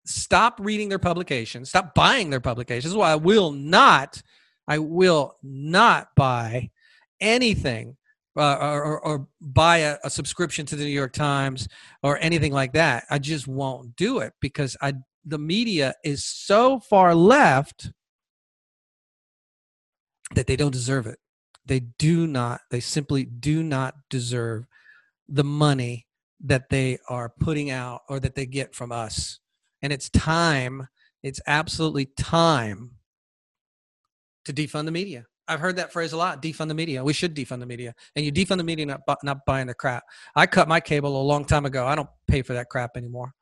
stop 0.05 0.59
reading 0.61 0.89
their 0.89 0.99
publications, 0.99 1.69
stop 1.69 1.95
buying 1.95 2.31
their 2.31 2.41
publications. 2.41 2.95
Well, 2.95 3.11
I 3.11 3.17
will 3.17 3.53
not, 3.53 4.23
I 4.67 4.79
will 4.79 5.37
not 5.43 6.09
buy 6.17 6.71
anything 7.21 7.97
uh, 8.37 8.57
or, 8.61 9.01
or, 9.01 9.29
buy 9.41 9.79
a, 9.79 9.97
a, 10.05 10.11
subscription 10.11 10.65
to 10.65 10.77
the 10.77 10.85
New 10.85 10.91
York 10.91 11.13
Times 11.13 11.67
or 12.05 12.19
anything 12.21 12.53
like 12.53 12.73
that. 12.75 13.05
I 13.11 13.19
just 13.19 13.49
won't 13.49 13.97
do 13.97 14.21
it 14.21 14.33
because 14.41 14.77
I 14.81 14.95
the 15.25 15.39
media 15.39 15.95
is 16.05 16.25
so 16.25 16.79
far 16.79 17.15
left 17.15 17.91
that 20.35 20.47
they 20.47 20.57
don't 20.57 20.73
deserve 20.73 21.07
it. 21.07 21.19
They 21.67 21.81
do 21.81 22.27
not. 22.27 22.61
They 22.71 22.81
simply 22.81 23.25
do 23.25 23.63
not 23.63 23.95
deserve 24.09 24.67
the 25.29 25.45
money 25.45 26.07
that 26.41 26.71
they 26.71 26.99
are 27.09 27.29
putting 27.29 27.71
out 27.71 28.03
or 28.09 28.21
that 28.21 28.35
they 28.35 28.47
get 28.47 28.75
from 28.75 28.93
us. 28.93 29.41
And 29.83 29.93
it's 29.93 30.09
time, 30.11 30.89
it's 31.23 31.41
absolutely 31.47 32.07
time 32.07 32.93
to 34.45 34.53
defund 34.53 34.85
the 34.87 34.93
media. 34.93 35.27
I've 35.49 35.61
heard 35.61 35.77
that 35.77 35.93
phrase 35.93 36.13
a 36.13 36.17
lot. 36.17 36.43
Defund 36.43 36.69
the 36.69 36.75
media. 36.75 37.03
We 37.03 37.13
should 37.13 37.35
defund 37.35 37.61
the 37.61 37.67
media. 37.67 37.95
And 38.15 38.25
you 38.25 38.31
defund 38.31 38.59
the 38.59 38.65
media, 38.65 38.87
not, 38.87 39.01
not 39.23 39.39
buying 39.47 39.67
the 39.67 39.75
crap. 39.75 40.05
I 40.37 40.47
cut 40.47 40.69
my 40.69 40.79
cable 40.79 41.21
a 41.21 41.25
long 41.25 41.45
time 41.45 41.65
ago. 41.65 41.87
I 41.87 41.95
don't 41.95 42.09
pay 42.27 42.43
for 42.43 42.53
that 42.53 42.69
crap 42.69 42.97
anymore. 42.97 43.33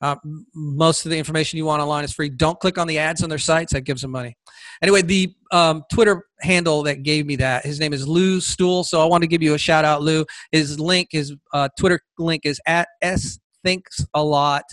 Uh, 0.00 0.16
most 0.54 1.04
of 1.04 1.10
the 1.10 1.18
information 1.18 1.56
you 1.56 1.64
want 1.64 1.82
online 1.82 2.04
is 2.04 2.12
free. 2.12 2.28
Don't 2.28 2.58
click 2.60 2.78
on 2.78 2.86
the 2.86 2.98
ads 2.98 3.22
on 3.22 3.28
their 3.28 3.38
sites. 3.38 3.72
That 3.72 3.82
gives 3.82 4.02
them 4.02 4.12
money. 4.12 4.36
Anyway, 4.80 5.02
the 5.02 5.34
um, 5.50 5.82
Twitter 5.92 6.24
handle 6.40 6.82
that 6.84 7.02
gave 7.02 7.26
me 7.26 7.36
that, 7.36 7.64
his 7.64 7.80
name 7.80 7.92
is 7.92 8.06
Lou 8.06 8.40
Stool. 8.40 8.84
So 8.84 9.02
I 9.02 9.06
want 9.06 9.22
to 9.22 9.28
give 9.28 9.42
you 9.42 9.54
a 9.54 9.58
shout 9.58 9.84
out, 9.84 10.02
Lou. 10.02 10.24
His 10.52 10.78
link, 10.78 11.08
his 11.10 11.34
uh, 11.52 11.68
Twitter 11.78 12.00
link 12.18 12.46
is 12.46 12.60
at 12.66 12.88
S 13.02 13.38
Thinks 13.64 14.06
a 14.14 14.22
Lot. 14.22 14.64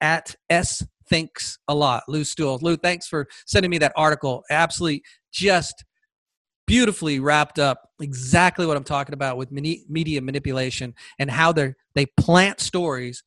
At 0.00 0.34
S 0.48 0.82
Thinks 1.10 1.58
a 1.68 1.74
Lot. 1.74 2.04
Lou 2.08 2.24
Stool. 2.24 2.58
Lou, 2.62 2.76
thanks 2.76 3.06
for 3.06 3.26
sending 3.46 3.70
me 3.70 3.78
that 3.78 3.92
article. 3.96 4.42
Absolutely 4.50 5.02
just 5.32 5.84
beautifully 6.66 7.20
wrapped 7.20 7.58
up 7.58 7.90
exactly 8.00 8.66
what 8.66 8.76
I'm 8.76 8.84
talking 8.84 9.14
about 9.14 9.36
with 9.36 9.50
media 9.50 10.20
manipulation 10.22 10.94
and 11.18 11.30
how 11.30 11.52
they 11.52 11.74
they 11.94 12.06
plant 12.06 12.60
stories 12.60 13.22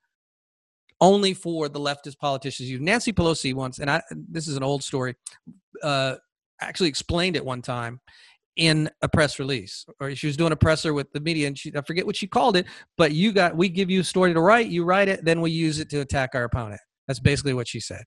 only 1.00 1.34
for 1.34 1.70
the 1.70 1.80
leftist 1.80 2.18
politicians. 2.18 2.70
You 2.70 2.80
Nancy 2.80 3.14
Pelosi 3.14 3.54
once, 3.54 3.80
and 3.80 3.90
I 3.90 4.02
this 4.12 4.48
is 4.48 4.58
an 4.58 4.64
old 4.64 4.84
story, 4.84 5.16
uh, 5.84 6.16
actually 6.62 6.90
explained 6.90 7.36
it 7.36 7.46
one 7.46 7.62
time 7.62 8.00
in 8.56 8.90
a 9.04 9.08
press 9.08 9.38
release, 9.38 9.86
or 10.00 10.16
she 10.16 10.26
was 10.26 10.36
doing 10.36 10.52
a 10.52 10.56
presser 10.56 10.94
with 10.94 11.12
the 11.14 11.20
media, 11.20 11.48
and 11.48 11.58
she 11.58 11.72
I 11.76 11.82
forget 11.82 12.06
what 12.06 12.16
she 12.16 12.28
called 12.28 12.56
it, 12.56 12.66
but 12.98 13.12
you 13.12 13.32
got 13.32 13.56
we 13.56 13.70
give 13.70 13.90
you 13.90 14.02
a 14.02 14.04
story 14.04 14.34
to 14.34 14.42
write, 14.42 14.68
you 14.68 14.84
write 14.84 15.08
it, 15.08 15.24
then 15.24 15.42
we 15.42 15.52
use 15.52 15.80
it 15.80 15.90
to 15.92 16.00
attack 16.00 16.32
our 16.34 16.44
opponent. 16.44 16.82
That's 17.08 17.20
basically 17.20 17.54
what 17.54 17.68
she 17.68 17.80
said. 17.80 18.04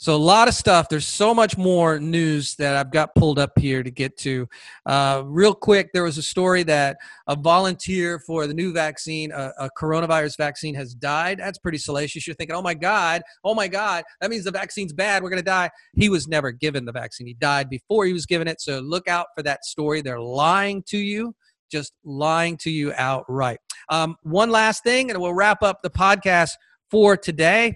So 0.00 0.14
a 0.14 0.16
lot 0.16 0.46
of 0.46 0.54
stuff. 0.54 0.88
There's 0.88 1.08
so 1.08 1.34
much 1.34 1.58
more 1.58 1.98
news 1.98 2.54
that 2.54 2.76
I've 2.76 2.92
got 2.92 3.16
pulled 3.16 3.36
up 3.36 3.58
here 3.58 3.82
to 3.82 3.90
get 3.90 4.16
to. 4.18 4.48
Uh, 4.86 5.22
real 5.24 5.52
quick, 5.52 5.90
there 5.92 6.04
was 6.04 6.18
a 6.18 6.22
story 6.22 6.62
that 6.62 6.98
a 7.26 7.34
volunteer 7.34 8.20
for 8.20 8.46
the 8.46 8.54
new 8.54 8.72
vaccine, 8.72 9.32
a, 9.32 9.52
a, 9.58 9.68
coronavirus 9.76 10.36
vaccine, 10.36 10.72
has 10.76 10.94
died. 10.94 11.40
That's 11.40 11.58
pretty 11.58 11.78
salacious. 11.78 12.28
You're 12.28 12.36
thinking, 12.36 12.54
oh 12.54 12.62
my 12.62 12.74
God, 12.74 13.22
oh 13.42 13.56
my 13.56 13.66
God, 13.66 14.04
that 14.20 14.30
means 14.30 14.44
the 14.44 14.52
vaccine's 14.52 14.92
bad. 14.92 15.20
We're 15.20 15.30
going 15.30 15.42
to 15.42 15.44
die. 15.44 15.68
He 15.94 16.08
was 16.08 16.28
never 16.28 16.52
given 16.52 16.84
the 16.84 16.92
vaccine. 16.92 17.26
He 17.26 17.34
died 17.34 17.68
before 17.68 18.06
he 18.06 18.12
was 18.12 18.24
given 18.24 18.46
it. 18.46 18.60
So 18.60 18.78
look 18.78 19.08
out 19.08 19.26
for 19.34 19.42
that 19.42 19.64
story. 19.64 20.00
They're 20.00 20.20
lying 20.20 20.84
to 20.90 20.98
you, 20.98 21.34
just 21.72 21.92
lying 22.04 22.56
to 22.58 22.70
you 22.70 22.92
outright. 22.96 23.58
Um, 23.88 24.14
one 24.22 24.50
last 24.50 24.84
thing, 24.84 25.10
and 25.10 25.20
we'll 25.20 25.34
wrap 25.34 25.64
up 25.64 25.82
the 25.82 25.90
podcast 25.90 26.50
for 26.88 27.16
today. 27.16 27.74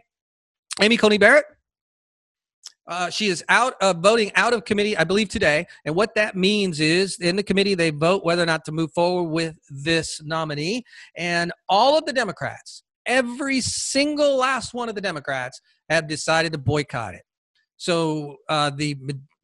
Amy 0.81 0.97
Coney 0.97 1.19
Barrett 1.19 1.47
Uh, 2.93 3.09
she 3.09 3.29
is 3.29 3.43
out 3.49 3.75
of 3.81 3.97
voting 4.03 4.31
out 4.35 4.53
of 4.53 4.67
committee, 4.67 4.95
I 4.95 5.05
believe, 5.05 5.31
today. 5.31 5.67
And 5.87 5.95
what 5.95 6.15
that 6.15 6.37
means 6.37 6.79
is 6.79 7.19
in 7.21 7.37
the 7.37 7.43
committee, 7.43 7.75
they 7.75 7.89
vote 7.89 8.23
whether 8.23 8.43
or 8.43 8.47
not 8.47 8.67
to 8.67 8.73
move 8.73 8.93
forward 8.93 9.31
with 9.31 9.57
this 9.71 10.23
nominee. 10.23 10.85
And 11.17 11.53
all 11.71 11.97
of 11.97 12.05
the 12.05 12.13
Democrats, 12.13 12.83
every 13.07 13.63
single 13.63 14.37
last 14.37 14.75
one 14.75 14.91
of 14.91 14.95
the 14.95 15.01
Democrats, 15.01 15.59
have 15.89 16.07
decided 16.07 16.53
to 16.53 16.59
boycott 16.59 17.15
it. 17.15 17.23
So 17.79 18.37
uh, 18.51 18.71
the 18.71 18.97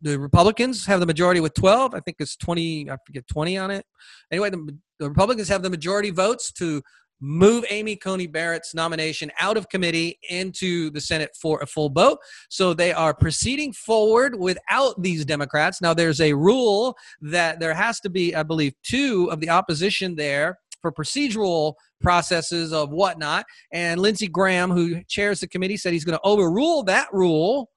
the 0.02 0.18
Republicans 0.18 0.84
have 0.84 1.00
the 1.00 1.06
majority 1.06 1.40
with 1.40 1.54
12. 1.54 1.94
I 1.94 2.00
think 2.00 2.18
it's 2.20 2.36
20. 2.36 2.90
I 2.90 2.96
forget 3.04 3.26
20 3.26 3.58
on 3.58 3.70
it. 3.70 3.84
Anyway, 4.30 4.50
the, 4.50 4.78
the 5.00 5.08
Republicans 5.08 5.48
have 5.48 5.62
the 5.62 5.70
majority 5.70 6.10
votes 6.10 6.52
to 6.52 6.82
move 7.20 7.64
Amy 7.70 7.96
Coney 7.96 8.26
Barrett's 8.26 8.74
nomination 8.74 9.30
out 9.40 9.56
of 9.56 9.68
committee 9.68 10.18
into 10.28 10.90
the 10.90 11.00
Senate 11.00 11.30
for 11.40 11.60
a 11.60 11.66
full 11.66 11.90
vote. 11.90 12.18
So 12.48 12.74
they 12.74 12.92
are 12.92 13.14
proceeding 13.14 13.72
forward 13.72 14.38
without 14.38 15.00
these 15.02 15.24
Democrats. 15.24 15.80
Now, 15.80 15.94
there's 15.94 16.20
a 16.20 16.32
rule 16.32 16.96
that 17.20 17.60
there 17.60 17.74
has 17.74 18.00
to 18.00 18.10
be, 18.10 18.34
I 18.34 18.42
believe, 18.42 18.74
two 18.82 19.28
of 19.30 19.40
the 19.40 19.50
opposition 19.50 20.14
there 20.14 20.58
for 20.80 20.92
procedural 20.92 21.74
processes 22.00 22.72
of 22.72 22.90
whatnot. 22.90 23.44
And 23.72 24.00
Lindsey 24.00 24.28
Graham, 24.28 24.70
who 24.70 25.02
chairs 25.04 25.40
the 25.40 25.48
committee, 25.48 25.76
said 25.76 25.92
he's 25.92 26.04
going 26.04 26.18
to 26.18 26.24
overrule 26.24 26.84
that 26.84 27.08
rule 27.12 27.70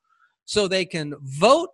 so 0.45 0.67
they 0.67 0.85
can 0.85 1.15
vote 1.21 1.69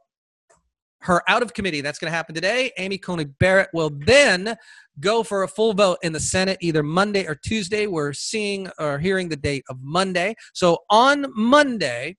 her 1.01 1.22
out 1.28 1.43
of 1.43 1.53
committee. 1.53 1.82
That's 1.82 1.99
going 1.99 2.11
to 2.11 2.15
happen 2.15 2.34
today. 2.34 2.72
Amy 2.78 2.97
Coney 2.97 3.26
Barrett 3.26 3.70
will 3.74 3.91
then 4.05 4.55
go 5.00 5.24
for 5.24 5.43
a 5.43 5.48
full 5.48 5.74
vote 5.74 5.98
in 6.04 6.14
the 6.14 6.20
Senate 6.20 6.58
either 6.62 6.84
Monday 6.84 7.26
or 7.26 7.36
Tuesday. 7.36 7.88
We're 7.88 8.14
seeing 8.14 8.70
or 8.80 9.00
hearing 9.00 9.30
the 9.30 9.36
date 9.36 9.64
of 9.70 9.78
Monday. 9.82 10.36
So 10.54 10.80
on 10.89 11.28
Monday, 11.36 12.18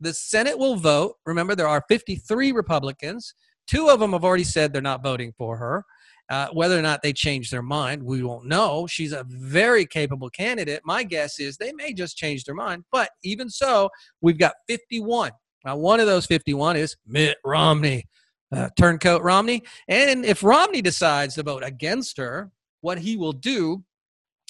the 0.00 0.14
Senate 0.14 0.58
will 0.58 0.76
vote. 0.76 1.16
Remember, 1.26 1.54
there 1.54 1.68
are 1.68 1.84
53 1.88 2.52
Republicans. 2.52 3.34
Two 3.66 3.88
of 3.88 4.00
them 4.00 4.12
have 4.12 4.24
already 4.24 4.44
said 4.44 4.72
they're 4.72 4.82
not 4.82 5.02
voting 5.02 5.32
for 5.38 5.56
her. 5.56 5.84
Uh, 6.30 6.48
whether 6.52 6.78
or 6.78 6.82
not 6.82 7.02
they 7.02 7.12
change 7.12 7.50
their 7.50 7.62
mind, 7.62 8.02
we 8.02 8.22
won't 8.22 8.46
know. 8.46 8.86
She's 8.86 9.12
a 9.12 9.26
very 9.28 9.84
capable 9.84 10.30
candidate. 10.30 10.80
My 10.82 11.02
guess 11.02 11.38
is 11.38 11.58
they 11.58 11.72
may 11.72 11.92
just 11.92 12.16
change 12.16 12.44
their 12.44 12.54
mind. 12.54 12.84
But 12.90 13.10
even 13.22 13.50
so, 13.50 13.90
we've 14.22 14.38
got 14.38 14.54
51 14.66 15.32
now, 15.64 15.76
one 15.76 15.98
of 15.98 16.06
those 16.06 16.26
51 16.26 16.76
is 16.76 16.96
Mitt 17.06 17.38
Romney, 17.44 18.04
uh, 18.54 18.68
turncoat 18.78 19.22
Romney. 19.22 19.62
And 19.88 20.24
if 20.24 20.42
Romney 20.42 20.82
decides 20.82 21.34
to 21.34 21.42
vote 21.42 21.64
against 21.64 22.16
her, 22.18 22.50
what 22.80 22.98
he 22.98 23.16
will 23.16 23.32
do, 23.32 23.82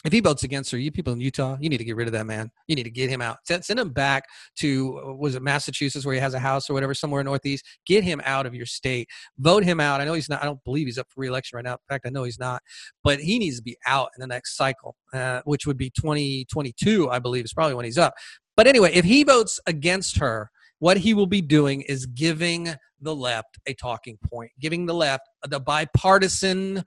if 0.04 0.12
he 0.12 0.20
votes 0.20 0.42
against 0.42 0.70
her, 0.70 0.76
you 0.76 0.92
people 0.92 1.14
in 1.14 1.20
Utah, 1.20 1.56
you 1.58 1.70
need 1.70 1.78
to 1.78 1.84
get 1.84 1.96
rid 1.96 2.06
of 2.06 2.12
that 2.12 2.26
man. 2.26 2.50
You 2.66 2.76
need 2.76 2.82
to 2.82 2.90
get 2.90 3.08
him 3.08 3.22
out. 3.22 3.38
Send, 3.44 3.64
send 3.64 3.80
him 3.80 3.88
back 3.88 4.24
to, 4.56 5.00
uh, 5.02 5.12
was 5.14 5.34
it 5.34 5.42
Massachusetts 5.42 6.04
where 6.04 6.14
he 6.14 6.20
has 6.20 6.34
a 6.34 6.38
house 6.38 6.68
or 6.68 6.74
whatever, 6.74 6.92
somewhere 6.92 7.22
in 7.22 7.24
Northeast. 7.24 7.64
Get 7.86 8.04
him 8.04 8.20
out 8.24 8.44
of 8.44 8.54
your 8.54 8.66
state. 8.66 9.08
Vote 9.38 9.64
him 9.64 9.80
out. 9.80 10.02
I 10.02 10.04
know 10.04 10.12
he's 10.12 10.28
not, 10.28 10.42
I 10.42 10.44
don't 10.44 10.62
believe 10.64 10.86
he's 10.86 10.98
up 10.98 11.06
for 11.08 11.22
reelection 11.22 11.56
right 11.56 11.64
now. 11.64 11.72
In 11.72 11.78
fact, 11.88 12.04
I 12.06 12.10
know 12.10 12.24
he's 12.24 12.38
not. 12.38 12.62
But 13.02 13.20
he 13.20 13.38
needs 13.38 13.56
to 13.56 13.62
be 13.62 13.78
out 13.86 14.10
in 14.14 14.20
the 14.20 14.26
next 14.26 14.56
cycle, 14.56 14.94
uh, 15.14 15.40
which 15.44 15.66
would 15.66 15.78
be 15.78 15.88
2022, 15.88 17.08
I 17.10 17.18
believe, 17.18 17.46
is 17.46 17.54
probably 17.54 17.74
when 17.74 17.86
he's 17.86 17.98
up. 17.98 18.12
But 18.56 18.66
anyway, 18.66 18.92
if 18.92 19.06
he 19.06 19.24
votes 19.24 19.58
against 19.66 20.18
her, 20.18 20.50
what 20.78 20.96
he 20.98 21.14
will 21.14 21.26
be 21.26 21.40
doing 21.40 21.82
is 21.82 22.06
giving 22.06 22.74
the 23.00 23.14
left 23.14 23.58
a 23.66 23.74
talking 23.74 24.18
point, 24.30 24.50
giving 24.60 24.86
the 24.86 24.94
left 24.94 25.28
the 25.48 25.60
bipartisan 25.60 26.82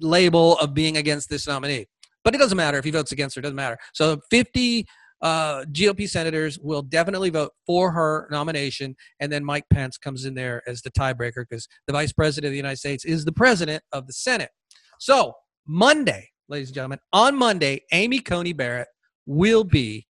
label 0.00 0.56
of 0.58 0.74
being 0.74 0.96
against 0.96 1.28
this 1.28 1.46
nominee. 1.46 1.86
But 2.22 2.34
it 2.34 2.38
doesn't 2.38 2.56
matter 2.56 2.78
if 2.78 2.84
he 2.84 2.90
votes 2.90 3.12
against 3.12 3.36
her, 3.36 3.40
it 3.40 3.42
doesn't 3.42 3.56
matter. 3.56 3.78
So 3.92 4.20
50 4.30 4.86
uh, 5.22 5.64
GOP 5.66 6.08
senators 6.08 6.58
will 6.58 6.82
definitely 6.82 7.30
vote 7.30 7.52
for 7.66 7.90
her 7.92 8.28
nomination, 8.30 8.94
and 9.20 9.32
then 9.32 9.44
Mike 9.44 9.64
Pence 9.70 9.96
comes 9.96 10.24
in 10.24 10.34
there 10.34 10.62
as 10.66 10.82
the 10.82 10.90
tiebreaker 10.90 11.44
because 11.48 11.66
the 11.86 11.92
vice 11.92 12.12
president 12.12 12.48
of 12.48 12.52
the 12.52 12.58
United 12.58 12.76
States 12.76 13.04
is 13.04 13.24
the 13.24 13.32
president 13.32 13.82
of 13.92 14.06
the 14.06 14.12
Senate. 14.12 14.50
So, 14.98 15.32
Monday, 15.66 16.28
ladies 16.48 16.68
and 16.68 16.74
gentlemen, 16.74 16.98
on 17.12 17.36
Monday, 17.36 17.82
Amy 17.92 18.20
Coney 18.20 18.52
Barrett 18.52 18.88
will 19.24 19.64
be 19.64 20.06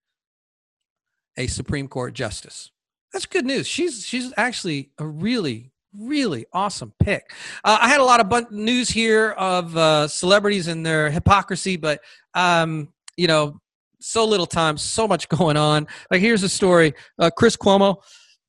a 1.36 1.46
Supreme 1.46 1.88
Court 1.88 2.14
justice 2.14 2.70
that's 3.13 3.27
good 3.27 3.45
news. 3.45 3.67
She's 3.67 4.05
she's 4.05 4.33
actually 4.37 4.91
a 4.99 5.07
really 5.07 5.73
really 5.97 6.47
awesome 6.53 6.93
pick. 7.01 7.33
Uh, 7.65 7.79
I 7.81 7.89
had 7.89 8.01
a 8.01 8.05
lot 8.05 8.21
of 8.21 8.51
news 8.51 8.89
here 8.89 9.31
of 9.33 9.77
uh, 9.77 10.09
celebrities 10.09 10.69
and 10.69 10.85
their 10.85 11.11
hypocrisy, 11.11 11.77
but 11.77 12.01
um, 12.35 12.89
you 13.17 13.27
know, 13.27 13.61
so 14.01 14.25
little 14.25 14.47
time, 14.47 14.79
so 14.79 15.07
much 15.07 15.29
going 15.29 15.57
on. 15.57 15.87
Like 16.11 16.21
here's 16.21 16.43
a 16.43 16.49
story: 16.49 16.95
uh, 17.19 17.31
Chris 17.37 17.57
Cuomo 17.57 17.97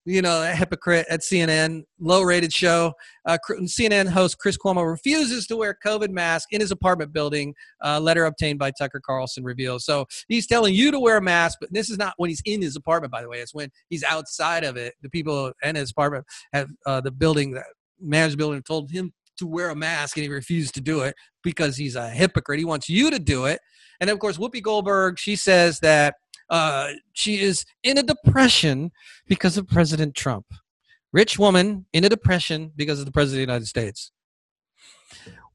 you 0.05 0.21
know, 0.21 0.43
a 0.43 0.53
hypocrite 0.53 1.05
at 1.09 1.21
CNN, 1.21 1.83
low 1.99 2.21
rated 2.21 2.53
show. 2.53 2.93
Uh, 3.25 3.37
CNN 3.61 4.07
host 4.07 4.37
Chris 4.37 4.57
Cuomo 4.57 4.89
refuses 4.89 5.47
to 5.47 5.55
wear 5.55 5.77
COVID 5.85 6.09
mask 6.09 6.49
in 6.51 6.59
his 6.59 6.71
apartment 6.71 7.13
building. 7.13 7.53
Uh, 7.83 7.99
letter 7.99 8.25
obtained 8.25 8.59
by 8.59 8.71
Tucker 8.71 9.01
Carlson 9.03 9.43
reveals. 9.43 9.85
So 9.85 10.05
he's 10.27 10.47
telling 10.47 10.73
you 10.73 10.91
to 10.91 10.99
wear 10.99 11.17
a 11.17 11.21
mask, 11.21 11.59
but 11.61 11.71
this 11.71 11.89
is 11.89 11.97
not 11.97 12.13
when 12.17 12.29
he's 12.29 12.41
in 12.45 12.61
his 12.61 12.75
apartment, 12.75 13.11
by 13.11 13.21
the 13.21 13.29
way. 13.29 13.39
It's 13.39 13.53
when 13.53 13.69
he's 13.89 14.03
outside 14.03 14.63
of 14.63 14.75
it. 14.75 14.93
The 15.01 15.09
people 15.09 15.53
in 15.63 15.75
his 15.75 15.91
apartment 15.91 16.25
have 16.51 16.69
uh, 16.85 17.01
the 17.01 17.11
building 17.11 17.51
that 17.51 17.65
managed 17.99 18.37
building 18.37 18.61
told 18.61 18.91
him 18.91 19.13
to 19.37 19.47
wear 19.47 19.69
a 19.69 19.75
mask 19.75 20.17
and 20.17 20.23
he 20.23 20.29
refused 20.29 20.75
to 20.75 20.81
do 20.81 21.01
it 21.01 21.15
because 21.43 21.77
he's 21.77 21.95
a 21.95 22.09
hypocrite. 22.09 22.59
He 22.59 22.65
wants 22.65 22.89
you 22.89 23.09
to 23.09 23.19
do 23.19 23.45
it. 23.45 23.59
And 23.99 24.09
of 24.09 24.19
course, 24.19 24.37
Whoopi 24.37 24.61
Goldberg, 24.61 25.17
she 25.17 25.35
says 25.35 25.79
that 25.79 26.15
uh, 26.49 26.91
she 27.13 27.39
is 27.39 27.65
in 27.83 27.97
a 27.97 28.03
depression 28.03 28.91
because 29.27 29.57
of 29.57 29.67
President 29.67 30.15
Trump. 30.15 30.45
Rich 31.11 31.37
woman 31.37 31.85
in 31.93 32.03
a 32.03 32.09
depression 32.09 32.71
because 32.75 32.99
of 32.99 33.05
the 33.05 33.11
President 33.11 33.43
of 33.43 33.47
the 33.47 33.51
United 33.53 33.67
States. 33.67 34.11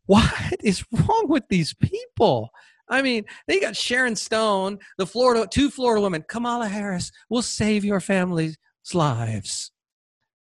What 0.06 0.32
is 0.62 0.84
wrong 0.92 1.26
with 1.28 1.44
these 1.48 1.74
people? 1.74 2.50
I 2.88 3.02
mean, 3.02 3.24
they 3.46 3.60
got 3.60 3.76
Sharon 3.76 4.16
Stone, 4.16 4.78
the 4.96 5.06
Florida, 5.06 5.46
two 5.50 5.70
Florida 5.70 6.00
women. 6.00 6.24
Kamala 6.28 6.68
Harris 6.68 7.12
will 7.28 7.42
save 7.42 7.84
your 7.84 8.00
family's 8.00 8.56
lives. 8.94 9.72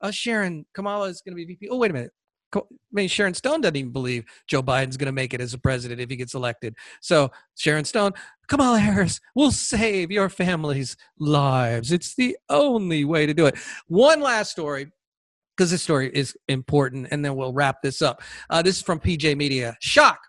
Uh, 0.01 0.11
Sharon, 0.11 0.65
Kamala 0.73 1.07
is 1.07 1.21
going 1.21 1.31
to 1.31 1.35
be 1.37 1.45
VP. 1.45 1.69
Oh, 1.69 1.77
wait 1.77 1.91
a 1.91 1.93
minute. 1.93 2.11
I 2.55 2.61
mean, 2.91 3.07
Sharon 3.07 3.33
Stone 3.33 3.61
doesn't 3.61 3.75
even 3.75 3.91
believe 3.91 4.25
Joe 4.47 4.61
Biden's 4.61 4.97
going 4.97 5.07
to 5.07 5.11
make 5.11 5.33
it 5.33 5.41
as 5.41 5.53
a 5.53 5.57
president 5.57 5.99
if 5.99 6.09
he 6.09 6.15
gets 6.15 6.33
elected. 6.33 6.75
So, 7.01 7.31
Sharon 7.55 7.85
Stone, 7.85 8.13
Kamala 8.47 8.79
Harris 8.79 9.19
will 9.35 9.51
save 9.51 10.11
your 10.11 10.29
family's 10.29 10.95
lives. 11.17 11.91
It's 11.91 12.15
the 12.15 12.37
only 12.49 13.05
way 13.05 13.25
to 13.25 13.33
do 13.33 13.45
it. 13.45 13.55
One 13.87 14.21
last 14.21 14.51
story, 14.51 14.91
because 15.55 15.71
this 15.71 15.83
story 15.83 16.11
is 16.13 16.35
important, 16.47 17.07
and 17.11 17.23
then 17.23 17.35
we'll 17.35 17.53
wrap 17.53 17.81
this 17.81 18.01
up. 18.01 18.21
Uh, 18.49 18.61
this 18.61 18.77
is 18.77 18.81
from 18.81 18.99
PJ 18.99 19.35
Media. 19.37 19.75
Shock. 19.79 20.19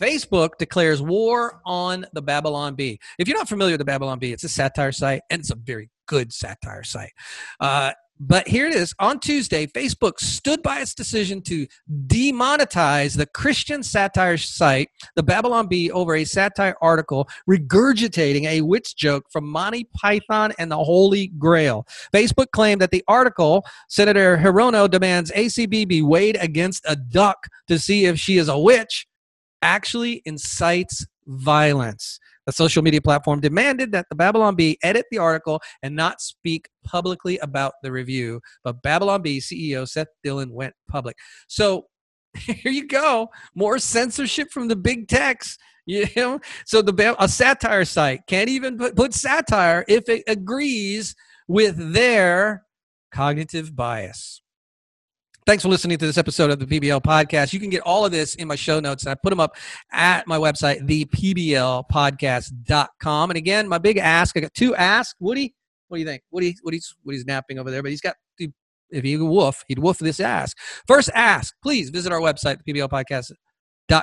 Facebook 0.00 0.50
declares 0.58 1.00
war 1.00 1.60
on 1.64 2.04
the 2.12 2.20
Babylon 2.20 2.74
Bee. 2.74 3.00
If 3.18 3.28
you're 3.28 3.36
not 3.38 3.48
familiar 3.48 3.72
with 3.72 3.78
the 3.78 3.86
Babylon 3.86 4.18
Bee, 4.18 4.32
it's 4.32 4.44
a 4.44 4.48
satire 4.48 4.92
site, 4.92 5.22
and 5.30 5.40
it's 5.40 5.50
a 5.50 5.54
very 5.54 5.90
good 6.06 6.32
satire 6.32 6.84
site. 6.84 7.12
Uh, 7.60 7.92
but 8.18 8.48
here 8.48 8.66
it 8.66 8.74
is. 8.74 8.94
On 8.98 9.20
Tuesday, 9.20 9.66
Facebook 9.66 10.18
stood 10.18 10.62
by 10.62 10.80
its 10.80 10.94
decision 10.94 11.42
to 11.42 11.66
demonetize 12.06 13.16
the 13.16 13.26
Christian 13.26 13.82
satire 13.82 14.36
site, 14.36 14.88
the 15.14 15.22
Babylon 15.22 15.66
Bee, 15.66 15.90
over 15.90 16.16
a 16.16 16.24
satire 16.24 16.76
article 16.80 17.28
regurgitating 17.48 18.44
a 18.44 18.62
witch 18.62 18.96
joke 18.96 19.26
from 19.30 19.46
Monty 19.46 19.84
Python 19.94 20.52
and 20.58 20.70
the 20.70 20.76
Holy 20.76 21.28
Grail. 21.38 21.86
Facebook 22.12 22.50
claimed 22.52 22.80
that 22.80 22.90
the 22.90 23.04
article, 23.06 23.64
Senator 23.88 24.36
Hirono 24.36 24.90
demands 24.90 25.30
ACB 25.32 25.86
be 25.86 26.02
weighed 26.02 26.36
against 26.40 26.84
a 26.88 26.96
duck 26.96 27.46
to 27.68 27.78
see 27.78 28.06
if 28.06 28.18
she 28.18 28.38
is 28.38 28.48
a 28.48 28.58
witch, 28.58 29.06
actually 29.62 30.22
incites 30.24 31.06
violence. 31.26 32.18
The 32.46 32.52
social 32.52 32.82
media 32.82 33.00
platform 33.00 33.40
demanded 33.40 33.92
that 33.92 34.06
the 34.08 34.14
Babylon 34.14 34.54
Bee 34.54 34.78
edit 34.82 35.06
the 35.10 35.18
article 35.18 35.60
and 35.82 35.96
not 35.96 36.20
speak 36.20 36.68
publicly 36.84 37.38
about 37.38 37.74
the 37.82 37.90
review. 37.90 38.40
But 38.62 38.82
Babylon 38.82 39.22
Bee 39.22 39.40
CEO 39.40 39.86
Seth 39.88 40.08
Dillon 40.22 40.52
went 40.52 40.74
public. 40.88 41.16
So 41.48 41.86
here 42.36 42.72
you 42.72 42.86
go. 42.86 43.28
More 43.54 43.78
censorship 43.78 44.50
from 44.50 44.68
the 44.68 44.76
big 44.76 45.08
techs. 45.08 45.58
You 45.88 46.04
know, 46.16 46.40
so 46.64 46.82
the 46.82 47.14
a 47.16 47.28
satire 47.28 47.84
site 47.84 48.22
can't 48.26 48.48
even 48.48 48.76
put, 48.76 48.96
put 48.96 49.14
satire 49.14 49.84
if 49.86 50.08
it 50.08 50.24
agrees 50.26 51.14
with 51.46 51.92
their 51.94 52.64
cognitive 53.12 53.76
bias. 53.76 54.42
Thanks 55.46 55.62
for 55.62 55.68
listening 55.68 55.96
to 55.98 56.06
this 56.06 56.18
episode 56.18 56.50
of 56.50 56.58
the 56.58 56.66
PBL 56.66 57.00
podcast. 57.02 57.52
You 57.52 57.60
can 57.60 57.70
get 57.70 57.82
all 57.82 58.04
of 58.04 58.10
this 58.10 58.34
in 58.34 58.48
my 58.48 58.56
show 58.56 58.80
notes, 58.80 59.04
and 59.04 59.12
I 59.12 59.14
put 59.14 59.30
them 59.30 59.38
up 59.38 59.54
at 59.92 60.26
my 60.26 60.38
website, 60.38 60.80
thepblpodcast.com. 60.88 63.30
And 63.30 63.36
again, 63.36 63.68
my 63.68 63.78
big 63.78 63.98
ask 63.98 64.36
I 64.36 64.40
got 64.40 64.52
two 64.54 64.74
asks. 64.74 65.14
Woody, 65.20 65.54
what 65.86 65.98
do 65.98 66.00
you 66.00 66.06
think? 66.06 66.24
Woody, 66.32 66.56
Woody's, 66.64 66.92
Woody's 67.04 67.24
napping 67.26 67.60
over 67.60 67.70
there, 67.70 67.80
but 67.80 67.92
he's 67.92 68.00
got 68.00 68.16
if 68.90 69.04
he 69.04 69.16
woof, 69.16 69.62
he'd 69.68 69.78
woof 69.78 69.98
this 69.98 70.18
ask. 70.18 70.58
First 70.88 71.10
ask, 71.14 71.54
please 71.62 71.90
visit 71.90 72.10
our 72.12 72.20
website, 72.20 72.58
the 72.64 72.72
PBL 72.72 72.88
Podcast 72.88 73.30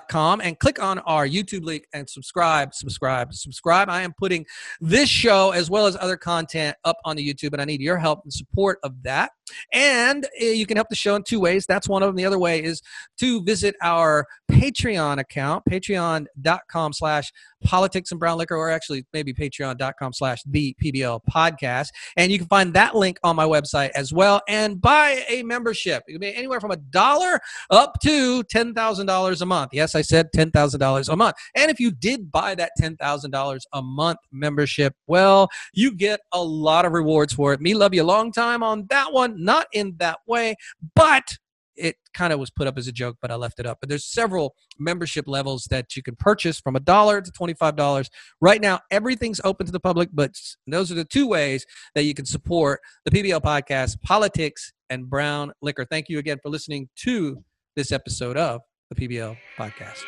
com 0.10 0.42
and 0.42 0.58
click 0.60 0.82
on 0.82 1.00
our 1.00 1.28
YouTube 1.28 1.64
link 1.64 1.86
and 1.94 2.10
subscribe, 2.10 2.74
subscribe, 2.74 3.34
subscribe. 3.34 3.90
I 3.90 4.02
am 4.02 4.14
putting 4.14 4.46
this 4.80 5.10
show 5.10 5.52
as 5.52 5.70
well 5.70 5.86
as 5.86 5.96
other 5.98 6.18
content 6.18 6.76
up 6.84 6.98
on 7.06 7.16
the 7.16 7.34
YouTube, 7.34 7.54
and 7.54 7.62
I 7.62 7.66
need 7.66 7.82
your 7.82 7.98
help 7.98 8.22
and 8.24 8.34
support 8.34 8.80
of 8.84 9.02
that. 9.04 9.32
And 9.72 10.26
eh, 10.40 10.52
you 10.52 10.66
can 10.66 10.78
help 10.78 10.90
the 10.90 10.96
show 10.96 11.16
in 11.16 11.24
two 11.24 11.40
ways. 11.40 11.66
That's 11.66 11.90
one 11.90 12.04
of 12.04 12.08
them. 12.08 12.16
The 12.16 12.26
other 12.26 12.40
way 12.40 12.64
is 12.64 12.82
to 13.20 13.44
visit 13.44 13.76
our 13.82 14.26
Patreon 14.52 15.20
account, 15.20 15.64
patreon.com 15.70 16.94
slash 16.94 17.32
politics 17.64 18.12
and 18.12 18.20
brown 18.20 18.38
liquor, 18.38 18.56
or 18.56 18.70
actually 18.70 19.06
maybe 19.14 19.34
patreon.com 19.34 20.14
slash 20.14 20.44
the 20.46 20.76
PBL 20.84 21.22
podcast. 21.30 21.90
And 22.18 22.32
you 22.32 22.38
can 22.38 22.48
find 22.48 22.74
that 22.74 22.96
link 22.96 23.20
on 23.24 23.36
my 23.36 23.46
website 23.46 23.92
as 23.96 24.14
well. 24.14 24.42
And 24.48 24.82
buy 24.82 25.24
a 25.28 25.44
membership. 25.44 26.04
It 26.08 26.14
can 26.14 26.22
be 26.22 26.36
anywhere 26.36 26.60
from 26.60 26.72
a 26.72 26.78
dollar 26.78 27.40
up 27.70 28.00
to 28.04 28.44
$10,000 28.44 29.42
a 29.42 29.46
month. 29.46 29.70
Yes, 29.74 29.96
I 29.96 30.02
said 30.02 30.28
$10,000 30.36 31.10
a 31.10 31.16
month. 31.16 31.36
And 31.56 31.72
if 31.72 31.80
you 31.80 31.92
did 31.92 32.32
buy 32.32 32.56
that 32.56 32.72
$10,000 32.80 33.60
a 33.74 33.82
month 33.82 34.20
membership, 34.32 34.96
well, 35.08 35.50
you 35.74 35.96
get 35.96 36.22
a 36.32 36.44
lot 36.44 36.86
of 36.86 36.92
rewards 36.92 37.34
for 37.34 37.54
it. 37.54 37.62
Me 37.62 37.74
love 37.74 37.94
you 37.94 38.04
a 38.04 38.06
long 38.06 38.32
time 38.32 38.64
on 38.64 38.86
that 38.90 39.12
one, 39.12 39.44
not 39.44 39.68
in 39.74 39.96
that 39.98 40.20
way, 40.28 40.56
but 40.96 41.38
it 41.76 41.96
kind 42.14 42.34
of 42.34 42.40
was 42.40 42.50
put 42.50 42.68
up 42.68 42.78
as 42.78 42.88
a 42.88 42.92
joke, 42.92 43.18
but 43.22 43.32
I 43.32 43.36
left 43.36 43.60
it 43.60 43.66
up. 43.66 43.80
But 43.80 43.90
there's 43.90 44.06
several 44.06 44.56
membership 44.80 45.28
levels 45.28 45.66
that 45.70 45.96
you 45.96 46.04
can 46.04 46.16
purchase 46.16 46.60
from 46.60 46.76
a 46.76 46.80
dollar 46.80 47.22
to 47.22 47.32
$25. 47.32 48.10
Right 48.42 48.62
now, 48.62 48.80
everything's 48.92 49.42
open 49.44 49.66
to 49.66 49.72
the 49.72 49.80
public, 49.80 50.10
but 50.14 50.36
those 50.68 50.92
are 50.92 50.96
the 50.96 51.06
two 51.06 51.28
ways 51.28 51.66
that 51.96 52.04
you 52.04 52.14
can 52.14 52.26
support 52.26 52.80
the 53.06 53.12
PBL 53.12 53.42
podcast, 53.42 54.02
politics 54.02 54.74
and 54.90 55.10
brown 55.10 55.52
liquor. 55.62 55.86
Thank 55.86 56.10
you 56.10 56.20
again 56.20 56.38
for 56.42 56.50
listening 56.50 56.90
to 56.98 57.44
this 57.76 57.92
episode 57.92 58.38
of 58.38 58.62
the 58.90 58.96
PBL 58.96 59.38
podcast. 59.58 60.04